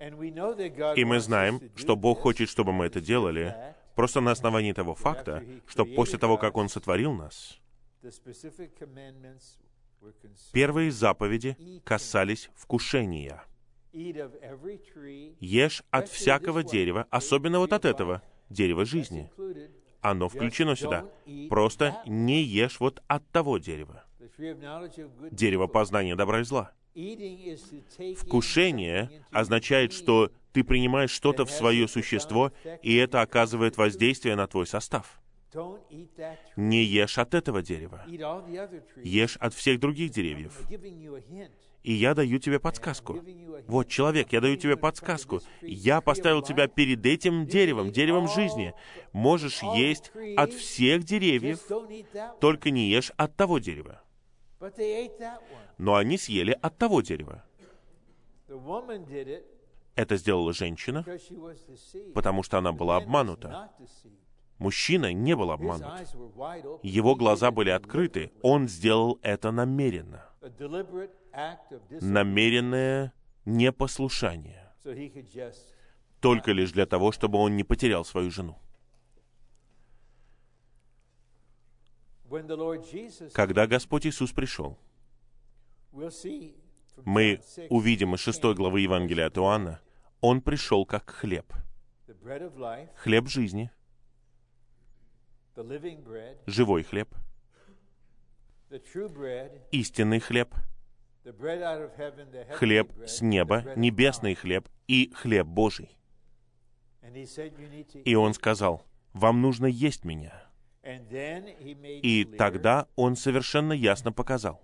И 0.00 1.04
мы 1.04 1.20
знаем, 1.20 1.61
что 1.74 1.96
Бог 1.96 2.20
хочет, 2.20 2.48
чтобы 2.48 2.72
мы 2.72 2.86
это 2.86 3.00
делали, 3.00 3.74
Просто 3.97 4.20
на 4.20 4.30
основании 4.30 4.72
того 4.72 4.94
факта, 4.94 5.42
что 5.66 5.86
после 5.86 6.18
того, 6.18 6.36
как 6.36 6.57
Он 6.59 6.68
сотворил 6.68 7.14
нас, 7.14 7.59
первые 10.53 10.92
заповеди 10.92 11.57
касались 11.82 12.51
вкушения. 12.55 13.42
Ешь 13.92 15.82
от 15.90 16.09
всякого 16.11 16.62
дерева, 16.62 17.07
особенно 17.11 17.59
вот 17.59 17.72
от 17.72 17.86
этого, 17.86 18.22
дерева 18.51 18.84
жизни. 18.84 19.30
Оно 20.03 20.28
включено 20.28 20.76
сюда. 20.76 21.11
Просто 21.49 21.97
не 22.07 22.42
ешь 22.42 22.78
вот 22.78 23.03
от 23.09 23.26
того 23.30 23.57
дерева. 23.57 24.05
Дерево 25.30 25.66
познания 25.68 26.14
добра 26.16 26.40
и 26.40 26.44
зла. 26.44 26.72
Вкушение 28.16 29.24
означает, 29.30 29.92
что 29.92 30.30
ты 30.57 30.64
принимаешь 30.64 31.11
что-то 31.11 31.44
в 31.44 31.50
свое 31.50 31.86
существо, 31.86 32.50
и 32.80 32.96
это 32.96 33.20
оказывает 33.20 33.76
воздействие 33.76 34.36
на 34.36 34.46
твой 34.46 34.66
состав. 34.66 35.20
Не 36.57 36.82
ешь 36.82 37.18
от 37.18 37.34
этого 37.34 37.61
дерева. 37.61 38.02
Ешь 39.04 39.36
от 39.36 39.52
всех 39.52 39.78
других 39.80 40.12
деревьев. 40.12 40.59
И 41.82 41.92
я 41.92 42.14
даю 42.14 42.38
тебе 42.38 42.59
подсказку. 42.59 43.20
Вот, 43.66 43.88
человек, 43.88 44.32
я 44.32 44.40
даю 44.40 44.57
тебе 44.57 44.78
подсказку. 44.78 45.42
Я 45.61 46.00
поставил 46.00 46.40
тебя 46.40 46.68
перед 46.68 47.04
этим 47.04 47.46
деревом, 47.46 47.92
деревом 47.92 48.26
жизни. 48.26 48.72
Можешь 49.12 49.62
есть 49.62 50.11
от 50.38 50.54
всех 50.54 51.04
деревьев, 51.04 51.61
только 52.40 52.70
не 52.70 52.88
ешь 52.88 53.12
от 53.18 53.36
того 53.36 53.59
дерева. 53.59 54.00
Но 55.76 55.96
они 55.96 56.16
съели 56.16 56.57
от 56.62 56.78
того 56.78 57.02
дерева. 57.02 57.44
Это 59.97 60.16
сделала 60.18 60.53
женщина, 60.53 61.05
потому 62.14 62.42
что 62.42 62.59
она 62.59 62.72
была 62.72 62.99
обманута. 62.99 63.70
Мужчина 64.59 65.12
не 65.12 65.34
был 65.34 65.51
обманут. 65.51 65.86
Его 66.82 67.14
глаза 67.16 67.51
были 67.51 67.70
открыты. 67.70 68.30
Он 68.42 68.68
сделал 68.68 69.18
это 69.22 69.51
намеренно. 69.51 70.24
Намеренное 72.01 73.12
непослушание. 73.47 74.70
Только 76.20 76.53
лишь 76.53 76.72
для 76.72 76.86
того, 76.86 77.11
чтобы 77.11 77.38
он 77.38 77.57
не 77.57 77.64
потерял 77.64 78.05
свою 78.05 78.30
жену. 78.30 78.59
Когда 83.32 83.66
Господь 83.66 84.07
Иисус 84.07 84.32
пришел, 84.32 84.78
мы 87.05 87.40
увидим 87.70 88.14
из 88.14 88.20
шестой 88.20 88.55
главы 88.55 88.80
Евангелия 88.80 89.26
от 89.26 89.38
Иоанна, 89.38 89.80
Он 90.20 90.40
пришел 90.40 90.86
как 90.86 91.10
хлеб. 91.10 91.52
Хлеб 92.96 93.28
жизни, 93.28 93.70
живой 96.46 96.82
хлеб, 96.82 97.14
истинный 99.70 100.20
хлеб, 100.20 100.54
хлеб 102.50 102.92
с 103.06 103.20
неба, 103.20 103.64
небесный 103.76 104.34
хлеб 104.34 104.68
и 104.86 105.12
хлеб 105.14 105.46
Божий. 105.46 105.96
И 108.04 108.14
Он 108.14 108.34
сказал, 108.34 108.84
вам 109.12 109.40
нужно 109.40 109.66
есть 109.66 110.04
меня. 110.04 110.42
И 110.82 112.24
тогда 112.38 112.88
Он 112.96 113.16
совершенно 113.16 113.72
ясно 113.72 114.12
показал, 114.12 114.62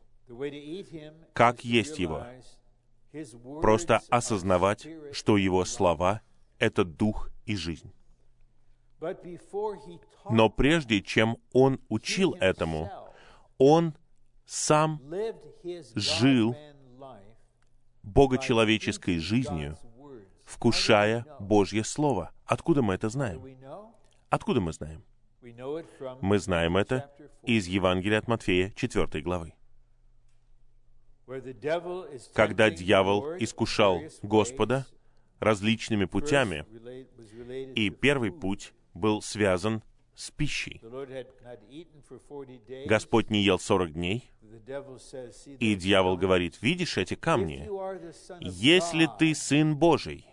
как 1.32 1.64
есть 1.64 1.98
Его. 1.98 2.26
Просто 3.60 4.00
осознавать, 4.08 4.86
что 5.12 5.36
Его 5.36 5.64
слова— 5.64 6.22
это 6.58 6.84
дух 6.84 7.30
и 7.44 7.56
жизнь. 7.56 7.92
Но 10.30 10.48
прежде 10.48 11.02
чем 11.02 11.36
Он 11.52 11.80
учил 11.88 12.34
этому, 12.40 12.90
Он 13.58 13.94
сам 14.46 15.00
жил 15.94 16.56
богочеловеческой 18.02 19.18
жизнью, 19.18 19.76
вкушая 20.44 21.26
Божье 21.38 21.84
Слово. 21.84 22.32
Откуда 22.44 22.82
мы 22.82 22.94
это 22.94 23.08
знаем? 23.08 23.42
Откуда 24.30 24.60
мы 24.60 24.72
знаем? 24.72 25.04
Мы 26.20 26.38
знаем 26.38 26.76
это 26.76 27.10
из 27.42 27.66
Евангелия 27.66 28.18
от 28.18 28.28
Матфея, 28.28 28.70
4 28.70 29.22
главы. 29.22 29.54
Когда 32.34 32.70
дьявол 32.70 33.36
искушал 33.38 34.00
Господа 34.22 34.86
различными 35.38 36.04
путями, 36.04 36.64
и 37.74 37.90
первый 37.90 38.32
путь 38.32 38.72
был 38.94 39.22
связан 39.22 39.82
с 40.14 40.30
пищей. 40.30 40.80
Господь 42.86 43.30
не 43.30 43.42
ел 43.42 43.58
сорок 43.58 43.92
дней, 43.92 44.30
и 45.58 45.74
дьявол 45.74 46.16
говорит, 46.16 46.60
видишь 46.62 46.98
эти 46.98 47.14
камни? 47.14 47.68
Если 48.40 49.08
ты 49.18 49.34
Сын 49.34 49.76
Божий, 49.76 50.26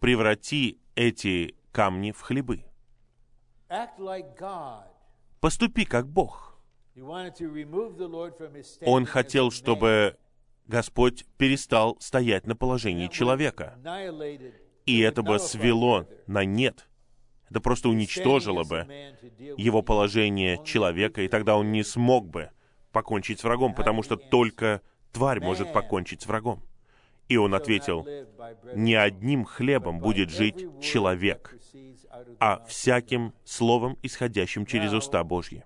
преврати 0.00 0.78
эти 0.94 1.56
камни 1.72 2.12
в 2.12 2.20
хлебы. 2.20 2.64
Поступи 5.40 5.84
как 5.84 6.08
Бог. 6.08 6.53
Он 8.82 9.06
хотел, 9.06 9.50
чтобы 9.50 10.16
Господь 10.66 11.26
перестал 11.36 11.96
стоять 12.00 12.46
на 12.46 12.54
положении 12.54 13.08
человека. 13.08 13.76
И 14.86 15.00
это 15.00 15.22
бы 15.22 15.38
свело 15.38 16.06
на 16.26 16.44
нет. 16.44 16.88
Это 17.50 17.60
просто 17.60 17.88
уничтожило 17.88 18.64
бы 18.64 18.86
его 19.56 19.82
положение 19.82 20.62
человека, 20.64 21.22
и 21.22 21.28
тогда 21.28 21.56
он 21.56 21.72
не 21.72 21.82
смог 21.82 22.28
бы 22.28 22.50
покончить 22.92 23.40
с 23.40 23.44
врагом, 23.44 23.74
потому 23.74 24.02
что 24.02 24.16
только 24.16 24.80
тварь 25.12 25.40
может 25.40 25.72
покончить 25.72 26.22
с 26.22 26.26
врагом. 26.26 26.62
И 27.28 27.36
он 27.36 27.54
ответил, 27.54 28.06
«Не 28.74 28.94
одним 28.94 29.44
хлебом 29.44 29.98
будет 29.98 30.30
жить 30.30 30.66
человек, 30.80 31.56
а 32.38 32.64
всяким 32.66 33.32
словом, 33.44 33.98
исходящим 34.02 34.66
через 34.66 34.92
уста 34.92 35.24
Божьи». 35.24 35.64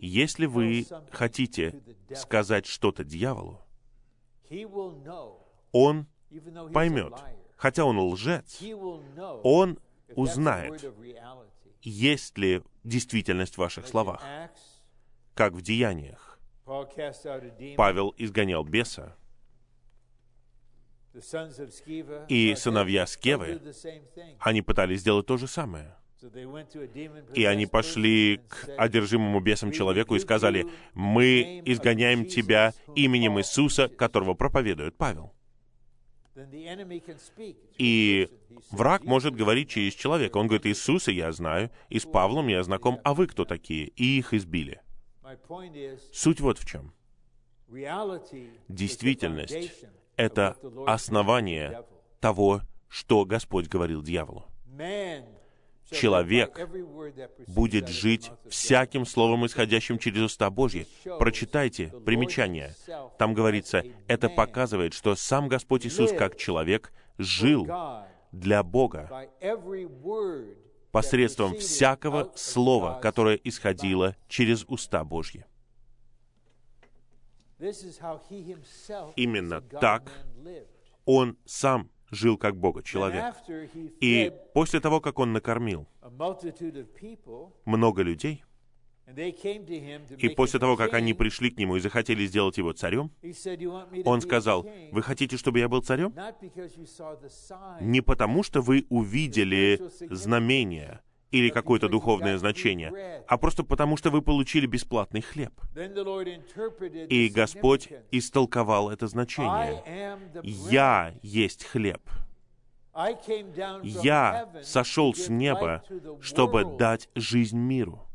Если 0.00 0.46
вы 0.46 0.86
хотите 1.10 1.82
сказать 2.14 2.66
что-то 2.66 3.04
дьяволу, 3.04 3.60
он 5.72 6.06
поймет, 6.72 7.14
хотя 7.56 7.84
он 7.84 7.98
лжец, 7.98 8.60
он 9.42 9.78
узнает, 10.14 10.84
есть 11.82 12.38
ли 12.38 12.62
действительность 12.84 13.54
в 13.54 13.58
ваших 13.58 13.86
словах, 13.86 14.22
как 15.34 15.52
в 15.52 15.62
деяниях. 15.62 16.38
Павел 17.76 18.14
изгонял 18.16 18.64
беса, 18.64 19.16
и 22.28 22.54
сыновья 22.54 23.06
Скевы, 23.06 23.60
они 24.38 24.62
пытались 24.62 25.00
сделать 25.00 25.26
то 25.26 25.36
же 25.36 25.46
самое. 25.46 25.96
И 27.34 27.44
они 27.44 27.66
пошли 27.66 28.40
к 28.48 28.68
одержимому 28.76 29.40
бесом 29.40 29.72
человеку 29.72 30.14
и 30.14 30.20
сказали, 30.20 30.66
«Мы 30.94 31.62
изгоняем 31.64 32.26
тебя 32.26 32.74
именем 32.94 33.38
Иисуса, 33.38 33.88
которого 33.88 34.34
проповедует 34.34 34.96
Павел». 34.96 35.32
И 37.78 38.28
враг 38.70 39.04
может 39.04 39.34
говорить 39.34 39.68
через 39.68 39.94
человека. 39.94 40.38
Он 40.38 40.46
говорит, 40.46 40.66
Иисуса 40.66 41.10
я 41.10 41.30
знаю, 41.32 41.70
и 41.88 41.98
с 41.98 42.06
Павлом 42.06 42.46
я 42.48 42.62
знаком, 42.62 43.00
а 43.04 43.12
вы 43.14 43.26
кто 43.26 43.44
такие? 43.44 43.88
И 43.88 44.18
их 44.18 44.32
избили. 44.32 44.80
Суть 46.12 46.40
вот 46.40 46.58
в 46.58 46.66
чем. 46.66 46.92
Действительность— 48.68 49.84
это 50.16 50.56
основание 50.86 51.84
того, 52.20 52.62
что 52.88 53.24
Господь 53.24 53.68
говорил 53.68 54.02
дьяволу 54.02 54.46
человек 55.92 56.58
будет 57.46 57.88
жить 57.88 58.30
всяким 58.48 59.06
словом, 59.06 59.46
исходящим 59.46 59.98
через 59.98 60.22
уста 60.22 60.50
Божьи. 60.50 60.86
Прочитайте 61.18 61.92
примечание. 62.04 62.74
Там 63.18 63.34
говорится, 63.34 63.84
это 64.08 64.28
показывает, 64.28 64.94
что 64.94 65.14
сам 65.14 65.48
Господь 65.48 65.86
Иисус 65.86 66.12
как 66.12 66.36
человек 66.36 66.92
жил 67.18 67.68
для 68.32 68.62
Бога 68.62 69.28
посредством 70.90 71.56
всякого 71.56 72.32
слова, 72.34 72.98
которое 73.00 73.36
исходило 73.36 74.16
через 74.28 74.64
уста 74.68 75.04
Божьи. 75.04 75.46
Именно 79.16 79.60
так 79.60 80.10
он 81.04 81.36
сам 81.44 81.90
жил 82.12 82.36
как 82.36 82.56
Бога 82.56 82.82
человек. 82.82 83.34
И 84.00 84.32
после 84.54 84.78
того, 84.78 85.00
как 85.00 85.18
он 85.18 85.32
накормил 85.32 85.88
много 87.64 88.02
людей, 88.02 88.44
и 90.18 90.28
после 90.28 90.60
того, 90.60 90.76
как 90.76 90.94
они 90.94 91.12
пришли 91.12 91.50
к 91.50 91.58
нему 91.58 91.76
и 91.76 91.80
захотели 91.80 92.24
сделать 92.26 92.56
его 92.56 92.72
царем, 92.72 93.10
он 94.04 94.20
сказал, 94.20 94.66
«Вы 94.92 95.02
хотите, 95.02 95.36
чтобы 95.36 95.58
я 95.58 95.68
был 95.68 95.82
царем? 95.82 96.14
Не 97.80 98.00
потому, 98.00 98.42
что 98.44 98.60
вы 98.60 98.86
увидели 98.90 99.80
знамение, 100.08 101.00
или 101.32 101.48
какое-то 101.48 101.88
духовное 101.88 102.38
значение, 102.38 103.24
а 103.26 103.38
просто 103.38 103.64
потому, 103.64 103.96
что 103.96 104.10
вы 104.10 104.22
получили 104.22 104.66
бесплатный 104.66 105.22
хлеб. 105.22 105.52
И 107.08 107.28
Господь 107.28 107.88
истолковал 108.12 108.90
это 108.90 109.08
значение. 109.08 109.82
«Я 110.42 111.14
есть 111.22 111.64
хлеб». 111.64 112.02
Я 113.82 114.50
сошел 114.62 115.14
с 115.14 115.28
неба, 115.28 115.82
чтобы 116.20 116.76
дать 116.76 117.08
жизнь 117.14 117.58
миру. 117.58 118.06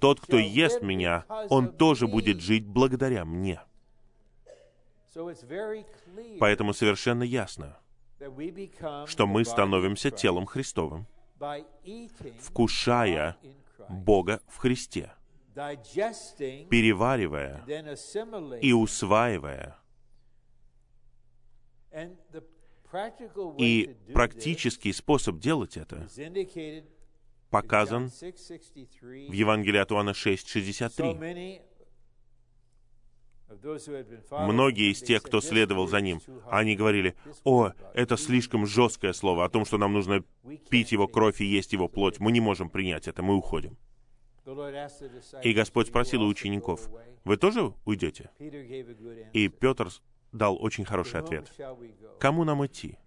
Тот, 0.00 0.20
кто 0.20 0.38
ест 0.38 0.82
меня, 0.82 1.24
он 1.48 1.72
тоже 1.72 2.08
будет 2.08 2.40
жить 2.40 2.66
благодаря 2.66 3.24
мне. 3.24 3.60
Поэтому 6.40 6.74
совершенно 6.74 7.22
ясно, 7.22 7.78
что 9.06 9.26
мы 9.26 9.44
становимся 9.44 10.10
телом 10.10 10.46
Христовым, 10.46 11.06
вкушая 12.40 13.36
Бога 13.88 14.40
в 14.48 14.58
Христе, 14.58 15.12
переваривая 15.54 17.64
и 18.60 18.72
усваивая. 18.72 19.78
И 23.58 23.96
практический 24.14 24.92
способ 24.92 25.38
делать 25.38 25.76
это 25.76 26.08
показан 27.50 28.08
в 28.08 29.32
Евангелии 29.32 29.78
от 29.78 29.92
Иоанна 29.92 30.10
6:63. 30.10 31.62
Многие 33.48 34.92
из 34.92 35.00
тех, 35.00 35.22
кто 35.22 35.40
следовал 35.40 35.86
за 35.86 36.00
ним, 36.00 36.20
они 36.50 36.76
говорили, 36.76 37.14
«О, 37.44 37.72
это 37.94 38.16
слишком 38.16 38.66
жесткое 38.66 39.12
слово 39.12 39.44
о 39.44 39.48
том, 39.48 39.64
что 39.64 39.78
нам 39.78 39.92
нужно 39.92 40.24
пить 40.68 40.92
его 40.92 41.06
кровь 41.06 41.40
и 41.40 41.44
есть 41.44 41.72
его 41.72 41.88
плоть. 41.88 42.18
Мы 42.18 42.32
не 42.32 42.40
можем 42.40 42.70
принять 42.70 43.08
это, 43.08 43.22
мы 43.22 43.34
уходим». 43.36 43.76
И 45.42 45.52
Господь 45.52 45.88
спросил 45.88 46.22
у 46.22 46.28
учеников, 46.28 46.88
«Вы 47.24 47.36
тоже 47.36 47.72
уйдете?» 47.84 48.30
И 49.32 49.48
Петр 49.48 49.88
дал 50.32 50.56
очень 50.60 50.84
хороший 50.84 51.20
ответ. 51.20 51.52
«Кому 52.18 52.44
нам 52.44 52.64
идти? 52.66 52.98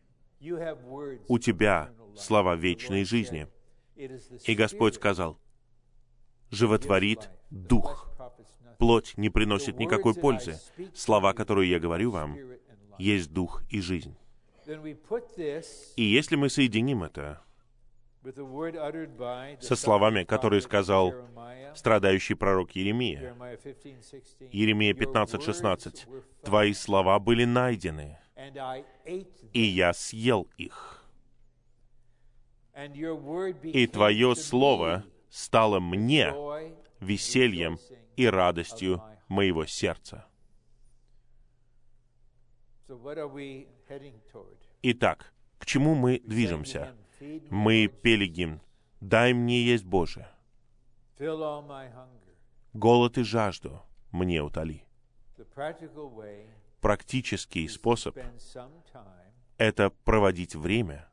У 1.28 1.40
тебя 1.40 1.92
слова 2.16 2.56
вечной 2.56 3.04
жизни». 3.04 3.48
И 4.46 4.56
Господь 4.56 4.96
сказал, 4.96 5.40
«Животворит 6.50 7.30
Дух, 7.50 8.09
плоть 8.78 9.14
не 9.18 9.30
приносит 9.30 9.78
никакой 9.78 10.16
пользы. 10.16 10.60
Слова, 10.96 11.34
которые 11.34 11.70
я 11.70 11.80
говорю 11.80 12.12
вам, 12.12 12.38
есть 12.98 13.32
дух 13.32 13.64
и 13.70 13.82
жизнь. 13.82 14.16
И 15.96 16.04
если 16.04 16.36
мы 16.36 16.50
соединим 16.50 17.04
это 17.04 17.42
со 19.62 19.76
словами, 19.76 20.24
которые 20.24 20.62
сказал 20.62 21.14
страдающий 21.74 22.34
пророк 22.34 22.72
Еремия, 22.72 23.36
Еремия 24.52 24.94
15:16, 24.94 26.08
«Твои 26.44 26.74
слова 26.74 27.20
были 27.20 27.46
найдены, 27.46 28.20
и 29.54 29.62
я 29.62 29.94
съел 29.94 30.48
их, 30.58 31.06
и 33.64 33.88
Твое 33.88 34.36
слово 34.36 35.04
стало 35.30 35.80
мне 35.80 36.34
весельем 37.00 37.80
и 38.16 38.26
радостью 38.26 39.02
моего 39.28 39.66
сердца. 39.66 40.26
Итак, 44.82 45.34
к 45.58 45.66
чему 45.66 45.96
мы 45.96 46.20
движемся? 46.20 46.96
Мы 47.50 47.88
пели 47.88 48.26
гимн 48.26 48.62
«Дай 49.02 49.34
мне 49.34 49.62
есть 49.62 49.86
Боже». 49.86 50.28
Голод 52.74 53.18
и 53.18 53.24
жажду 53.24 53.82
мне 54.12 54.42
утоли. 54.42 54.84
Практический 56.82 57.68
способ— 57.68 58.18
это 59.58 59.90
проводить 59.90 60.56
время 60.56 61.10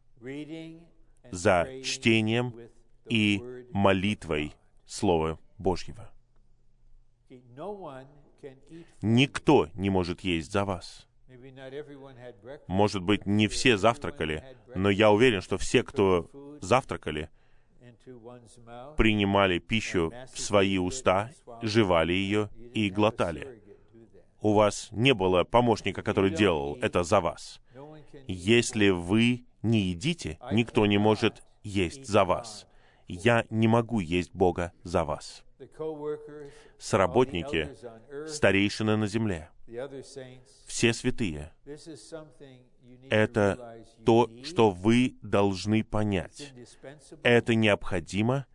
за 1.31 1.69
чтением 1.83 2.55
и 3.09 3.43
молитвой 3.73 4.55
Слова 4.87 5.39
Божьего. 5.59 6.11
Никто 9.03 9.69
не 9.75 9.91
может 9.91 10.21
есть 10.21 10.53
за 10.53 10.65
вас. 10.65 11.09
Может 12.69 13.03
быть, 13.03 13.27
не 13.27 13.49
все 13.49 13.77
завтракали, 13.77 14.45
но 14.75 14.91
я 14.91 15.11
уверен, 15.11 15.41
что 15.41 15.59
все, 15.59 15.83
кто 15.83 16.31
завтракали, 16.61 17.31
принимали 18.97 19.59
пищу 19.59 20.13
в 20.33 20.39
свои 20.39 20.79
уста, 20.79 21.31
жевали 21.63 22.13
ее 22.13 22.51
и 22.75 22.91
глотали. 22.91 23.63
У 24.41 24.53
вас 24.53 24.89
не 24.93 25.15
было 25.15 25.45
помощника, 25.45 26.03
который 26.03 26.31
делал 26.31 26.79
это 26.81 27.03
за 27.03 27.21
вас. 27.21 27.61
Если 28.29 28.91
вы 28.91 29.45
не 29.63 29.81
едите, 29.81 30.39
никто 30.53 30.87
не 30.87 30.99
может 30.99 31.43
есть 31.63 32.07
за 32.07 32.25
вас. 32.25 32.67
Я 33.09 33.45
не 33.51 33.67
могу 33.67 34.01
есть 34.01 34.33
Бога 34.35 34.73
за 34.85 35.05
вас. 35.05 35.46
Сработники, 36.79 37.75
старейшины 38.29 38.97
на 38.97 39.07
земле, 39.07 39.51
все 40.67 40.93
святые. 40.93 41.53
Это 43.11 43.85
то, 44.05 44.31
что 44.45 44.71
вы 44.71 45.17
должны 45.23 45.83
понять. 45.83 46.53
Это 47.23 47.55
необходимо, 47.55 48.47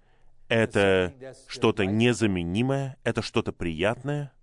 это 0.47 1.13
что-то 1.47 1.85
незаменимое, 1.85 2.97
это 3.03 3.21
что-то 3.21 3.51
приятное, 3.51 4.33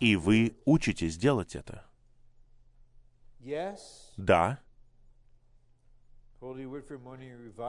и 0.00 0.16
вы 0.16 0.56
учитесь 0.64 1.16
делать 1.16 1.54
это. 1.54 1.84
Да, 4.16 4.60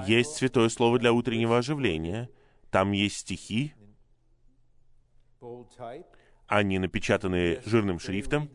есть 0.08 0.36
Святое 0.36 0.70
Слово 0.70 1.00
для 1.00 1.14
утреннего 1.14 1.58
оживления. 1.58 2.30
Там 2.70 2.92
есть 2.92 3.18
стихи, 3.18 3.74
они 6.48 6.80
напечатаны 6.80 7.62
жирным 7.66 8.00
шрифтом. 8.00 8.50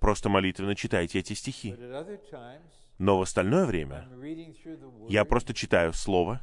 Просто 0.00 0.28
молитвенно 0.28 0.74
читайте 0.74 1.20
эти 1.20 1.34
стихи. 1.34 1.76
Но 2.98 3.18
в 3.18 3.22
остальное 3.22 3.66
время 3.66 4.08
я 5.08 5.24
просто 5.24 5.54
читаю 5.54 5.92
Слово, 5.92 6.40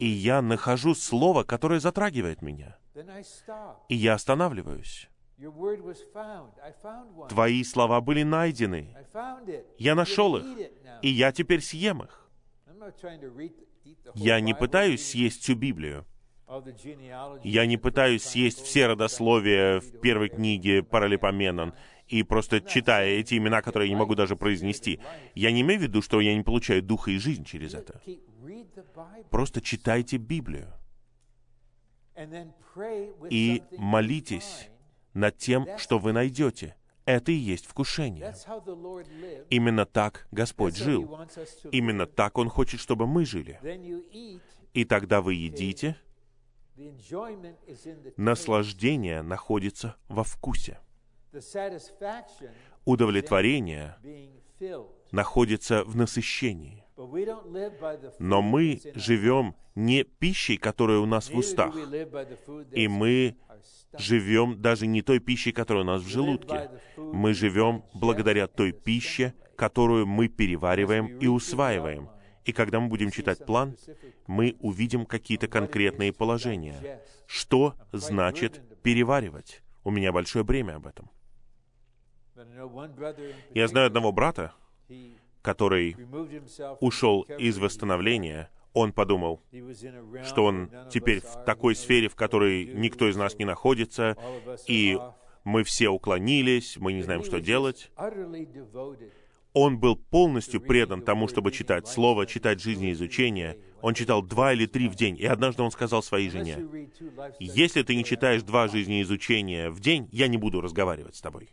и 0.00 0.06
я 0.06 0.42
нахожу 0.42 0.94
Слово, 0.94 1.42
которое 1.44 1.80
затрагивает 1.80 2.42
меня. 2.42 2.78
И 3.88 3.94
я 3.94 4.14
останавливаюсь. 4.14 5.08
Твои 7.28 7.62
слова 7.62 8.00
были 8.00 8.22
найдены. 8.22 8.96
Я 9.76 9.94
нашел 9.94 10.36
их, 10.36 10.70
и 11.02 11.08
я 11.08 11.32
теперь 11.32 11.60
съем 11.60 12.02
их. 12.02 12.30
Я 14.14 14.40
не 14.40 14.54
пытаюсь 14.54 15.06
съесть 15.06 15.42
всю 15.42 15.54
Библию. 15.54 16.06
Я 17.42 17.66
не 17.66 17.76
пытаюсь 17.76 18.22
съесть 18.22 18.62
все 18.62 18.86
родословия 18.86 19.80
в 19.80 20.00
первой 20.00 20.28
книге 20.28 20.82
Паралипоменон 20.82 21.74
и 22.06 22.22
просто 22.22 22.60
читая 22.60 23.08
эти 23.08 23.34
имена, 23.36 23.62
которые 23.62 23.88
я 23.88 23.94
не 23.94 23.98
могу 23.98 24.14
даже 24.14 24.36
произнести. 24.36 25.00
Я 25.34 25.50
не 25.50 25.62
имею 25.62 25.80
в 25.80 25.82
виду, 25.82 26.02
что 26.02 26.20
я 26.20 26.34
не 26.36 26.42
получаю 26.42 26.82
духа 26.82 27.10
и 27.10 27.18
жизнь 27.18 27.44
через 27.44 27.74
это. 27.74 28.00
Просто 29.30 29.60
читайте 29.60 30.18
Библию. 30.18 30.72
И 33.28 33.62
молитесь 33.76 34.68
над 35.14 35.36
тем, 35.36 35.66
что 35.78 35.98
вы 35.98 36.12
найдете. 36.12 36.76
Это 37.06 37.32
и 37.32 37.36
есть 37.36 37.66
вкушение. 37.66 38.34
Именно 39.48 39.86
так 39.86 40.26
Господь 40.32 40.76
жил. 40.76 41.18
Именно 41.72 42.06
так 42.06 42.36
Он 42.36 42.48
хочет, 42.50 42.80
чтобы 42.80 43.06
мы 43.06 43.24
жили. 43.24 43.58
И 44.74 44.84
тогда 44.84 45.22
вы 45.22 45.34
едите, 45.34 45.96
Наслаждение 48.18 49.22
находится 49.22 49.96
во 50.08 50.24
вкусе. 50.24 50.78
Удовлетворение 52.84 53.96
находится 55.12 55.84
в 55.84 55.96
насыщении. 55.96 56.84
Но 58.18 58.42
мы 58.42 58.80
живем 58.94 59.54
не 59.74 60.04
пищей, 60.04 60.56
которая 60.56 60.98
у 60.98 61.06
нас 61.06 61.30
в 61.30 61.36
устах, 61.36 61.74
и 62.72 62.88
мы 62.88 63.36
живем 63.98 64.60
даже 64.60 64.86
не 64.86 65.02
той 65.02 65.18
пищей, 65.18 65.52
которая 65.52 65.84
у 65.84 65.86
нас 65.86 66.02
в 66.02 66.08
желудке. 66.08 66.70
Мы 66.96 67.34
живем 67.34 67.84
благодаря 67.94 68.46
той 68.46 68.72
пище, 68.72 69.34
которую 69.56 70.06
мы 70.06 70.28
перевариваем 70.28 71.18
и 71.18 71.26
усваиваем. 71.26 72.08
И 72.44 72.52
когда 72.52 72.80
мы 72.80 72.88
будем 72.88 73.10
читать 73.10 73.44
план, 73.44 73.76
мы 74.26 74.56
увидим 74.60 75.04
какие-то 75.04 75.48
конкретные 75.48 76.12
положения. 76.12 77.02
Что 77.26 77.74
значит 77.92 78.62
переваривать? 78.82 79.62
У 79.84 79.90
меня 79.90 80.12
большое 80.12 80.44
бремя 80.44 80.76
об 80.76 80.86
этом. 80.86 81.10
Я 83.54 83.68
знаю 83.68 83.86
одного 83.86 84.12
брата, 84.12 84.52
который 85.42 85.96
ушел 86.80 87.22
из 87.22 87.58
восстановления, 87.58 88.50
он 88.72 88.92
подумал, 88.92 89.42
что 90.24 90.44
он 90.44 90.70
теперь 90.90 91.20
в 91.20 91.44
такой 91.44 91.74
сфере, 91.74 92.08
в 92.08 92.14
которой 92.14 92.66
никто 92.66 93.08
из 93.08 93.16
нас 93.16 93.38
не 93.38 93.44
находится, 93.44 94.16
и 94.66 94.98
мы 95.44 95.64
все 95.64 95.88
уклонились, 95.88 96.76
мы 96.76 96.92
не 96.92 97.02
знаем, 97.02 97.22
что 97.24 97.40
делать 97.40 97.90
он 99.58 99.78
был 99.78 99.96
полностью 99.96 100.60
предан 100.60 101.00
тому, 101.00 101.28
чтобы 101.28 101.50
читать 101.50 101.88
Слово, 101.88 102.26
читать 102.26 102.60
жизнеизучение. 102.60 103.58
Он 103.80 103.94
читал 103.94 104.20
два 104.20 104.52
или 104.52 104.66
три 104.66 104.86
в 104.86 104.94
день. 104.96 105.16
И 105.16 105.24
однажды 105.24 105.62
он 105.62 105.70
сказал 105.70 106.02
своей 106.02 106.28
жене, 106.28 106.58
«Если 107.40 107.82
ты 107.82 107.96
не 107.96 108.04
читаешь 108.04 108.42
два 108.42 108.68
жизнеизучения 108.68 109.70
в 109.70 109.80
день, 109.80 110.10
я 110.12 110.28
не 110.28 110.36
буду 110.36 110.60
разговаривать 110.60 111.16
с 111.16 111.22
тобой». 111.22 111.48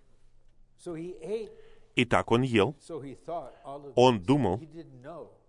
И 1.95 2.05
так 2.05 2.31
он 2.31 2.41
ел. 2.41 2.75
Он 3.95 4.21
думал, 4.21 4.61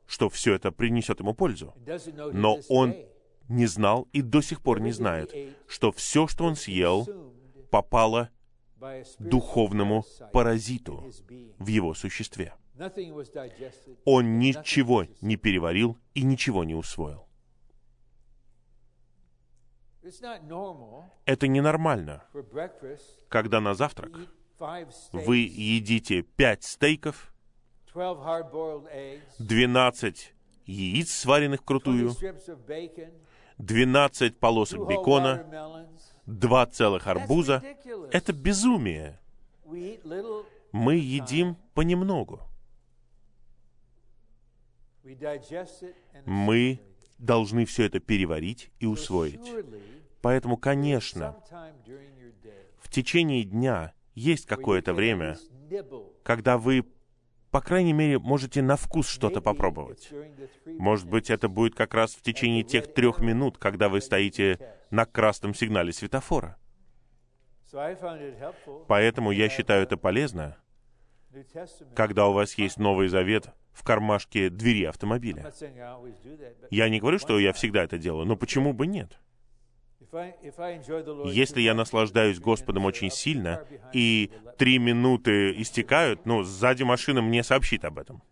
что 0.07 0.29
все 0.29 0.55
это 0.55 0.73
принесет 0.73 1.21
ему 1.21 1.35
пользу. 1.35 1.75
Но 2.33 2.59
он 2.69 2.95
не 3.49 3.67
знал 3.67 4.09
и 4.13 4.23
до 4.23 4.41
сих 4.41 4.63
пор 4.63 4.81
не 4.81 4.93
знает, 4.93 5.35
что 5.67 5.93
все, 5.93 6.27
что 6.27 6.45
он 6.45 6.57
съел, 6.57 7.07
попало 7.71 8.31
духовному 9.19 10.05
паразиту 10.33 11.05
в 11.59 11.67
его 11.67 11.95
существе. 11.95 12.55
Он 14.05 14.39
ничего 14.39 15.07
не 15.21 15.37
переварил 15.37 15.97
и 16.15 16.23
ничего 16.23 16.65
не 16.65 16.75
усвоил. 16.75 17.27
Это 21.25 21.49
ненормально, 21.49 22.25
когда 23.29 23.61
на 23.61 23.75
завтрак 23.75 24.11
вы 25.13 25.37
едите 25.39 26.23
пять 26.23 26.65
стейков, 26.65 27.33
12 29.39 30.35
яиц, 30.67 31.13
сваренных 31.13 31.61
вкрутую, 31.61 32.15
12 33.59 34.39
полосок 34.39 34.89
бекона, 34.89 35.89
два 36.27 36.67
целых 36.67 37.07
арбуза— 37.07 37.63
это 38.13 38.33
безумие. 38.33 39.21
Мы 40.73 40.97
едим 40.97 41.57
понемногу. 41.75 42.41
Мы 46.25 46.81
должны 47.19 47.65
все 47.65 47.85
это 47.85 48.01
переварить 48.01 48.71
и 48.81 48.87
усвоить. 48.87 49.53
Поэтому, 50.21 50.57
конечно, 50.57 51.37
в 52.79 52.89
течение 52.91 53.45
дня 53.45 53.93
есть 54.15 54.47
какое-то 54.47 54.95
время, 54.95 55.37
когда 56.23 56.59
вы 56.59 56.85
по 57.55 57.61
крайней 57.61 57.93
мере, 57.93 58.19
можете 58.19 58.63
на 58.63 58.75
вкус 58.75 59.07
что-то 59.07 59.41
попробовать. 59.41 60.11
Может 60.67 61.09
быть, 61.09 61.31
это 61.31 61.49
будет 61.49 61.77
как 61.77 61.95
раз 61.95 62.17
в 62.17 62.21
течение 62.21 62.65
тех 62.65 62.93
трех 62.93 63.21
минут, 63.21 63.59
когда 63.59 63.89
вы 63.89 64.01
стоите 64.01 64.59
на 64.91 65.07
красном 65.07 65.55
сигнале 65.55 65.93
светофора. 65.93 66.59
Поэтому 68.89 69.31
я 69.31 69.49
считаю 69.49 69.85
это 69.85 69.97
полезно, 69.97 70.57
когда 71.95 72.27
у 72.27 72.33
вас 72.33 72.55
есть 72.55 72.77
Новый 72.77 73.07
Завет 73.07 73.53
в 73.73 73.85
кармашке 73.85 74.51
двери 74.51 74.83
автомобиля. 74.87 75.53
Я 76.71 76.89
не 76.89 76.99
говорю, 76.99 77.21
что 77.21 77.39
я 77.39 77.53
всегда 77.53 77.85
это 77.85 77.99
делаю, 77.99 78.27
но 78.27 78.37
почему 78.37 78.73
бы 78.73 78.89
нет? 78.89 79.21
Если 81.27 81.61
я 81.61 81.75
наслаждаюсь 81.75 82.39
Господом 82.39 82.85
очень 82.85 83.11
сильно, 83.11 83.67
и 83.93 84.31
три 84.59 84.79
минуты 84.79 85.61
истекают, 85.61 86.25
ну, 86.27 86.43
сзади 86.43 86.83
машина 86.83 87.23
мне 87.23 87.43
сообщит 87.43 87.85
об 87.85 87.99
этом. 87.99 88.23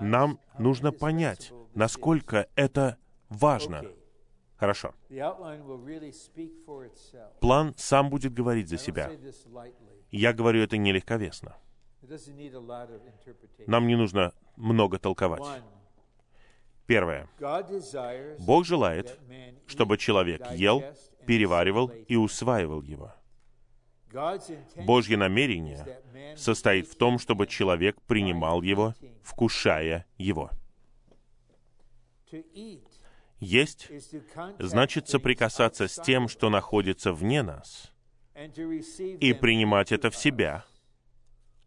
Нам 0.00 0.40
нужно 0.58 0.92
понять, 0.92 1.52
насколько 1.74 2.48
это 2.54 2.96
важно. 3.28 3.84
Хорошо. 4.56 4.94
План 7.40 7.74
сам 7.76 8.10
будет 8.10 8.32
говорить 8.32 8.68
за 8.68 8.78
себя. 8.78 9.10
Я 10.10 10.32
говорю 10.32 10.62
это 10.62 10.76
нелегковесно. 10.76 11.56
Нам 13.66 13.86
не 13.86 13.96
нужно 13.96 14.32
много 14.56 14.98
толковать. 14.98 15.62
Первое. 16.86 17.28
Бог 18.38 18.64
желает, 18.64 19.18
чтобы 19.66 19.96
человек 19.96 20.50
ел, 20.52 20.82
переваривал 21.26 21.88
и 21.88 22.16
усваивал 22.16 22.82
его. 22.82 23.12
Божье 24.76 25.16
намерение 25.16 26.02
состоит 26.36 26.86
в 26.86 26.96
том, 26.96 27.18
чтобы 27.18 27.46
человек 27.46 28.00
принимал 28.02 28.62
его, 28.62 28.94
вкушая 29.22 30.06
его. 30.18 30.50
Есть 33.40 33.90
значит 34.58 35.08
соприкасаться 35.08 35.88
с 35.88 36.00
тем, 36.00 36.28
что 36.28 36.48
находится 36.50 37.12
вне 37.12 37.42
нас, 37.42 37.92
и 38.34 39.32
принимать 39.32 39.92
это 39.92 40.10
в 40.10 40.16
себя, 40.16 40.64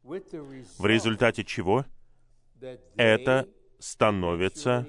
в 0.03 0.85
результате 0.85 1.43
чего 1.43 1.85
это 2.95 3.47
становится 3.79 4.87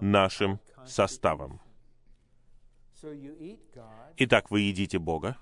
нашим 0.00 0.60
составом. 0.86 1.60
Итак, 4.16 4.50
вы 4.50 4.60
едите 4.60 4.98
Бога, 4.98 5.36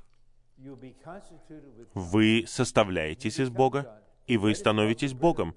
вы 1.95 2.45
составляетесь 2.47 3.39
из 3.39 3.51
Бога, 3.51 4.03
и 4.27 4.37
вы 4.37 4.55
становитесь 4.55 5.15
Богом. 5.15 5.55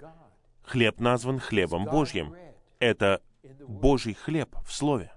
Хлеб 0.64 1.00
назван 1.00 1.40
хлебом 1.40 1.86
Божьим. 1.86 2.36
Это. 2.80 3.22
Божий 3.68 4.16
хлеб 4.16 4.56
в 4.66 4.74
Слове. 4.74 5.12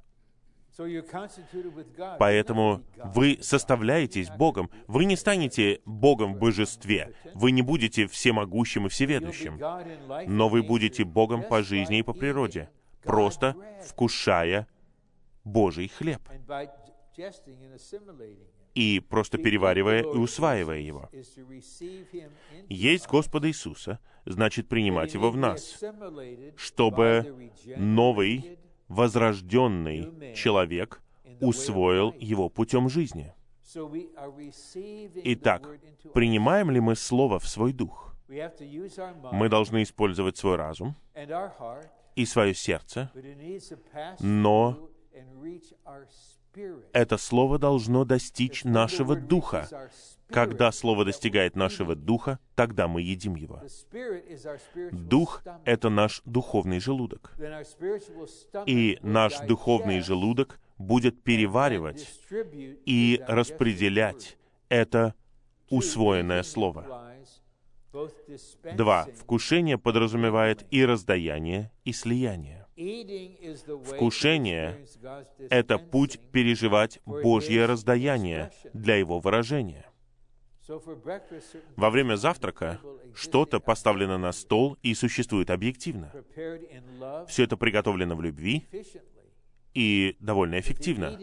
Поэтому 2.19 2.83
вы 3.05 3.39
составляетесь 3.41 4.29
Богом. 4.31 4.71
Вы 4.87 5.07
не 5.07 5.17
станете 5.17 5.81
Богом 5.85 6.35
в 6.35 6.39
божестве. 6.39 7.15
Вы 7.35 7.51
не 7.51 7.63
будете 7.63 8.07
всемогущим 8.07 8.87
и 8.87 8.89
всеведущим. 8.89 9.59
Но 10.29 10.49
вы 10.49 10.63
будете 10.63 11.05
Богом 11.05 11.43
по 11.43 11.63
жизни 11.63 11.99
и 11.99 12.03
по 12.03 12.13
природе, 12.13 12.71
просто 13.03 13.57
вкушая 13.87 14.67
Божий 15.45 15.89
хлеб 15.89 16.21
и 18.75 19.01
просто 19.01 19.39
переваривая 19.39 20.03
и 20.03 20.17
усваивая 20.17 20.79
его. 20.79 21.11
Есть 22.69 23.09
Господа 23.09 23.49
Иисуса, 23.49 23.99
значит 24.25 24.69
принимать 24.69 25.15
Его 25.15 25.31
в 25.31 25.37
нас, 25.37 25.83
чтобы 26.57 27.51
новый, 27.77 28.59
возрожденный 28.87 30.35
человек 30.35 31.03
усвоил 31.41 32.15
Его 32.19 32.49
путем 32.49 32.89
жизни. 32.89 33.35
Итак, 35.25 35.69
принимаем 36.15 36.71
ли 36.71 36.81
мы 36.81 36.95
Слово 36.95 37.39
в 37.39 37.49
свой 37.49 37.73
дух? 37.73 38.15
Мы 38.29 39.49
должны 39.49 39.83
использовать 39.83 40.37
свой 40.37 40.57
разум 40.57 40.95
и 42.19 42.27
свое 42.27 42.55
сердце. 42.55 43.11
Но. 44.21 44.91
Это 46.93 47.17
Слово 47.19 47.59
должно 47.59 48.05
достичь 48.05 48.65
нашего 48.65 49.15
духа. 49.15 49.69
Когда 50.29 50.73
Слово 50.73 51.05
достигает 51.05 51.55
нашего 51.55 51.95
духа, 51.95 52.41
тогда 52.57 52.89
мы 52.89 53.03
едим 53.03 53.37
его. 53.37 53.63
Дух 54.91 55.43
это 55.65 55.89
наш 55.89 56.23
духовный 56.25 56.81
желудок. 56.81 57.33
И 58.67 58.99
наш 59.03 59.39
духовный 59.41 60.01
желудок 60.01 60.59
будет 60.79 61.23
переваривать 61.23 62.09
и 62.85 63.23
распределять 63.29 64.37
это 64.69 65.15
усвоенное 65.71 66.43
слово. 66.43 67.08
Два. 68.77 69.07
Вкушение 69.17 69.79
подразумевает 69.79 70.67
и 70.71 70.85
раздаяние, 70.85 71.71
и 71.85 71.93
слияние. 71.93 72.67
Вкушение— 73.85 74.87
это 75.51 75.79
путь 75.79 76.21
переживать 76.33 77.01
Божье 77.05 77.67
раздаяние 77.67 78.53
для 78.73 78.97
Его 78.97 79.19
выражения. 79.19 79.87
Во 81.77 81.91
время 81.91 82.17
завтрака 82.17 82.81
что-то 83.15 83.59
поставлено 83.59 84.19
на 84.19 84.33
стол 84.33 84.77
и 84.83 84.95
существует 84.95 85.51
объективно. 85.51 86.13
Все 87.27 87.45
это 87.45 87.57
приготовлено 87.57 88.15
в 88.15 88.23
любви 88.23 88.67
и 89.75 90.17
довольно 90.21 90.61
эффективно. 90.61 91.19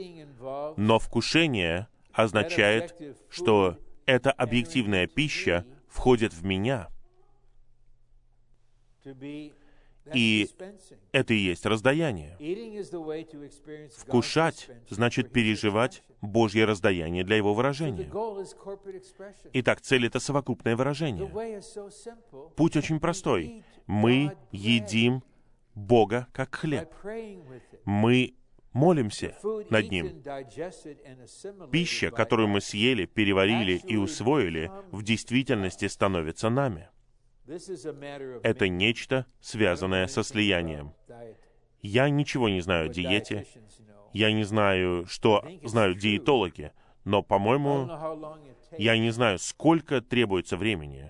Но 0.77 0.99
вкушение 0.99 1.87
означает, 2.11 2.95
что 3.29 3.77
эта 4.05 4.31
объективная 4.31 5.07
пища 5.07 5.65
входит 5.95 6.33
в 6.33 6.43
меня, 6.43 6.89
и 10.13 10.49
это 11.11 11.33
и 11.33 11.37
есть 11.37 11.65
раздаяние. 11.65 12.37
Вкушать 13.97 14.69
значит 14.89 15.31
переживать 15.31 16.03
Божье 16.21 16.65
раздаяние 16.65 17.23
для 17.23 17.37
Его 17.37 17.53
выражения. 17.53 18.11
Итак, 19.53 19.81
цель— 19.81 20.05
это 20.07 20.19
совокупное 20.19 20.75
выражение. 20.75 21.27
Путь 22.55 22.75
очень 22.75 22.99
простой. 22.99 23.63
Мы 23.87 24.35
едим 24.51 25.23
Бога 25.75 26.27
как 26.33 26.53
хлеб. 26.55 26.93
Мы 27.85 28.35
молимся 28.75 29.37
над 29.69 29.89
Ним. 29.89 30.21
Пища, 31.71 32.11
которую 32.11 32.49
мы 32.49 32.61
съели, 32.61 33.05
переварили 33.05 33.81
и 33.83 33.95
усвоили, 33.95 34.69
в 34.91 35.01
действительности 35.01 35.87
становится 35.87 36.49
нами. 36.49 36.89
Это 38.43 38.67
нечто, 38.67 39.25
связанное 39.39 40.07
со 40.07 40.23
слиянием. 40.23 40.93
Я 41.81 42.09
ничего 42.09 42.49
не 42.49 42.61
знаю 42.61 42.89
о 42.89 42.93
диете, 42.93 43.45
я 44.13 44.31
не 44.31 44.43
знаю, 44.43 45.05
что 45.07 45.43
знают 45.63 45.97
диетологи, 45.97 46.71
но, 47.05 47.21
по-моему, 47.23 47.87
я 48.77 48.97
не 48.97 49.11
знаю, 49.11 49.39
сколько 49.39 50.01
требуется 50.01 50.57
времени. 50.57 51.09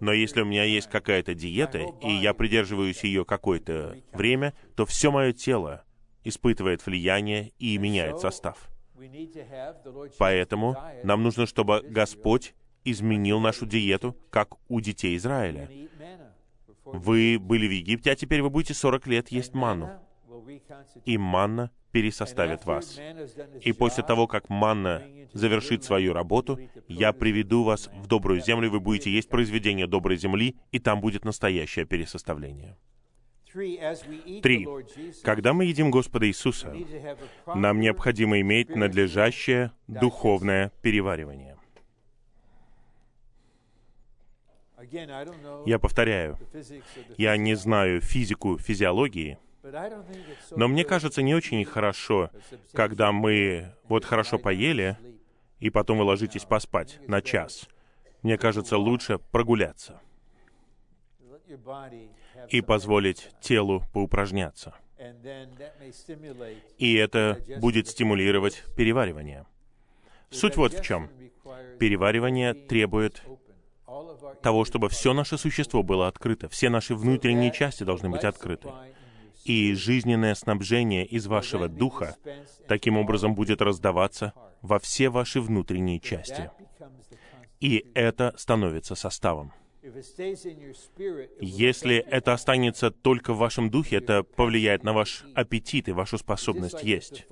Но 0.00 0.12
если 0.12 0.42
у 0.42 0.44
меня 0.44 0.64
есть 0.64 0.88
какая-то 0.88 1.34
диета, 1.34 1.86
и 2.02 2.10
я 2.10 2.34
придерживаюсь 2.34 3.04
ее 3.04 3.24
какое-то 3.24 3.96
время, 4.12 4.54
то 4.74 4.86
все 4.86 5.10
мое 5.10 5.32
тело 5.32 5.84
испытывает 6.24 6.84
влияние 6.86 7.52
и 7.58 7.76
меняет 7.78 8.20
состав. 8.20 8.70
Поэтому 10.18 10.76
нам 11.02 11.22
нужно, 11.22 11.46
чтобы 11.46 11.82
Господь 11.82 12.54
изменил 12.84 13.40
нашу 13.40 13.66
диету, 13.66 14.16
как 14.30 14.54
у 14.68 14.80
детей 14.80 15.16
Израиля. 15.16 15.68
Вы 16.84 17.38
были 17.40 17.66
в 17.66 17.70
Египте, 17.70 18.10
а 18.10 18.16
теперь 18.16 18.42
вы 18.42 18.50
будете 18.50 18.74
40 18.74 19.06
лет 19.06 19.28
есть 19.28 19.54
манну. 19.54 19.90
И 21.04 21.18
манна 21.18 21.70
пересоставит 21.92 22.64
вас. 22.64 22.98
И 23.62 23.72
после 23.72 24.02
того, 24.02 24.26
как 24.26 24.48
манна 24.48 25.02
завершит 25.32 25.84
свою 25.84 26.12
работу, 26.12 26.58
я 26.88 27.12
приведу 27.12 27.62
вас 27.62 27.88
в 28.02 28.06
добрую 28.06 28.40
землю, 28.40 28.70
вы 28.70 28.80
будете 28.80 29.10
есть 29.10 29.28
произведение 29.28 29.86
доброй 29.86 30.16
земли, 30.16 30.56
и 30.72 30.78
там 30.78 31.00
будет 31.00 31.24
настоящее 31.24 31.84
пересоставление. 31.84 32.76
Три. 34.42 34.66
Когда 35.22 35.52
мы 35.52 35.66
едим 35.66 35.92
Господа 35.92 36.26
Иисуса, 36.26 36.74
нам 37.46 37.78
необходимо 37.78 38.40
иметь 38.40 38.74
надлежащее 38.74 39.70
духовное 39.86 40.72
переваривание. 40.82 41.56
Я 45.66 45.78
повторяю, 45.78 46.36
я 47.16 47.36
не 47.36 47.54
знаю 47.54 48.00
физику 48.00 48.58
физиологии, 48.58 49.38
но 50.50 50.68
мне 50.68 50.84
кажется 50.84 51.22
не 51.22 51.34
очень 51.34 51.64
хорошо, 51.64 52.30
когда 52.72 53.12
мы 53.12 53.74
вот 53.84 54.04
хорошо 54.04 54.38
поели, 54.38 54.98
и 55.58 55.70
потом 55.70 55.98
вы 55.98 56.04
ложитесь 56.04 56.44
поспать 56.44 56.98
на 57.08 57.22
час. 57.22 57.68
Мне 58.22 58.36
кажется, 58.36 58.76
лучше 58.76 59.18
прогуляться 59.18 60.00
и 62.48 62.60
позволить 62.60 63.30
телу 63.40 63.82
поупражняться. 63.92 64.74
И 66.78 66.94
это 66.94 67.38
будет 67.58 67.88
стимулировать 67.88 68.64
переваривание. 68.76 69.46
Суть 70.30 70.56
вот 70.56 70.74
в 70.74 70.82
чем. 70.82 71.10
Переваривание 71.78 72.54
требует 72.54 73.22
того, 74.42 74.64
чтобы 74.64 74.88
все 74.88 75.12
наше 75.12 75.38
существо 75.38 75.82
было 75.82 76.08
открыто, 76.08 76.48
все 76.48 76.68
наши 76.68 76.94
внутренние 76.94 77.52
части 77.52 77.84
должны 77.84 78.08
быть 78.08 78.24
открыты. 78.24 78.68
И 79.44 79.74
жизненное 79.74 80.34
снабжение 80.34 81.04
из 81.04 81.26
вашего 81.26 81.68
духа 81.68 82.16
таким 82.66 82.96
образом 82.96 83.34
будет 83.34 83.60
раздаваться 83.60 84.32
во 84.62 84.78
все 84.78 85.10
ваши 85.10 85.40
внутренние 85.40 86.00
части. 86.00 86.50
И 87.60 87.90
это 87.94 88.34
становится 88.36 88.94
составом. 88.94 89.52
Если 91.40 91.96
это 91.96 92.32
останется 92.32 92.90
только 92.90 93.34
в 93.34 93.38
вашем 93.38 93.70
духе, 93.70 93.96
это 93.96 94.22
повлияет 94.22 94.82
на 94.82 94.94
ваш 94.94 95.24
аппетит 95.34 95.88
и 95.88 95.92
вашу 95.92 96.16
способность 96.16 96.82
есть. 96.82 97.26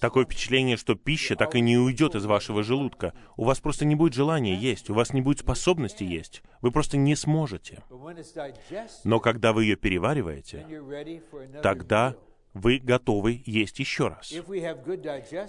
Такое 0.00 0.24
впечатление, 0.24 0.76
что 0.76 0.96
пища 0.96 1.36
так 1.36 1.54
и 1.54 1.60
не 1.60 1.78
уйдет 1.78 2.16
из 2.16 2.26
вашего 2.26 2.62
желудка. 2.62 3.14
У 3.36 3.44
вас 3.44 3.60
просто 3.60 3.84
не 3.84 3.94
будет 3.94 4.14
желания 4.14 4.56
есть, 4.56 4.90
у 4.90 4.94
вас 4.94 5.12
не 5.12 5.20
будет 5.20 5.40
способности 5.40 6.02
есть. 6.02 6.42
Вы 6.60 6.72
просто 6.72 6.96
не 6.96 7.14
сможете. 7.14 7.84
Но 9.04 9.20
когда 9.20 9.52
вы 9.52 9.64
ее 9.64 9.76
перевариваете, 9.76 10.66
тогда 11.62 12.16
вы 12.54 12.78
готовы 12.78 13.42
есть 13.44 13.78
еще 13.80 14.08
раз. 14.08 14.32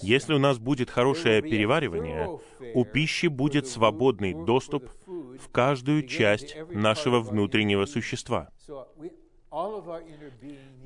Если 0.01 0.33
у 0.33 0.39
нас 0.39 0.57
будет 0.57 0.89
хорошее 0.89 1.41
переваривание, 1.41 2.39
у 2.73 2.83
пищи 2.83 3.27
будет 3.27 3.67
свободный 3.67 4.33
доступ 4.33 4.89
в 5.05 5.49
каждую 5.51 6.07
часть 6.07 6.57
нашего 6.71 7.19
внутреннего 7.21 7.85
существа. 7.85 8.49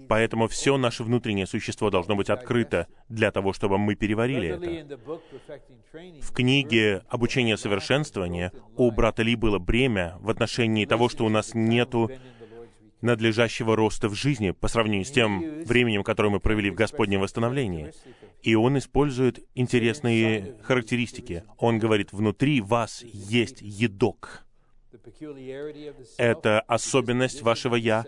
Поэтому 0.08 0.48
все 0.48 0.78
наше 0.78 1.04
внутреннее 1.04 1.48
существо 1.48 1.90
должно 1.90 2.16
быть 2.16 2.30
открыто 2.30 2.88
для 3.08 3.32
того, 3.32 3.54
чтобы 3.54 3.78
мы 3.78 3.96
переварили 3.96 4.50
это. 4.50 5.00
В 6.22 6.34
книге 6.34 7.04
«Обучение 7.10 7.58
совершенствования» 7.58 8.52
у 8.76 8.92
брата 8.92 9.24
Ли 9.24 9.36
было 9.36 9.60
бремя 9.60 10.18
в 10.20 10.30
отношении 10.30 10.86
того, 10.86 11.10
что 11.10 11.26
у 11.26 11.30
нас 11.30 11.54
нету 11.54 12.12
надлежащего 13.02 13.76
роста 13.76 14.10
в 14.10 14.16
жизни 14.16 14.52
по 14.52 14.68
сравнению 14.68 15.06
с 15.06 15.12
тем 15.12 15.64
временем, 15.64 16.04
которое 16.04 16.30
мы 16.30 16.40
провели 16.40 16.70
в 16.70 16.76
Господнем 16.76 17.22
восстановлении. 17.22 17.94
И 18.42 18.56
он 18.56 18.78
использует 18.78 19.46
интересные 19.56 20.56
характеристики. 20.64 21.44
Он 21.58 21.80
говорит, 21.80 22.12
внутри 22.12 22.62
вас 22.62 23.04
есть 23.04 23.62
едок. 23.62 24.46
Это 26.18 26.62
особенность 26.62 27.42
вашего 27.42 27.76
«я», 27.76 28.06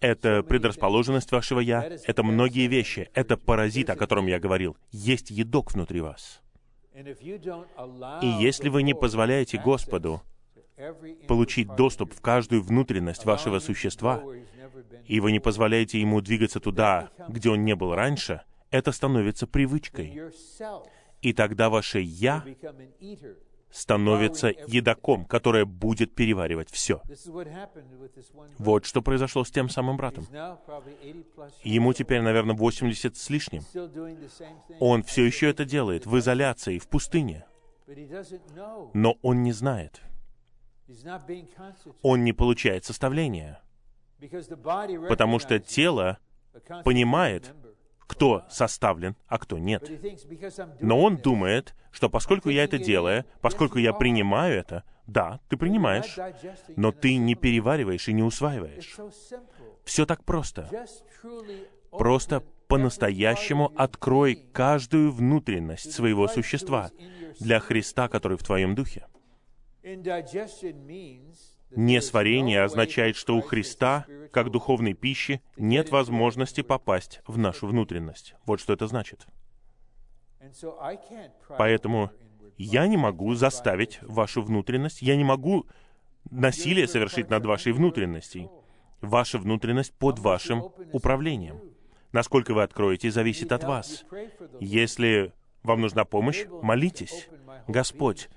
это 0.00 0.42
предрасположенность 0.42 1.32
вашего 1.32 1.60
«я», 1.60 1.98
это 2.06 2.22
многие 2.22 2.66
вещи, 2.66 3.08
это 3.14 3.36
паразит, 3.36 3.90
о 3.90 3.96
котором 3.96 4.26
я 4.26 4.38
говорил. 4.38 4.76
Есть 4.90 5.30
едок 5.30 5.72
внутри 5.72 6.00
вас. 6.00 6.40
И 6.94 8.26
если 8.40 8.68
вы 8.68 8.82
не 8.82 8.94
позволяете 8.94 9.58
Господу 9.58 10.22
получить 11.28 11.74
доступ 11.76 12.12
в 12.12 12.20
каждую 12.20 12.62
внутренность 12.62 13.24
вашего 13.24 13.58
существа, 13.58 14.22
и 15.06 15.20
вы 15.20 15.32
не 15.32 15.40
позволяете 15.40 16.00
ему 16.00 16.20
двигаться 16.20 16.60
туда, 16.60 17.10
где 17.28 17.50
он 17.50 17.64
не 17.64 17.74
был 17.74 17.94
раньше, 17.94 18.42
это 18.70 18.92
становится 18.92 19.46
привычкой. 19.46 20.32
И 21.22 21.32
тогда 21.32 21.70
ваше 21.70 22.00
«я» 22.00 22.44
становится 23.70 24.52
едоком, 24.68 25.24
которое 25.24 25.64
будет 25.64 26.14
переваривать 26.14 26.70
все. 26.70 27.02
Вот 28.58 28.84
что 28.84 29.02
произошло 29.02 29.42
с 29.42 29.50
тем 29.50 29.68
самым 29.68 29.96
братом. 29.96 30.26
Ему 31.64 31.92
теперь, 31.92 32.20
наверное, 32.20 32.54
80 32.54 33.16
с 33.16 33.30
лишним. 33.30 33.62
Он 34.78 35.02
все 35.02 35.24
еще 35.24 35.50
это 35.50 35.64
делает 35.64 36.06
в 36.06 36.16
изоляции, 36.18 36.78
в 36.78 36.86
пустыне. 36.86 37.46
Но 38.94 39.16
он 39.22 39.42
не 39.42 39.52
знает— 39.52 40.00
он 42.02 42.24
не 42.24 42.32
получает 42.32 42.84
составления, 42.84 43.60
потому 45.08 45.38
что 45.38 45.58
тело 45.58 46.18
понимает, 46.84 47.54
кто 48.06 48.44
составлен, 48.50 49.16
а 49.26 49.38
кто 49.38 49.58
нет. 49.58 49.90
Но 50.80 51.00
он 51.00 51.16
думает, 51.16 51.74
что 51.90 52.10
поскольку 52.10 52.50
я 52.50 52.64
это 52.64 52.78
делаю, 52.78 53.24
поскольку 53.40 53.78
я 53.78 53.92
принимаю 53.92 54.58
это, 54.58 54.84
да, 55.06 55.40
ты 55.48 55.56
принимаешь, 55.56 56.16
но 56.76 56.92
ты 56.92 57.16
не 57.16 57.34
перевариваешь 57.34 58.08
и 58.08 58.12
не 58.12 58.22
усваиваешь. 58.22 58.96
Все 59.84 60.06
так 60.06 60.24
просто. 60.24 60.68
Просто 61.90 62.42
по-настоящему 62.68 63.72
открой 63.76 64.34
каждую 64.34 65.12
внутренность 65.12 65.92
своего 65.92 66.28
существа 66.28 66.90
для 67.38 67.60
Христа, 67.60 68.08
который 68.08 68.38
в 68.38 68.42
твоем 68.42 68.74
духе. 68.74 69.06
Несварение 71.70 72.62
означает, 72.62 73.16
что 73.16 73.36
у 73.36 73.40
Христа, 73.42 74.06
как 74.32 74.50
духовной 74.50 74.94
пищи, 74.94 75.42
нет 75.56 75.90
возможности 75.90 76.62
попасть 76.62 77.20
в 77.26 77.36
нашу 77.36 77.66
внутренность. 77.66 78.34
Вот 78.46 78.60
что 78.60 78.72
это 78.72 78.86
значит. 78.86 79.26
Поэтому 81.58 82.10
я 82.56 82.86
не 82.86 82.96
могу 82.96 83.34
заставить 83.34 83.98
вашу 84.02 84.42
внутренность, 84.42 85.02
я 85.02 85.16
не 85.16 85.24
могу 85.24 85.66
насилие 86.30 86.88
совершить 86.88 87.28
над 87.28 87.44
вашей 87.44 87.72
внутренностью. 87.72 88.50
Ваша 89.00 89.38
внутренность 89.38 89.92
под 89.92 90.18
вашим 90.18 90.72
управлением. 90.92 91.60
Насколько 92.12 92.54
вы 92.54 92.62
откроете, 92.62 93.10
зависит 93.10 93.52
от 93.52 93.64
вас. 93.64 94.04
Если 94.60 95.32
вам 95.62 95.80
нужна 95.80 96.04
помощь, 96.04 96.46
молитесь. 96.62 97.28
Господь, 97.66 98.28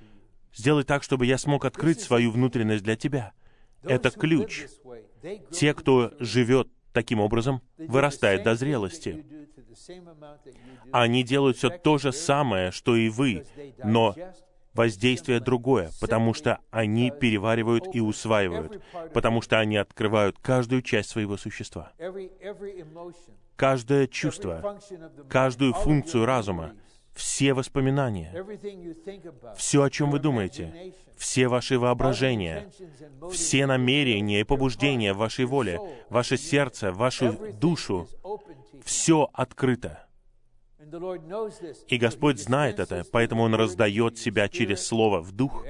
Сделай 0.53 0.83
так, 0.83 1.03
чтобы 1.03 1.25
я 1.25 1.37
смог 1.37 1.65
открыть 1.65 2.01
свою 2.01 2.31
внутренность 2.31 2.83
для 2.83 2.95
Тебя. 2.95 3.33
Это 3.83 4.09
ключ. 4.09 4.65
Те, 5.51 5.73
кто 5.73 6.13
живет 6.19 6.69
таким 6.93 7.19
образом, 7.19 7.61
вырастают 7.77 8.43
до 8.43 8.55
зрелости. 8.55 9.25
Они 10.91 11.23
делают 11.23 11.57
все 11.57 11.69
то 11.69 11.97
же 11.97 12.11
самое, 12.11 12.71
что 12.71 12.95
и 12.95 13.09
вы, 13.09 13.45
но 13.83 14.15
воздействие 14.73 15.39
другое, 15.39 15.91
потому 15.99 16.33
что 16.33 16.59
они 16.71 17.11
переваривают 17.11 17.85
и 17.93 17.99
усваивают, 17.99 18.81
потому 19.13 19.41
что 19.41 19.59
они 19.59 19.77
открывают 19.77 20.37
каждую 20.39 20.81
часть 20.81 21.09
своего 21.09 21.37
существа. 21.37 21.91
Каждое 23.55 24.07
чувство, 24.07 24.79
каждую 25.29 25.73
функцию 25.73 26.25
разума, 26.25 26.73
все 27.18 27.53
воспоминания, 27.53 28.32
все, 29.55 29.84
о 29.84 29.89
чем 29.89 30.11
вы 30.11 30.20
думаете, 30.20 30.93
все 31.18 31.47
ваши 31.47 31.80
воображения, 31.80 32.70
все 33.32 33.65
намерения 33.65 34.41
и 34.41 34.43
побуждения 34.43 35.13
в 35.13 35.18
вашей 35.18 35.45
воле, 35.45 35.80
ваше 36.09 36.38
сердце, 36.38 36.91
вашу 36.91 37.38
душу, 37.53 38.07
все 38.84 39.30
открыто. 39.34 40.03
И 41.88 41.97
Господь 41.97 42.39
знает 42.39 42.80
это, 42.80 43.03
поэтому 43.11 43.43
Он 43.43 43.55
раздает 43.55 44.18
себя 44.18 44.47
через 44.47 44.86
Слово 44.86 45.20
в 45.20 45.32
дух, 45.32 45.65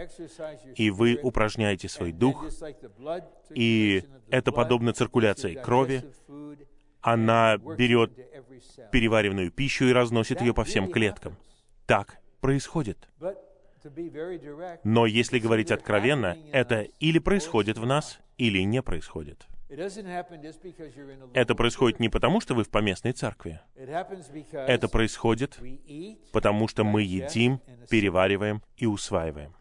и 0.75 0.91
вы 0.91 1.17
упражняете 1.23 1.89
свой 1.89 2.11
дух, 2.11 2.45
и 3.55 4.03
это 4.29 4.51
подобно 4.51 4.93
циркуляции 4.93 5.55
крови, 5.55 6.03
она 7.01 7.57
берет 7.57 8.11
переваренную 8.91 9.51
пищу 9.51 9.85
и 9.85 9.93
разносит 9.93 10.41
ее 10.41 10.53
по 10.53 10.63
всем 10.63 10.91
клеткам. 10.91 11.37
Так 11.85 12.19
происходит. 12.41 13.09
Но 14.83 15.05
если 15.05 15.39
говорить 15.39 15.71
откровенно, 15.71 16.37
это 16.51 16.81
или 16.99 17.19
происходит 17.19 17.77
в 17.77 17.85
нас, 17.85 18.19
или 18.37 18.59
не 18.59 18.81
происходит. 18.81 19.47
Это 21.33 21.55
происходит 21.55 21.99
не 21.99 22.09
потому, 22.09 22.39
что 22.39 22.55
вы 22.55 22.63
в 22.63 22.69
поместной 22.69 23.11
церкви. 23.11 23.59
Это 23.75 24.87
происходит 24.87 25.59
потому, 26.31 26.67
что 26.67 26.83
мы 26.83 27.01
едим, 27.01 27.59
перевариваем 27.89 28.61
и 28.77 28.85
усваиваем. 28.85 29.53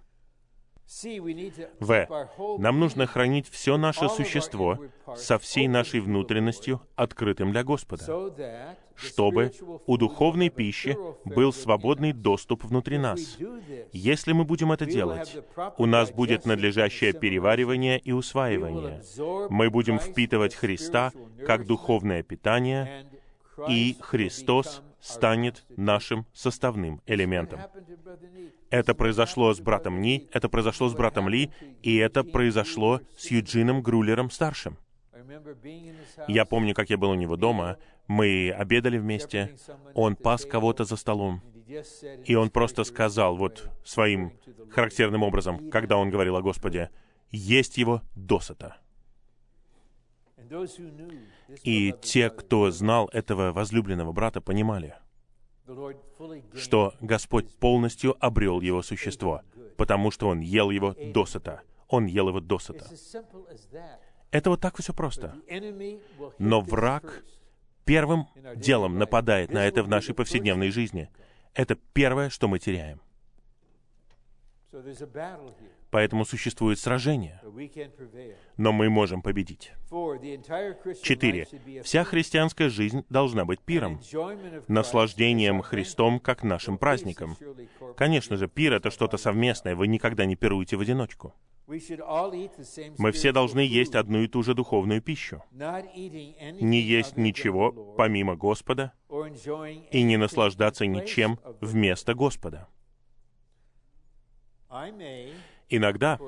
В. 1.81 2.29
Нам 2.59 2.79
нужно 2.81 3.07
хранить 3.07 3.49
все 3.49 3.77
наше 3.77 4.09
существо 4.09 4.79
со 5.17 5.39
всей 5.39 5.67
нашей 5.67 6.01
внутренностью 6.01 6.81
открытым 6.95 7.51
для 7.51 7.65
Господа, 7.65 8.77
чтобы 8.95 9.53
у 9.87 9.97
духовной 9.97 10.49
пищи 10.49 10.97
был 11.25 11.53
свободный 11.53 12.13
доступ 12.13 12.65
внутри 12.65 12.99
нас. 12.99 13.37
Если 13.93 14.33
мы 14.33 14.45
будем 14.45 14.71
это 14.73 14.87
делать, 14.87 15.37
у 15.77 15.87
нас 15.87 16.13
будет 16.13 16.47
надлежащее 16.47 17.13
переваривание 17.13 17.99
и 17.99 18.13
усваивание. 18.13 19.03
Мы 19.51 19.71
будем 19.71 19.99
впитывать 19.99 20.55
Христа 20.55 21.13
как 21.45 21.67
духовное 21.67 22.23
питание, 22.23 23.07
и 23.69 23.97
Христос 24.01 24.83
станет 25.07 25.65
нашим 25.77 26.27
составным 26.33 27.01
элементом. 27.07 27.61
Это 28.71 28.95
произошло 28.95 29.55
с 29.55 29.61
братом 29.61 30.01
Ни, 30.01 30.29
это 30.33 30.49
произошло 30.49 30.89
с 30.89 30.95
братом 30.95 31.29
Ли, 31.29 31.51
и 31.83 31.97
это 31.97 32.25
произошло 32.25 33.01
с 33.17 33.31
Юджином 33.31 33.83
Грулером-старшим. 33.83 34.77
Я 36.29 36.45
помню, 36.45 36.75
как 36.75 36.91
я 36.91 36.99
был 36.99 37.11
у 37.11 37.15
него 37.15 37.37
дома, 37.37 37.79
мы 38.09 38.51
обедали 38.51 38.99
вместе, 38.99 39.57
он 39.95 40.17
пас 40.17 40.45
кого-то 40.45 40.85
за 40.85 40.97
столом, 40.97 41.43
и 42.25 42.35
он 42.35 42.51
просто 42.51 42.85
сказал 42.85 43.37
вот 43.37 43.71
своим 43.85 44.33
характерным 44.71 45.23
образом, 45.23 45.71
когда 45.71 45.97
он 45.97 46.11
говорил 46.11 46.37
о 46.37 46.43
Господе, 46.43 46.91
«Есть 47.31 47.79
его 47.79 48.03
досыта». 48.15 48.77
И 51.63 51.95
те, 52.03 52.31
кто 52.31 52.71
знал 52.71 53.09
этого 53.13 53.53
возлюбленного 53.53 54.13
брата, 54.13 54.41
понимали, 54.41 54.95
что 56.55 56.95
Господь 57.01 57.55
полностью 57.57 58.17
обрел 58.25 58.61
его 58.61 58.83
существо, 58.83 59.43
потому 59.77 60.11
что 60.11 60.29
он 60.29 60.41
ел 60.41 60.71
его 60.71 60.95
досыта. 61.13 61.63
он 61.89 62.07
ел 62.07 62.29
его 62.29 62.41
досыта. 62.41 62.87
Это 64.31 64.51
вот 64.51 64.61
так 64.61 64.77
все 64.77 64.93
просто. 64.93 65.35
Но 66.39 66.61
враг 66.61 67.25
первым 67.85 68.27
делом 68.57 68.99
нападает 68.99 69.51
на 69.51 69.67
это 69.67 69.83
в 69.83 69.89
нашей 69.89 70.15
повседневной 70.15 70.71
жизни. 70.71 71.09
Это 71.55 71.77
первое, 71.93 72.29
что 72.29 72.49
мы 72.49 72.59
теряем. 72.59 73.01
Поэтому 75.91 76.25
существует 76.25 76.79
сражение, 76.79 77.41
но 78.57 78.73
мы 78.73 78.91
можем 78.91 79.23
победить. 79.23 79.73
Четыре. 81.03 81.47
Вся 81.83 82.05
христианская 82.05 82.69
жизнь 82.69 83.05
должна 83.09 83.45
быть 83.45 83.61
пиром, 83.61 84.01
наслаждением 84.69 85.63
Христом, 85.63 86.21
как 86.21 86.43
нашим 86.43 86.79
праздником. 86.79 87.37
Конечно 87.97 88.37
же, 88.37 88.49
пир— 88.49 88.73
это 88.75 88.91
что-то 88.91 89.17
совместное, 89.17 89.77
вы 89.77 89.87
никогда 89.87 90.27
не 90.27 90.37
пируете 90.37 90.77
в 90.77 90.81
одиночку. 90.81 91.35
Мы 91.67 91.81
все 93.11 93.33
должны 93.33 93.61
есть 93.61 93.97
одну 93.97 94.23
и 94.23 94.29
ту 94.29 94.43
же 94.43 94.55
духовную 94.55 95.03
пищу. 95.03 95.43
Не 95.53 96.81
есть 96.81 97.17
ничего 97.17 97.73
помимо 97.97 98.37
Господа 98.37 98.93
и 99.91 100.03
не 100.03 100.17
наслаждаться 100.17 100.87
ничем 100.87 101.41
вместо 101.61 102.15
Господа. 102.15 102.69
Иногда 105.69 106.19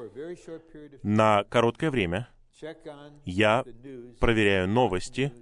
на 1.02 1.44
короткое 1.44 1.90
время 1.90 2.28
я 3.24 3.64
проверяю 4.20 4.68
новости 4.68 5.32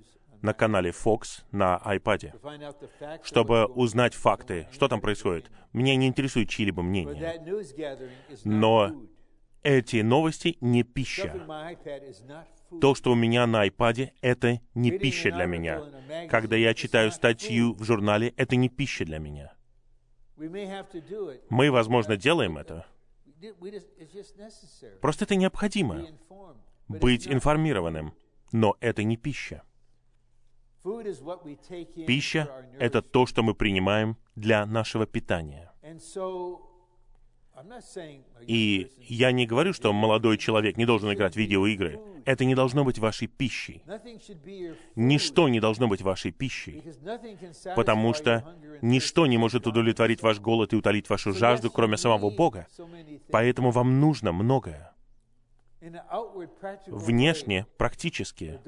на 0.43 0.53
канале 0.53 0.91
Fox 0.91 1.45
на 1.51 1.81
iPad, 1.85 3.23
чтобы 3.25 3.67
узнать 3.67 4.15
факты, 4.15 4.69
что 4.73 4.89
там 4.89 5.01
происходит. 5.01 5.51
Меня 5.73 5.97
не 5.97 6.07
интересует 6.07 6.49
чьи-либо 6.49 6.83
мнения. 6.83 7.43
Но 8.45 8.93
эти 9.63 10.03
новости 10.03 10.57
не 10.61 10.83
пища. 10.83 11.33
То, 12.81 12.95
что 12.95 13.13
у 13.13 13.15
меня 13.15 13.47
на 13.47 13.67
iPad, 13.67 14.11
это 14.21 14.61
не 14.75 14.91
пища 14.91 15.31
для 15.33 15.47
меня. 15.47 15.83
Когда 16.29 16.57
я 16.57 16.75
читаю 16.75 17.11
статью 17.11 17.73
в 17.75 17.85
журнале, 17.85 18.35
это 18.37 18.57
не 18.57 18.69
пища 18.69 19.05
для 19.05 19.19
меня. 19.19 19.56
Мы, 21.49 21.71
возможно, 21.71 22.17
делаем 22.17 22.59
это. 22.59 22.87
Просто 25.01 25.25
это 25.25 25.37
необходимо. 25.37 26.07
Быть 26.89 27.27
информированным. 27.27 28.15
Но 28.53 28.77
это 28.81 29.03
не 29.03 29.17
пища. 29.17 29.63
Пища 32.07 32.69
это 32.79 33.03
то, 33.03 33.27
что 33.27 33.43
мы 33.43 33.55
принимаем 33.55 34.17
для 34.37 34.65
нашего 34.67 35.07
питания. 35.07 35.73
И 38.47 38.93
я 38.99 39.33
не 39.33 39.47
говорю, 39.47 39.73
что 39.73 39.93
молодой 39.93 40.39
человек 40.39 40.77
не 40.77 40.85
должен 40.85 41.13
играть 41.13 41.35
в 41.35 41.37
видеоигры. 41.37 42.01
Это 42.25 42.45
не 42.45 42.55
должно 42.55 42.85
быть 42.85 42.99
вашей 42.99 43.29
пищей. 43.29 43.83
Ничто 44.95 45.49
не 45.49 45.61
должно 45.61 45.89
быть 45.89 46.03
вашей 46.03 46.33
пищей. 46.33 46.83
Потому 47.75 48.15
что 48.15 48.55
ничто 48.83 49.27
не 49.27 49.39
может 49.39 49.67
удовлетворить 49.67 50.23
ваш 50.23 50.39
голод 50.39 50.73
и 50.73 50.77
утолить 50.77 51.09
вашу 51.09 51.33
жажду, 51.33 51.71
кроме 51.71 51.97
самого 51.97 52.31
Бога. 52.31 52.67
Поэтому 53.31 53.71
вам 53.71 54.01
нужно 54.01 54.33
многое. 54.33 54.93
Внешне, 56.87 57.67
практически. 57.77 58.61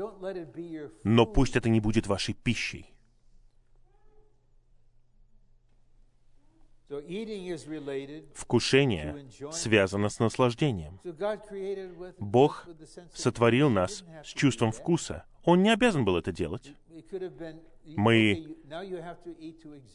Но 1.05 1.27
пусть 1.27 1.56
это 1.56 1.69
не 1.69 1.81
будет 1.81 2.06
вашей 2.06 2.35
пищей. 2.35 2.86
Вкушение 8.35 9.27
связано 9.52 10.09
с 10.09 10.19
наслаждением. 10.19 11.01
Бог 12.19 12.66
сотворил 13.12 13.69
нас 13.69 14.05
с 14.24 14.28
чувством 14.28 14.73
вкуса. 14.73 15.24
Он 15.44 15.62
не 15.62 15.70
обязан 15.70 16.05
был 16.05 16.16
это 16.16 16.32
делать. 16.32 16.73
Мы. 17.97 18.56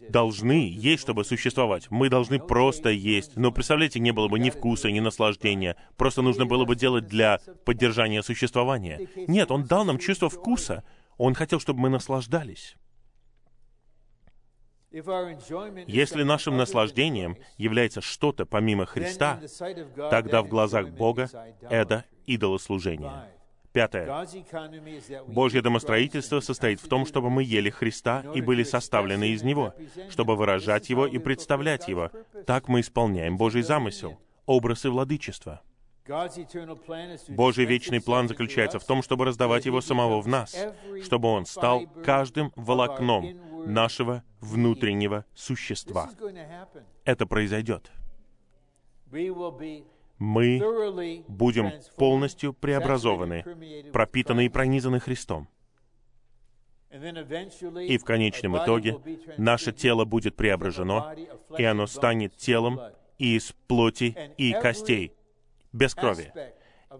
Должны 0.09 0.69
есть, 0.69 1.01
чтобы 1.01 1.23
существовать. 1.23 1.89
Мы 1.89 2.09
должны 2.09 2.39
просто 2.39 2.89
есть. 2.89 3.35
Но 3.37 3.51
представляете, 3.51 3.99
не 3.99 4.11
было 4.11 4.27
бы 4.27 4.39
ни 4.39 4.49
вкуса, 4.49 4.89
ни 4.91 4.99
наслаждения. 4.99 5.75
Просто 5.95 6.21
нужно 6.21 6.45
было 6.45 6.65
бы 6.65 6.75
делать 6.75 7.07
для 7.07 7.39
поддержания 7.65 8.23
существования. 8.23 9.07
Нет, 9.27 9.51
Он 9.51 9.63
дал 9.65 9.85
нам 9.85 9.97
чувство 9.99 10.29
вкуса. 10.29 10.83
Он 11.17 11.33
хотел, 11.33 11.59
чтобы 11.59 11.81
мы 11.81 11.89
наслаждались. 11.89 12.75
Если 14.93 16.21
нашим 16.21 16.55
наслаждением 16.55 17.35
является 17.57 17.99
что-то 18.01 18.45
помимо 18.45 18.85
Христа, 18.85 19.39
тогда 20.11 20.43
в 20.43 20.47
глазах 20.47 20.89
Бога 20.89 21.29
это 21.61 22.05
идолослужение. 22.27 23.25
Пятое. 23.71 24.27
Божье 25.25 25.63
домостроительство 25.63 26.41
состоит 26.41 26.79
в 26.79 26.87
том, 26.87 27.07
чтобы 27.07 27.31
мы 27.31 27.43
ели 27.43 27.71
Христа 27.71 28.23
и 28.35 28.41
были 28.41 28.61
составлены 28.61 29.29
из 29.29 29.41
Него, 29.41 29.73
чтобы 30.11 30.35
выражать 30.35 30.91
Его 30.91 31.07
и 31.07 31.17
представлять 31.17 31.87
Его. 31.87 32.11
Так 32.45 32.67
мы 32.67 32.81
исполняем 32.81 33.35
Божий 33.35 33.63
замысел, 33.63 34.19
образ 34.45 34.85
и 34.85 34.89
владычество. 34.89 35.61
Божий 37.29 37.65
вечный 37.65 38.01
план 38.01 38.27
заключается 38.27 38.77
в 38.77 38.85
том, 38.85 39.01
чтобы 39.01 39.25
раздавать 39.25 39.65
Его 39.65 39.81
самого 39.81 40.21
в 40.21 40.27
нас, 40.27 40.55
чтобы 41.01 41.29
Он 41.29 41.45
стал 41.45 41.87
каждым 42.03 42.51
волокном 42.55 43.52
нашего 43.65 44.23
внутреннего 44.39 45.25
существа. 45.33 46.09
Это 47.05 47.25
произойдет. 47.25 47.91
Мы 50.19 50.61
будем 51.27 51.71
полностью 51.97 52.53
преобразованы, 52.53 53.43
пропитаны 53.91 54.45
и 54.45 54.49
пронизаны 54.49 54.99
Христом. 54.99 55.47
И 56.91 57.97
в 57.97 58.03
конечном 58.03 58.57
итоге 58.57 58.99
наше 59.37 59.71
тело 59.71 60.05
будет 60.05 60.35
преображено, 60.35 61.15
и 61.57 61.63
оно 61.63 61.87
станет 61.87 62.37
телом 62.37 62.79
из 63.17 63.53
плоти 63.67 64.15
и 64.37 64.53
костей, 64.53 65.13
без 65.71 65.95
крови. 65.95 66.31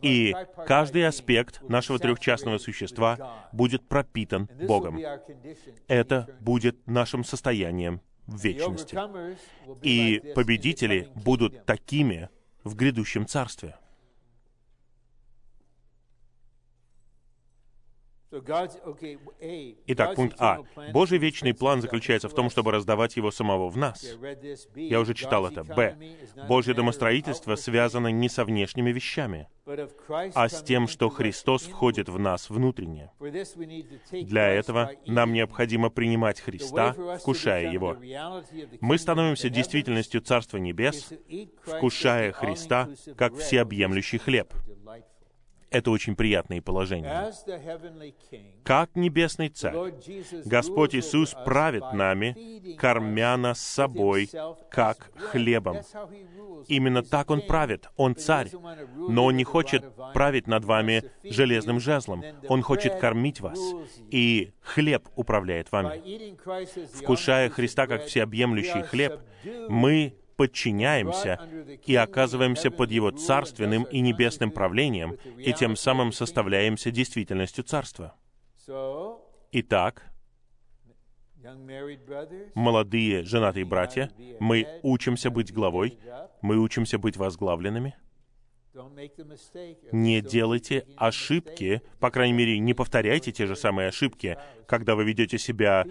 И 0.02 0.36
каждый 0.65 1.07
аспект 1.07 1.61
нашего 1.70 1.99
трехчастного 1.99 2.57
существа 2.57 3.48
будет 3.52 3.88
пропитан 3.88 4.49
Богом. 4.68 4.99
Это 5.88 6.28
будет 6.40 6.88
нашим 6.88 7.24
состоянием 7.24 8.02
в 8.26 8.41
вечности. 8.44 8.98
И 9.82 10.34
победители 10.36 11.10
будут 11.15 11.65
такими 11.65 12.30
в 12.64 12.76
грядущем 12.76 13.28
царстве. 13.28 13.76
Итак, 19.88 20.15
пункт 20.15 20.35
А. 20.39 20.60
Божий 20.91 21.19
вечный 21.19 21.53
план 21.53 21.81
заключается 21.81 22.30
в 22.30 22.34
том, 22.34 22.49
чтобы 22.49 22.72
раздавать 22.72 23.15
Его 23.15 23.31
самого 23.31 23.69
в 23.69 23.77
нас. 23.77 24.03
Я 24.76 24.99
уже 24.99 25.14
читал 25.14 25.45
это. 25.45 25.64
Б. 25.64 25.95
Божье 26.47 26.73
домостроительство 26.73 27.55
связано 27.55 28.07
не 28.07 28.30
со 28.30 28.43
внешними 28.43 28.91
вещами, 28.91 29.47
а 30.34 30.49
с 30.49 30.64
тем, 30.64 30.88
что 30.88 31.10
Христос 31.10 31.64
входит 31.64 32.10
в 32.10 32.18
нас 32.19 32.49
внутренне. 32.49 33.11
Для 34.11 34.47
этого 34.49 34.91
нам 35.05 35.34
необходимо 35.34 35.89
принимать 35.89 36.39
Христа, 36.39 36.95
вкушая 37.19 37.72
Его. 37.72 37.97
Мы 38.81 38.97
становимся 38.97 39.49
действительностью 39.49 40.22
Царства 40.22 40.57
Небес, 40.57 41.14
вкушая 41.65 42.31
Христа 42.31 42.89
как 43.15 43.35
всеобъемлющий 43.35 44.18
хлеб. 44.18 44.53
Это 45.74 45.90
очень 45.90 46.16
heavenly 47.48 48.14
King, 48.32 48.62
Как 48.64 48.95
Небесный 48.95 49.50
Царь, 49.50 49.74
Господь 50.45 50.94
Иисус 50.94 51.36
правит 51.45 51.94
нами, 51.94 52.76
кормя 52.76 53.36
нас 53.38 53.60
собой, 53.60 54.30
как 54.70 55.10
хлебом. 55.16 55.78
Именно 56.68 57.02
так 57.02 57.32
Он 57.32 57.41
правит. 57.41 57.90
Он 57.98 58.16
царь. 58.16 58.52
Но 58.95 59.26
Он 59.26 59.36
не 59.36 59.44
хочет 59.44 59.84
править 60.14 60.45
над 60.45 60.64
вами 60.64 61.06
железным 61.24 61.80
жезлом. 61.80 62.24
Он 62.48 62.62
хочет 62.62 63.00
кормить 63.00 63.41
вас. 63.41 63.60
И 64.12 64.54
хлеб 64.62 65.10
управляет 65.16 65.72
вами. 65.72 66.38
Вкушая 66.94 67.50
Христа 67.50 67.88
как 67.88 68.06
всеобъемлющий 68.06 68.84
хлеб, 68.84 69.20
мы 69.70 70.14
подчиняемся 70.35 71.39
и 71.85 71.95
оказываемся 71.95 72.72
под 72.72 72.91
Его 72.91 73.11
царственным 73.11 73.84
и 73.84 73.99
небесным 73.99 74.51
правлением, 74.51 75.18
и 75.38 75.53
тем 75.53 75.76
самым 75.76 76.11
составляемся 76.11 76.91
действительностью 76.91 77.64
Царства. 77.64 78.15
Итак, 79.51 80.11
молодые 82.55 83.23
женатые 83.23 83.65
братья, 83.65 84.11
мы 84.39 84.68
учимся 84.81 85.30
быть 85.30 85.53
главой, 85.53 85.97
мы 86.41 86.57
учимся 86.57 86.97
быть 86.97 87.18
возглавленными. 87.18 87.95
Не 89.91 90.22
делайте 90.22 90.88
ошибки, 90.97 91.81
по 91.99 92.10
крайней 92.10 92.34
мере, 92.34 92.57
не 92.57 92.73
повторяйте 92.73 93.31
те 93.31 93.45
же 93.45 93.55
самые 93.55 93.89
ошибки, 93.89 94.38
когда 94.65 94.95
вы 94.95 95.03
ведете 95.03 95.38
себя 95.38 95.85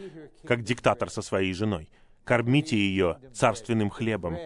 как 0.45 0.65
диктатор 0.65 1.09
со 1.09 1.23
своей 1.23 1.53
женой. 1.55 1.89
Кормите 2.25 2.77
ее 2.77 3.19
царственным 3.33 3.91
хлебом. 3.91 4.37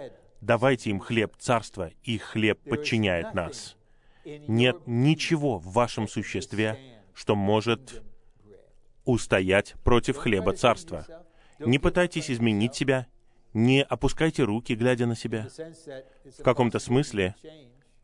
Давайте 0.41 0.91
им 0.91 1.01
хлеб 1.01 1.37
царства, 1.39 1.91
и 2.03 2.19
хлеб 2.19 2.61
подчиняет 2.69 3.35
нас. 3.35 3.77
Нет 4.25 4.77
ничего 4.87 5.59
в 5.59 5.73
вашем 5.73 6.09
существе, 6.09 6.79
что 7.15 7.35
может 7.35 8.03
устоять 9.05 9.75
против 9.85 10.17
хлеба 10.17 10.53
царства. 10.53 11.07
Не 11.59 11.79
пытайтесь 11.79 12.31
изменить 12.31 12.75
себя, 12.75 13.07
не 13.55 13.83
опускайте 13.83 14.43
руки, 14.43 14.75
глядя 14.75 15.07
на 15.07 15.17
себя. 15.17 15.49
В 16.39 16.43
каком-то 16.43 16.79
смысле 16.79 17.35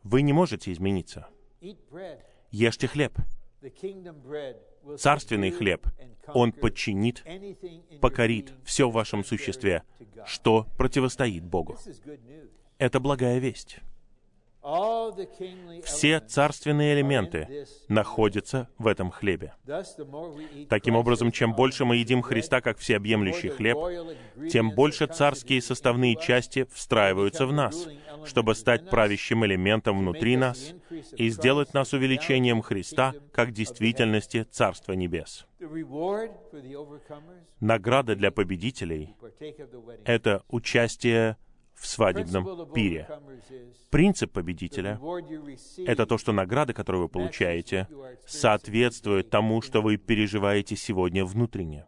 вы 0.02 0.22
не 0.22 0.32
можете 0.32 0.72
измениться. 0.72 1.26
Ешьте 2.50 2.86
хлеб. 2.86 3.18
Царственный 4.98 5.50
хлеб, 5.50 5.86
он 6.28 6.52
подчинит, 6.52 7.24
покорит 8.00 8.52
все 8.64 8.88
в 8.88 8.92
вашем 8.92 9.24
существе, 9.24 9.82
что 10.26 10.66
противостоит 10.76 11.44
Богу. 11.44 11.78
Это 12.78 13.00
благая 13.00 13.38
весть. 13.38 13.78
Все 15.84 16.20
царственные 16.20 16.94
элементы 16.94 17.66
находятся 17.88 18.68
в 18.78 18.86
этом 18.86 19.10
хлебе. 19.10 19.54
Таким 20.68 20.94
образом, 20.94 21.32
чем 21.32 21.54
больше 21.54 21.84
мы 21.84 21.96
едим 21.96 22.22
Христа 22.22 22.60
как 22.60 22.78
всеобъемлющий 22.78 23.48
хлеб, 23.48 23.76
тем 24.50 24.70
больше 24.70 25.06
царские 25.06 25.60
составные 25.60 26.16
части 26.16 26.68
встраиваются 26.72 27.46
в 27.46 27.52
нас, 27.52 27.88
чтобы 28.24 28.54
стать 28.54 28.88
правящим 28.88 29.44
элементом 29.44 29.98
внутри 29.98 30.36
нас 30.36 30.74
и 31.16 31.28
сделать 31.28 31.74
нас 31.74 31.92
увеличением 31.92 32.62
Христа 32.62 33.14
как 33.32 33.50
действительности 33.52 34.46
Царства 34.48 34.92
Небес. 34.92 35.44
Награда 37.58 38.14
для 38.14 38.30
победителей— 38.30 39.16
это 40.04 40.44
участие 40.48 41.36
в 41.82 41.86
свадебном 41.86 42.72
пире. 42.72 43.08
Принцип 43.90 44.30
победителя— 44.32 45.00
это 45.78 46.06
то, 46.06 46.16
что 46.16 46.32
награда, 46.32 46.72
которую 46.72 47.02
вы 47.02 47.08
получаете, 47.08 47.88
соответствует 48.24 49.30
тому, 49.30 49.60
что 49.62 49.82
вы 49.82 49.96
переживаете 49.96 50.76
сегодня 50.76 51.24
внутренне. 51.24 51.86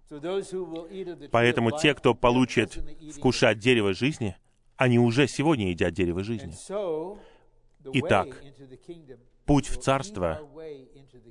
Поэтому 1.31 1.71
те, 1.71 1.95
кто 1.95 2.13
получит 2.13 2.77
вкушать 3.15 3.61
дерево 3.61 3.95
жизни, 3.95 4.37
они 4.77 4.99
уже 4.99 5.29
сегодня 5.29 5.71
едят 5.71 5.95
дерево 5.95 6.25
жизни. 6.25 6.55
Итак, 7.93 8.43
путь 9.45 9.69
в 9.69 9.81
Царство 9.81 10.41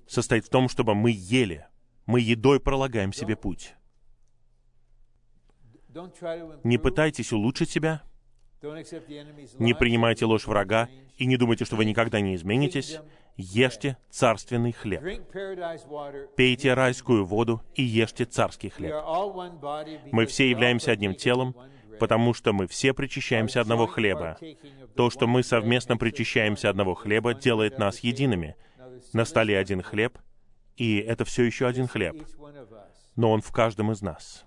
состоит 0.08 0.46
в 0.46 0.50
том, 0.50 0.70
чтобы 0.70 0.96
мы 0.96 1.12
ели. 1.14 1.68
Мы 2.06 2.22
едой 2.22 2.62
пролагаем 2.62 3.12
себе 3.12 3.36
путь. 3.36 3.76
Не 6.64 6.78
пытайтесь 6.78 7.34
улучшить 7.34 7.70
себя— 7.70 8.04
не 9.60 9.74
принимайте 9.74 10.26
ложь 10.26 10.48
врага 10.48 10.90
и 11.18 11.26
не 11.26 11.38
думайте, 11.38 11.66
что 11.66 11.76
вы 11.76 11.86
никогда 11.86 12.20
не 12.22 12.36
изменитесь. 12.36 13.00
Ешьте 13.36 13.98
царственный 14.10 14.72
хлеб. 14.72 15.02
Пейте 16.36 16.74
райскую 16.74 17.26
воду 17.26 17.62
и 17.76 17.84
ешьте 17.84 18.26
царский 18.26 18.70
хлеб. 18.70 18.94
Мы 20.12 20.26
все 20.28 20.50
являемся 20.50 20.92
одним 20.92 21.16
телом, 21.16 21.56
потому 22.00 22.34
что 22.34 22.54
мы 22.54 22.68
все 22.68 22.94
причащаемся 22.94 23.62
одного 23.62 23.88
хлеба. 23.88 24.38
То, 24.96 25.10
что 25.10 25.28
мы 25.28 25.44
совместно 25.44 25.98
причащаемся 25.98 26.70
одного 26.70 26.94
хлеба, 26.94 27.34
делает 27.34 27.80
нас 27.80 28.00
едиными. 28.00 28.56
На 29.12 29.26
столе 29.26 29.58
один 29.58 29.82
хлеб, 29.82 30.18
и 30.78 30.98
это 30.98 31.26
все 31.26 31.44
еще 31.44 31.68
один 31.68 31.88
хлеб, 31.88 32.24
но 33.16 33.32
он 33.32 33.42
в 33.42 33.52
каждом 33.52 33.92
из 33.92 34.02
нас. 34.02 34.46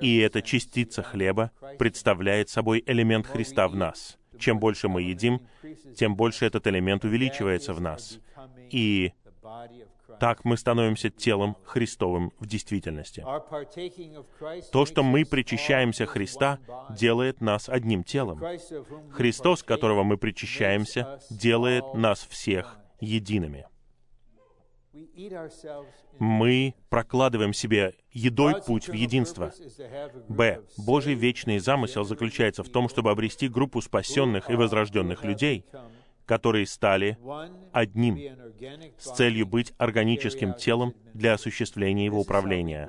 И 0.00 0.18
эта 0.18 0.42
частица 0.42 1.02
хлеба 1.02 1.50
представляет 1.78 2.48
собой 2.48 2.82
элемент 2.86 3.26
Христа 3.26 3.68
в 3.68 3.76
нас. 3.76 4.18
Чем 4.38 4.58
больше 4.58 4.88
мы 4.88 5.02
едим, 5.02 5.46
тем 5.96 6.16
больше 6.16 6.46
этот 6.46 6.66
элемент 6.66 7.04
увеличивается 7.04 7.74
в 7.74 7.80
нас. 7.80 8.18
И 8.70 9.12
так 10.18 10.44
мы 10.44 10.56
становимся 10.56 11.10
телом 11.10 11.56
Христовым 11.64 12.32
в 12.38 12.46
действительности. 12.46 13.24
То, 14.70 14.86
что 14.86 15.02
мы 15.02 15.24
причащаемся 15.24 16.06
Христа, 16.06 16.58
делает 16.90 17.40
нас 17.40 17.68
одним 17.68 18.04
телом. 18.04 18.42
Христос, 19.12 19.62
которого 19.62 20.02
мы 20.02 20.18
причащаемся, 20.18 21.20
делает 21.30 21.94
нас 21.94 22.26
всех 22.28 22.78
едиными 23.00 23.66
мы 26.18 26.74
прокладываем 26.88 27.52
себе 27.52 27.94
едой 28.12 28.60
путь 28.62 28.88
в 28.88 28.92
единство. 28.92 29.52
Б. 30.28 30.62
Божий 30.76 31.14
вечный 31.14 31.58
замысел 31.58 32.04
заключается 32.04 32.62
в 32.62 32.68
том, 32.68 32.88
чтобы 32.88 33.10
обрести 33.10 33.48
группу 33.48 33.80
спасенных 33.80 34.50
и 34.50 34.54
возрожденных 34.54 35.24
людей, 35.24 35.64
которые 36.26 36.66
стали 36.66 37.18
одним, 37.72 38.18
с 38.98 39.14
целью 39.14 39.46
быть 39.46 39.72
органическим 39.78 40.54
телом 40.54 40.94
для 41.14 41.34
осуществления 41.34 42.04
его 42.04 42.20
управления. 42.20 42.88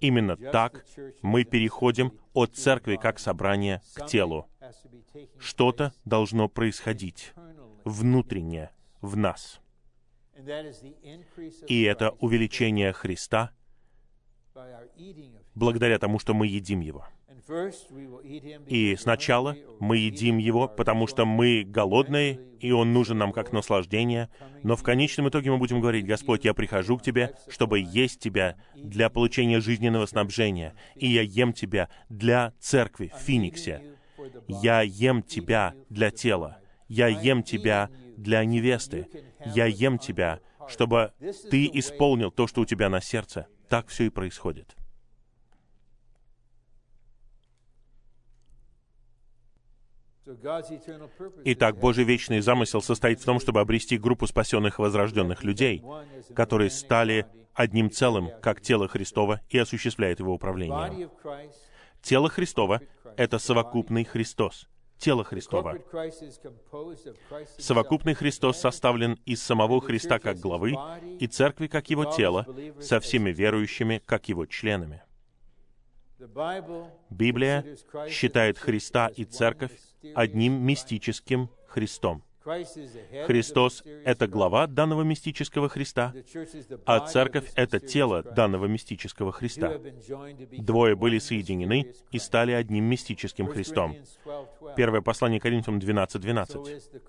Именно 0.00 0.36
так 0.36 0.84
мы 1.20 1.44
переходим 1.44 2.12
от 2.32 2.56
церкви 2.56 2.96
как 2.96 3.18
собрания 3.18 3.82
к 3.94 4.06
телу. 4.06 4.48
Что-то 5.38 5.92
должно 6.04 6.48
происходить 6.48 7.32
внутренне 7.84 8.70
в 9.00 9.16
нас. 9.16 9.60
И 11.66 11.82
это 11.82 12.10
увеличение 12.20 12.92
Христа 12.92 13.52
благодаря 15.54 15.98
тому, 15.98 16.18
что 16.18 16.34
мы 16.34 16.46
едим 16.46 16.80
Его. 16.80 17.06
И 18.66 18.96
сначала 18.96 19.56
мы 19.80 19.96
едим 19.96 20.38
Его, 20.38 20.68
потому 20.68 21.06
что 21.06 21.24
мы 21.24 21.64
голодные, 21.64 22.40
и 22.60 22.70
Он 22.70 22.92
нужен 22.92 23.18
нам 23.18 23.32
как 23.32 23.52
наслаждение, 23.52 24.30
но 24.62 24.76
в 24.76 24.82
конечном 24.82 25.28
итоге 25.28 25.50
мы 25.50 25.58
будем 25.58 25.80
говорить, 25.80 26.06
«Господь, 26.06 26.44
я 26.44 26.54
прихожу 26.54 26.98
к 26.98 27.02
Тебе, 27.02 27.34
чтобы 27.48 27.80
есть 27.80 28.20
Тебя 28.20 28.56
для 28.74 29.10
получения 29.10 29.60
жизненного 29.60 30.06
снабжения, 30.06 30.74
и 30.96 31.08
я 31.08 31.22
ем 31.22 31.52
Тебя 31.52 31.88
для 32.08 32.52
церкви 32.60 33.12
в 33.14 33.20
Финиксе. 33.20 33.96
Я 34.46 34.82
ем 34.82 35.22
Тебя 35.22 35.74
для 35.88 36.10
тела. 36.10 36.58
Я 36.90 37.06
ем 37.06 37.44
Тебя 37.44 37.88
для 38.16 38.44
невесты. 38.44 39.06
Я 39.46 39.66
ем 39.66 39.96
тебя, 39.96 40.40
чтобы 40.68 41.12
ты 41.48 41.70
исполнил 41.72 42.32
то, 42.32 42.48
что 42.48 42.62
у 42.62 42.64
тебя 42.64 42.88
на 42.88 43.00
сердце. 43.00 43.46
Так 43.68 43.86
все 43.86 44.06
и 44.06 44.10
происходит. 44.10 44.76
Итак, 51.44 51.78
Божий 51.78 52.04
вечный 52.04 52.40
замысел 52.40 52.82
состоит 52.82 53.20
в 53.20 53.24
том, 53.24 53.38
чтобы 53.38 53.60
обрести 53.60 53.96
группу 53.96 54.26
спасенных 54.26 54.78
и 54.78 54.82
возрожденных 54.82 55.44
людей, 55.44 55.82
которые 56.34 56.70
стали 56.70 57.26
одним 57.54 57.90
целым, 57.90 58.30
как 58.42 58.60
тело 58.60 58.88
Христова, 58.88 59.40
и 59.48 59.58
осуществляет 59.58 60.18
его 60.18 60.34
управление. 60.34 61.08
Тело 62.02 62.28
Христова— 62.28 62.80
это 63.16 63.38
совокупный 63.38 64.04
Христос 64.04 64.68
тело 65.00 65.24
Христова. 65.24 65.78
Совокупный 67.58 68.14
Христос 68.14 68.58
составлен 68.58 69.18
из 69.24 69.42
самого 69.42 69.80
Христа 69.80 70.18
как 70.18 70.38
главы 70.38 70.74
и 71.18 71.26
церкви 71.26 71.66
как 71.66 71.90
его 71.90 72.04
тело, 72.04 72.46
со 72.80 73.00
всеми 73.00 73.30
верующими 73.30 74.00
как 74.06 74.28
его 74.28 74.46
членами. 74.46 75.02
Библия 77.08 77.64
считает 78.08 78.58
Христа 78.58 79.08
и 79.08 79.24
церковь 79.24 79.72
одним 80.14 80.52
мистическим 80.62 81.50
Христом. 81.66 82.22
Христос— 83.26 83.82
это 84.04 84.26
глава 84.26 84.66
данного 84.66 85.02
мистического 85.02 85.68
Христа, 85.68 86.14
а 86.84 87.00
церковь— 87.06 87.50
это 87.54 87.80
тело 87.80 88.22
данного 88.22 88.66
мистического 88.66 89.32
Христа. 89.32 89.80
Двое 90.58 90.96
были 90.96 91.18
соединены 91.18 91.92
и 92.10 92.18
стали 92.18 92.52
одним 92.52 92.84
мистическим 92.84 93.48
Христом. 93.48 93.96
Первое 94.76 95.00
послание 95.00 95.40
Коринфянам 95.40 95.80
12.12. 95.80 96.18
12. 96.18 97.00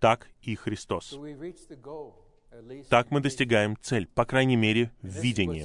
Так 0.00 0.28
и 0.42 0.54
Христос. 0.54 1.18
Так 2.88 3.10
мы 3.10 3.20
достигаем 3.20 3.76
цель, 3.80 4.06
по 4.06 4.24
крайней 4.24 4.56
мере, 4.56 4.90
в 5.02 5.20
видении. 5.20 5.64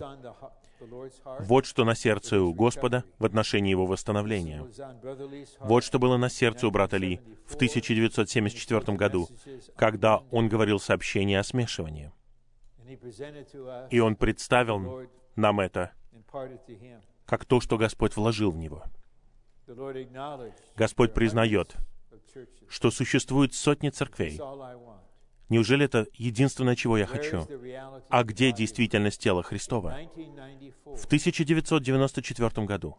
Вот 1.39 1.65
что 1.65 1.85
на 1.85 1.95
сердце 1.95 2.41
у 2.41 2.53
Господа 2.53 3.03
в 3.19 3.25
отношении 3.25 3.71
его 3.71 3.85
восстановления. 3.85 4.65
Вот 5.59 5.83
что 5.83 5.99
было 5.99 6.17
на 6.17 6.29
сердце 6.29 6.67
у 6.67 6.71
брата 6.71 6.97
Ли 6.97 7.21
в 7.45 7.55
1974 7.55 8.97
году, 8.97 9.29
когда 9.75 10.17
он 10.31 10.49
говорил 10.49 10.79
сообщение 10.79 11.39
о 11.39 11.43
смешивании. 11.43 12.11
И 13.89 13.99
он 13.99 14.15
представил 14.15 15.07
нам 15.35 15.59
это 15.59 15.91
как 17.25 17.45
то, 17.45 17.59
что 17.59 17.77
Господь 17.77 18.15
вложил 18.15 18.51
в 18.51 18.57
него. 18.57 18.83
Господь 20.75 21.13
признает, 21.13 21.75
что 22.67 22.91
существует 22.91 23.53
сотни 23.53 23.89
церквей, 23.89 24.39
Неужели 25.49 25.85
это 25.85 26.07
единственное, 26.13 26.75
чего 26.75 26.97
я 26.97 27.05
хочу? 27.05 27.47
А 28.09 28.23
где 28.23 28.51
действительность 28.51 29.21
тела 29.21 29.43
Христова? 29.43 29.97
В 30.85 31.05
1994 31.05 32.65
году, 32.65 32.97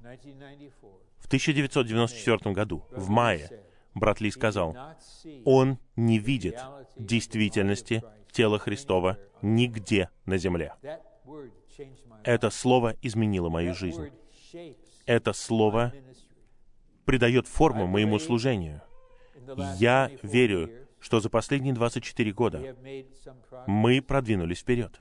в 1.18 1.27
1994 1.27 2.55
году, 2.55 2.85
в 2.90 3.09
мае, 3.09 3.51
брат 3.94 4.20
Ли 4.20 4.31
сказал, 4.31 4.77
он 5.44 5.78
не 5.97 6.18
видит 6.18 6.59
действительности 6.97 8.02
тела 8.31 8.59
Христова 8.59 9.18
нигде 9.43 10.10
на 10.24 10.39
земле. 10.39 10.73
Это 12.23 12.51
слово 12.51 12.94
изменило 13.02 13.48
мою 13.48 13.74
жизнь. 13.74 14.10
Это 15.06 15.32
слово 15.32 15.93
придает 17.05 17.47
форму 17.47 17.86
моему 17.86 18.18
служению. 18.18 18.82
Я 19.78 20.10
верю, 20.23 20.85
что 21.06 21.20
за 21.20 21.30
последние 21.30 21.72
24 21.72 22.32
года 22.32 22.76
мы 23.68 24.02
продвинулись 24.02 24.58
вперед. 24.58 25.00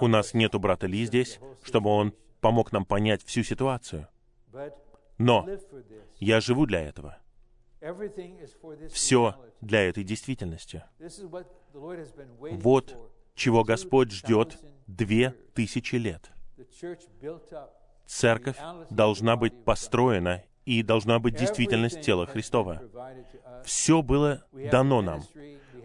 У 0.00 0.06
нас 0.06 0.32
нету 0.32 0.58
брата 0.58 0.86
Ли 0.86 1.04
здесь, 1.04 1.38
чтобы 1.62 1.90
он 1.90 2.14
помог 2.40 2.72
нам 2.72 2.86
понять 2.86 3.22
всю 3.22 3.42
ситуацию. 3.42 4.08
Но 5.18 5.46
я 6.18 6.40
живу 6.40 6.64
для 6.64 6.80
этого. 6.80 7.18
Все 8.90 9.34
для 9.60 9.82
этой 9.86 10.02
действительности. 10.02 10.82
Вот 12.52 12.96
чего 13.34 13.64
Господь 13.64 14.12
ждет 14.12 14.58
две 14.86 15.36
тысячи 15.52 15.96
лет. 15.96 16.30
Церковь 18.06 18.56
должна 18.88 19.36
быть 19.36 19.62
построена 19.62 20.42
и 20.70 20.84
должна 20.84 21.18
быть 21.18 21.34
действительность 21.34 22.00
тела 22.00 22.26
Христова. 22.26 22.80
Все 23.64 24.02
было 24.02 24.44
дано 24.52 25.02
нам. 25.02 25.24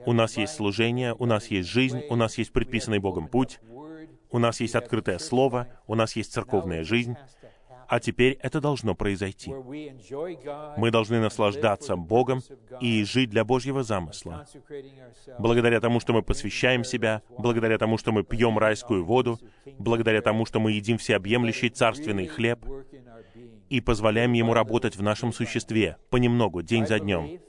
У 0.05 0.13
нас 0.13 0.37
есть 0.37 0.53
служение, 0.53 1.15
у 1.17 1.25
нас 1.25 1.47
есть 1.47 1.67
жизнь, 1.67 2.03
у 2.07 2.15
нас 2.15 2.37
есть 2.37 2.51
предписанный 2.53 2.99
Богом 2.99 3.27
путь, 3.27 3.59
у 4.29 4.37
нас 4.37 4.59
есть 4.59 4.75
открытое 4.75 5.17
слово, 5.17 5.67
у 5.87 5.95
нас 5.95 6.15
есть 6.15 6.31
церковная 6.33 6.83
жизнь, 6.83 7.15
а 7.87 7.99
теперь 7.99 8.37
это 8.41 8.61
должно 8.61 8.95
произойти. 8.95 9.51
Мы 10.77 10.91
должны 10.91 11.19
наслаждаться 11.19 11.95
Богом 11.95 12.41
и 12.79 13.03
жить 13.03 13.29
для 13.29 13.43
Божьего 13.43 13.83
замысла. 13.83 14.45
Благодаря 15.39 15.79
тому, 15.79 15.99
что 15.99 16.13
мы 16.13 16.21
посвящаем 16.21 16.83
себя, 16.83 17.21
благодаря 17.37 17.77
тому, 17.77 17.97
что 17.97 18.11
мы 18.11 18.23
пьем 18.23 18.57
райскую 18.57 19.05
воду, 19.05 19.39
благодаря 19.77 20.21
тому, 20.21 20.45
что 20.45 20.59
мы 20.59 20.71
едим 20.71 20.97
всеобъемлющий 20.97 21.69
царственный 21.69 22.27
хлеб 22.27 22.65
и 23.69 23.81
позволяем 23.81 24.33
Ему 24.33 24.53
работать 24.53 24.95
в 24.95 25.01
нашем 25.01 25.33
существе 25.33 25.97
понемногу, 26.09 26.61
день 26.61 26.85
за 26.85 26.99
днем. 26.99 27.39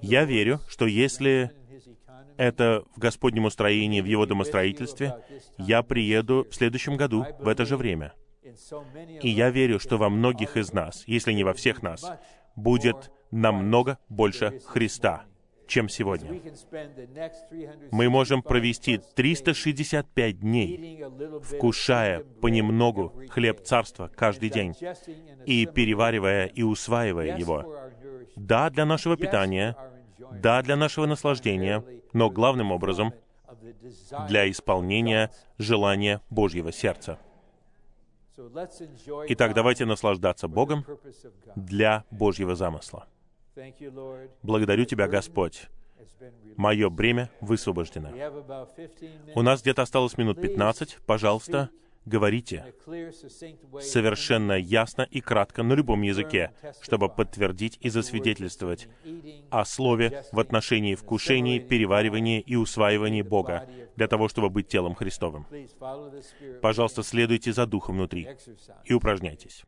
Я 0.00 0.24
верю, 0.24 0.60
что 0.68 0.86
если 0.86 1.50
это 2.36 2.84
в 2.96 2.98
Господнем 2.98 3.44
устроении, 3.44 4.00
в 4.00 4.06
Его 4.06 4.26
домостроительстве, 4.26 5.16
я 5.58 5.82
приеду 5.82 6.46
в 6.50 6.54
следующем 6.54 6.96
году 6.96 7.26
в 7.38 7.48
это 7.48 7.66
же 7.66 7.76
время— 7.76 8.14
и 9.20 9.28
я 9.28 9.50
верю, 9.50 9.78
что 9.78 9.98
во 9.98 10.08
многих 10.08 10.56
из 10.56 10.72
нас, 10.72 11.04
если 11.06 11.32
не 11.32 11.44
во 11.44 11.54
всех 11.54 11.82
нас, 11.82 12.04
будет 12.56 13.10
намного 13.30 13.98
больше 14.08 14.60
Христа, 14.66 15.24
чем 15.66 15.88
сегодня. 15.88 16.40
Мы 17.90 18.10
можем 18.10 18.42
провести 18.42 19.00
365 19.14 20.40
дней, 20.40 21.04
вкушая 21.42 22.20
понемногу 22.40 23.22
хлеб 23.30 23.62
Царства 23.62 24.10
каждый 24.14 24.50
день 24.50 24.74
и 25.46 25.66
переваривая 25.66 26.46
и 26.46 26.62
усваивая 26.62 27.38
его. 27.38 27.78
Да, 28.36 28.70
для 28.70 28.84
нашего 28.84 29.16
питания, 29.16 29.76
да, 30.30 30.62
для 30.62 30.76
нашего 30.76 31.06
наслаждения, 31.06 31.84
но 32.12 32.30
главным 32.30 32.72
образом 32.72 33.14
для 34.28 34.50
исполнения 34.50 35.30
желания 35.58 36.20
Божьего 36.30 36.72
сердца. 36.72 37.18
Итак, 39.28 39.54
давайте 39.54 39.84
наслаждаться 39.84 40.48
Богом 40.48 40.84
для 41.54 42.04
Божьего 42.10 42.54
замысла. 42.54 43.06
Благодарю 44.42 44.84
Тебя, 44.84 45.08
Господь. 45.08 45.68
Мое 46.56 46.88
бремя 46.90 47.30
высвобождено. 47.40 48.10
У 49.34 49.42
нас 49.42 49.62
где-то 49.62 49.82
осталось 49.82 50.16
минут 50.18 50.40
15. 50.40 50.98
Пожалуйста, 51.06 51.70
говорите 52.04 52.74
совершенно 53.80 54.52
ясно 54.52 55.02
и 55.02 55.20
кратко 55.20 55.62
на 55.62 55.74
любом 55.74 56.02
языке, 56.02 56.52
чтобы 56.80 57.08
подтвердить 57.08 57.78
и 57.80 57.88
засвидетельствовать 57.88 58.88
о 59.50 59.64
Слове 59.64 60.24
в 60.32 60.40
отношении 60.40 60.94
вкушений, 60.94 61.60
переваривания 61.60 62.40
и 62.40 62.56
усваивания 62.56 63.24
Бога 63.24 63.68
для 63.96 64.08
того, 64.08 64.28
чтобы 64.28 64.50
быть 64.50 64.68
телом 64.68 64.94
Христовым. 64.94 65.46
Пожалуйста, 66.60 67.02
следуйте 67.02 67.52
за 67.52 67.66
Духом 67.66 67.96
внутри 67.96 68.28
и 68.84 68.94
упражняйтесь. 68.94 69.64